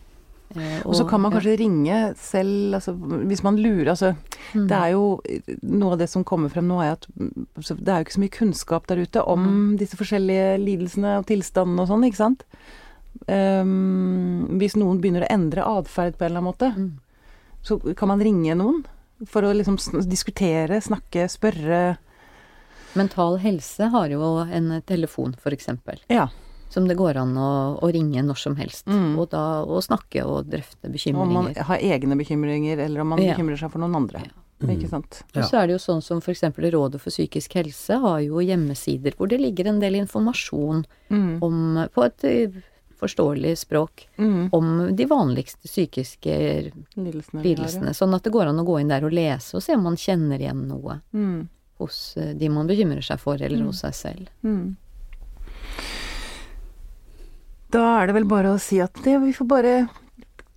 eh, 0.57 0.81
Og 0.87 0.94
så 0.96 1.04
kan 1.09 1.20
man 1.20 1.33
kanskje 1.33 1.59
ringe 1.61 2.14
selv, 2.16 2.74
altså 2.74 2.94
hvis 3.28 3.42
man 3.44 3.57
lurer, 3.61 3.90
altså 3.92 4.14
Mm. 4.54 4.66
Det 4.68 4.72
er 4.76 4.90
jo 4.92 5.20
Noe 5.62 5.92
av 5.92 5.98
det 5.98 6.09
som 6.09 6.24
kommer 6.24 6.48
frem 6.48 6.64
nå, 6.66 6.81
er 6.81 6.92
at 6.92 7.07
mm, 7.20 7.46
det 7.85 7.88
er 7.92 7.98
jo 7.98 8.04
ikke 8.07 8.14
så 8.16 8.20
mye 8.22 8.38
kunnskap 8.38 8.87
der 8.87 8.96
ute 9.04 9.22
om 9.26 9.44
Mm. 9.44 9.76
disse 9.78 9.96
forskjellige 9.96 10.57
lidelsene 10.64 11.18
og 11.18 11.26
tilstandene 11.26 11.81
og 11.83 11.88
sånn, 11.88 12.04
ikke 12.09 12.16
sant? 12.16 12.44
Um, 13.26 14.46
hvis 14.59 14.76
noen 14.78 15.00
begynner 15.02 15.26
å 15.26 15.33
endre 15.35 15.64
atferd 15.66 16.16
på 16.16 16.24
en 16.24 16.31
eller 16.31 16.40
annen 16.40 16.48
måte, 16.52 16.72
Mm. 16.74 16.92
så 17.62 17.78
kan 17.96 18.09
man 18.09 18.20
ringe 18.20 18.54
noen 18.57 18.85
for 19.26 19.42
å 19.42 19.52
liksom 19.54 19.76
sn- 19.76 20.09
diskutere, 20.09 20.81
snakke, 20.81 21.28
spørre 21.28 21.98
Mental 22.94 23.37
Helse 23.38 23.88
har 23.92 24.09
jo 24.09 24.38
en 24.51 24.83
telefon, 24.87 25.35
for 25.40 25.51
eksempel. 25.53 25.98
Ja. 26.09 26.29
Som 26.70 26.87
det 26.88 26.96
går 26.96 27.16
an 27.16 27.35
å, 27.37 27.79
å 27.81 27.88
ringe 27.92 28.22
når 28.22 28.37
som 28.38 28.57
helst. 28.57 28.87
Mm. 28.87 29.16
Og 29.18 29.31
da 29.31 29.64
å 29.64 29.81
snakke 29.83 30.24
og 30.24 30.46
drøfte 30.53 30.90
bekymringer. 30.92 31.22
Om 31.24 31.33
man 31.33 31.55
har 31.55 31.79
egne 31.79 32.16
bekymringer, 32.16 32.79
eller 32.79 33.01
om 33.01 33.09
man 33.09 33.22
Ja. 33.22 33.35
bekymrer 33.35 33.57
seg 33.59 33.70
for 33.72 33.79
noen 33.81 33.96
andre. 33.96 34.20
Ja. 34.27 34.68
Ikke 34.74 34.88
sant? 34.90 35.22
Ja. 35.35 35.42
Og 35.42 35.48
så 35.51 35.59
er 35.62 35.66
det 35.68 35.77
jo 35.79 35.79
sånn 35.79 36.03
som 36.03 36.18
eksempel 36.20 36.66
Rådet 36.72 37.01
for 37.01 37.11
psykisk 37.11 37.53
helse 37.55 38.01
har 38.03 38.18
jo 38.20 38.40
hjemmesider 38.42 39.14
hvor 39.16 39.29
det 39.29 39.38
ligger 39.40 39.68
en 39.68 39.79
del 39.81 39.94
informasjon 39.94 40.85
Mm. 41.11 41.38
om, 41.42 41.88
på 41.94 42.05
et 42.05 42.24
eh, 42.24 42.51
forståelig 43.01 43.57
språk 43.64 44.09
Mm. 44.18 44.48
om 44.53 44.96
de 44.96 45.05
vanligste 45.07 45.62
psykiske 45.68 46.72
Lidelsene. 46.96 47.42
lidelsene. 47.44 47.94
Sånn 47.94 48.12
at 48.14 48.24
det 48.24 48.33
går 48.33 48.48
an 48.48 48.59
å 48.59 48.66
gå 48.66 48.81
inn 48.81 48.88
der 48.88 49.05
og 49.05 49.12
lese 49.12 49.55
og 49.55 49.62
se 49.62 49.74
om 49.74 49.85
man 49.85 49.94
kjenner 49.96 50.38
igjen 50.40 50.66
noe 50.66 51.01
Mm. 51.14 51.48
Hos 51.78 52.16
eh, 52.16 52.32
de 52.34 52.48
man 52.50 52.66
bekymrer 52.66 53.02
seg 53.04 53.20
for, 53.22 53.36
eller 53.40 53.58
Mm. 53.62 53.66
hos 53.70 53.80
seg 53.84 53.94
selv. 53.94 54.28
Mm. 54.42 54.76
Da 57.70 57.82
er 58.00 58.06
det 58.08 58.14
vel 58.16 58.24
bare 58.28 58.54
å 58.54 58.60
si 58.60 58.78
at 58.80 58.94
det, 59.04 59.18
vi 59.22 59.32
får 59.36 59.48
bare 59.50 59.74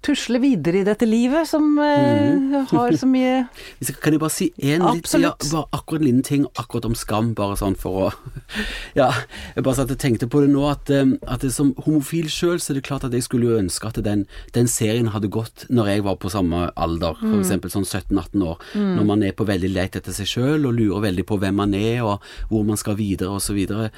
tusle 0.06 0.40
videre 0.42 0.82
i 0.82 0.86
dette 0.88 1.08
livet 1.08 1.48
som 1.50 1.66
mm. 1.78 2.68
Har 2.72 2.96
så 2.98 3.08
mye 3.10 3.46
Kan 4.02 4.16
jeg 4.16 4.22
bare 4.22 4.34
si 4.34 4.48
litt, 4.58 5.10
ja, 5.14 5.34
bare 5.36 5.64
akkurat 5.78 6.02
en 6.02 6.08
liten 6.08 6.26
ting 6.26 6.46
akkurat 6.60 6.88
om 6.90 6.96
skam, 6.98 7.32
bare 7.38 7.58
sånn 7.60 7.78
for 7.80 8.08
å 8.08 8.12
Ja, 9.00 9.10
jeg 9.56 9.66
bare 9.66 9.78
satt 9.78 9.94
og 9.94 10.00
tenkte 10.02 10.30
på 10.32 10.44
det 10.44 10.52
nå, 10.54 10.64
at, 10.70 10.90
eh, 10.94 11.16
at 11.32 11.46
det 11.46 11.52
som 11.56 11.74
homofil 11.86 12.30
sjøl, 12.32 12.60
så 12.62 12.74
er 12.74 12.80
det 12.80 12.86
klart 12.88 13.06
at 13.08 13.16
jeg 13.16 13.26
skulle 13.28 13.50
jo 13.50 13.60
ønske 13.62 13.90
at 13.90 14.00
den, 14.04 14.26
den 14.56 14.70
serien 14.72 15.12
hadde 15.14 15.32
gått 15.32 15.66
når 15.70 15.94
jeg 15.94 16.06
var 16.08 16.18
på 16.22 16.32
samme 16.34 16.66
alder, 16.76 17.18
for 17.20 17.40
eksempel 17.40 17.72
sånn 17.74 17.88
17-18 17.88 18.46
år, 18.46 18.66
når 18.76 19.08
man 19.08 19.24
er 19.26 19.36
på 19.38 19.48
veldig 19.48 19.72
leit 19.72 19.98
etter 20.00 20.16
seg 20.16 20.30
sjøl 20.30 20.68
og 20.68 20.76
lurer 20.78 21.06
veldig 21.08 21.26
på 21.28 21.38
hvem 21.42 21.62
man 21.62 21.76
er 21.78 22.02
og 22.06 22.26
hvor 22.52 22.66
man 22.68 22.80
skal 22.80 22.98
videre 23.00 23.38
og 23.38 23.44
så 23.44 23.56
videre. 23.58 23.92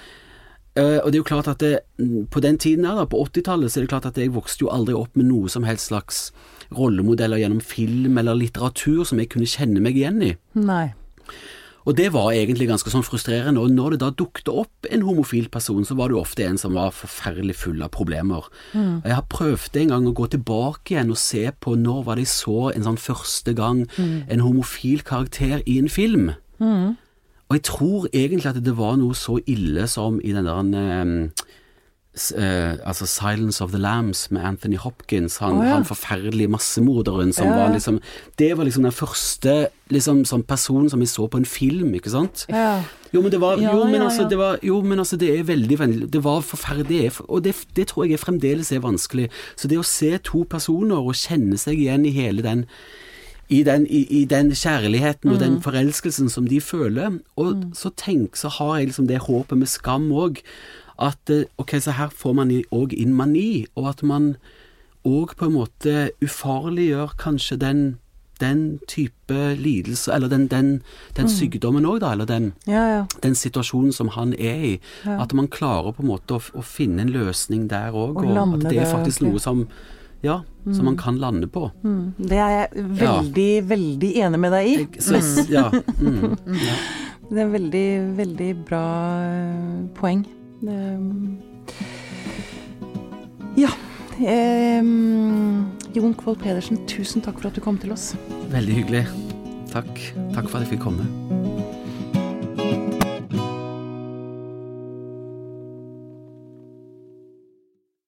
Eh, 0.73 0.97
og 1.03 1.11
det 1.11 1.19
er 1.19 1.21
jo 1.21 1.27
klart 1.27 1.49
at 1.51 1.61
det, 1.61 1.79
mm, 2.01 2.27
på 2.33 2.41
den 2.41 2.57
tiden 2.57 2.85
her, 2.85 2.97
da, 2.97 3.05
på 3.05 3.21
80-tallet, 3.27 3.71
så 3.71 3.79
er 3.79 3.85
det 3.85 3.93
klart 3.93 4.09
at 4.09 4.17
jeg 4.17 4.33
vokste 4.33 4.65
jo 4.65 4.73
aldri 4.73 4.95
opp 4.97 5.13
med 5.19 5.29
noe 5.29 5.51
som 5.51 5.67
helst 5.67 5.91
slags 5.91 6.25
rollemodeller 6.73 7.37
gjennom 7.37 7.61
film 7.61 8.17
eller 8.17 8.39
litteratur 8.39 9.03
som 9.05 9.21
jeg 9.21 9.29
kunne 9.33 9.49
kjenne 9.49 9.83
meg 9.83 9.99
igjen 9.99 10.21
i. 10.25 10.31
Nei. 10.57 10.87
Og 11.83 11.97
det 11.99 12.13
var 12.15 12.31
egentlig 12.31 12.69
ganske 12.69 12.89
sånn 12.89 13.03
frustrerende, 13.03 13.59
og 13.59 13.73
når 13.75 13.93
det 13.93 13.99
da 14.05 14.09
dukte 14.15 14.53
opp 14.63 14.87
en 14.87 15.03
homofil 15.03 15.49
person, 15.51 15.83
så 15.85 15.97
var 15.99 16.09
det 16.09 16.15
jo 16.15 16.21
ofte 16.23 16.45
en 16.47 16.57
som 16.57 16.77
var 16.77 16.95
forferdelig 16.95 17.57
full 17.59 17.83
av 17.83 17.91
problemer. 17.93 18.47
Mm. 18.71 19.03
jeg 19.03 19.17
har 19.17 19.27
prøvd 19.29 19.79
en 19.81 19.91
gang 19.91 20.07
å 20.07 20.15
gå 20.15 20.29
tilbake 20.31 20.95
igjen 20.95 21.11
og 21.11 21.19
se 21.19 21.43
på 21.59 21.75
når 21.77 22.05
var 22.07 22.17
det 22.17 22.25
jeg 22.25 22.33
så 22.33 22.71
en 22.71 22.87
sånn 22.87 23.01
første 23.03 23.53
gang 23.57 23.83
en 23.99 24.45
homofil 24.45 25.03
karakter 25.05 25.61
i 25.67 25.77
en 25.81 25.91
film. 25.91 26.31
Og 27.53 27.59
jeg 27.59 27.67
tror 27.69 28.07
egentlig 28.09 28.49
at 28.49 28.63
det 28.65 28.71
var 28.73 28.95
noe 28.97 29.13
så 29.13 29.35
ille 29.45 29.83
som 29.85 30.15
i 30.25 30.31
den 30.33 30.47
der 30.49 31.03
um, 31.05 31.11
eh, 32.33 32.73
altså 32.81 33.05
'Silence 33.05 33.61
of 33.61 33.69
the 33.69 33.77
Lambs' 33.77 34.27
med 34.31 34.41
Anthony 34.41 34.77
Hopkins, 34.77 35.37
han, 35.37 35.53
oh, 35.53 35.65
ja. 35.65 35.73
han 35.75 35.85
forferdelige 35.85 36.47
massemorderen 36.47 37.33
som 37.33 37.47
Ja, 37.47 37.53
var 37.53 37.73
liksom 37.73 37.99
Det 38.39 38.57
var 38.57 38.63
liksom 38.63 38.83
den 38.83 38.91
første 38.91 39.67
liksom, 39.89 40.25
sånn 40.25 40.43
personen 40.43 40.89
som 40.89 40.99
vi 40.99 41.05
så 41.05 41.27
på 41.27 41.37
en 41.37 41.45
film, 41.45 41.93
ikke 41.93 42.09
sant? 42.09 42.47
Ja. 42.49 42.81
Jo, 43.13 43.21
men 43.21 43.31
det 43.31 43.41
var 43.41 43.61
Jo, 43.61 43.85
men 43.85 44.01
altså, 44.01 44.25
det 44.29 44.37
var 44.37 44.57
Jo, 44.63 44.81
men 44.81 44.97
altså, 44.97 45.15
det 45.15 45.29
er 45.29 45.43
veldig 45.43 45.79
vennlig 45.79 46.11
Det 46.11 46.23
var 46.23 46.41
forferdelig, 46.41 47.05
er- 47.05 47.29
og 47.29 47.43
det, 47.43 47.53
det 47.75 47.87
tror 47.87 48.09
jeg 48.09 48.19
fremdeles 48.19 48.71
er 48.71 48.79
vanskelig. 48.79 49.29
Så 49.55 49.67
det 49.67 49.77
å 49.77 49.85
se 49.85 50.17
to 50.17 50.43
personer 50.49 50.97
og 50.97 51.13
kjenne 51.13 51.57
seg 51.57 51.77
igjen 51.77 52.05
i 52.05 52.17
hele 52.17 52.41
den 52.41 52.65
i 53.53 53.61
den, 53.67 53.85
i, 53.87 54.01
i 54.21 54.25
den 54.25 54.51
kjærligheten 54.57 55.29
og 55.31 55.37
Mm. 55.37 55.43
den 55.45 55.57
forelskelsen 55.61 56.29
som 56.33 56.47
de 56.49 56.59
føler. 56.61 57.19
Og 57.37 57.63
så 57.77 57.91
tenk, 57.95 58.35
så 58.39 58.49
har 58.57 58.77
jeg 58.79 58.87
liksom 58.91 59.07
det 59.07 59.21
håpet 59.27 59.57
med 59.57 59.67
skam 59.69 60.09
òg, 60.11 60.41
at 60.99 61.29
eh, 61.29 61.45
ok, 61.57 61.77
så 61.81 61.91
her 61.97 62.09
får 62.13 62.33
man 62.37 62.51
òg 62.71 62.93
inn 62.93 63.13
mani, 63.17 63.65
og 63.75 63.89
at 63.89 64.03
man 64.03 64.35
òg 65.05 65.35
på 65.37 65.45
en 65.49 65.57
måte 65.57 66.09
ufarliggjør 66.23 67.17
kanskje 67.19 67.57
den 67.59 67.83
den 68.41 68.79
type 68.89 69.55
lidelse, 69.55 70.11
eller 70.11 70.27
den, 70.27 70.47
den, 70.51 70.81
den 71.15 71.29
sykdommen 71.29 71.85
òg, 71.87 71.99
da, 72.01 72.09
eller 72.11 72.25
den, 72.27 72.47
ja, 72.67 72.81
ja. 72.97 73.03
den 73.23 73.35
situasjonen 73.37 73.93
som 73.95 74.09
han 74.17 74.33
er 74.33 74.63
i. 74.67 74.71
Ja. 75.05 75.21
At 75.23 75.33
man 75.37 75.47
klarer 75.47 75.93
på 75.95 76.01
en 76.03 76.09
måte 76.09 76.35
å, 76.35 76.41
å 76.57 76.63
finne 76.65 77.05
en 77.05 77.13
løsning 77.13 77.69
der 77.71 77.93
òg, 77.93 78.17
Og 78.17 78.25
og, 78.25 78.37
at 78.57 78.65
det 78.65 78.73
er 78.73 78.83
det 78.83 78.89
faktisk 78.91 79.21
ordentlig. 79.21 79.31
noe 79.31 79.39
som 79.39 79.67
Ja, 80.23 80.43
som 80.63 80.85
man 80.85 80.97
kan 80.97 81.17
lande 81.19 81.47
på. 81.51 81.65
Mm. 81.83 82.13
Det 82.17 82.37
er 82.39 82.51
jeg 82.53 82.83
veldig, 82.99 83.49
veldig 83.67 84.11
enig 84.23 84.39
med 84.39 84.53
deg 84.55 84.67
i. 84.69 84.75
Jeg, 84.95 85.47
ja, 85.51 85.65
mm, 85.99 86.37
ja. 86.63 86.77
Det 87.27 87.41
er 87.43 87.49
veldig, 87.51 87.87
veldig 88.19 88.49
bra 88.67 88.83
eh, 89.25 89.81
poeng. 89.99 90.23
Ja. 93.59 93.73
Eh, 94.23 94.79
Jon 95.93 96.15
Kvold 96.15 96.39
Pedersen, 96.39 96.79
tusen 96.87 97.23
takk 97.25 97.41
for 97.41 97.51
at 97.51 97.59
du 97.59 97.63
kom 97.65 97.81
til 97.81 97.91
oss. 97.95 98.13
Veldig 98.53 98.79
hyggelig. 98.79 99.03
Takk. 99.73 99.91
Takk 100.31 100.47
for 100.47 100.61
at 100.61 100.67
jeg 100.67 100.77
fikk 100.77 100.87
komme. 100.87 101.22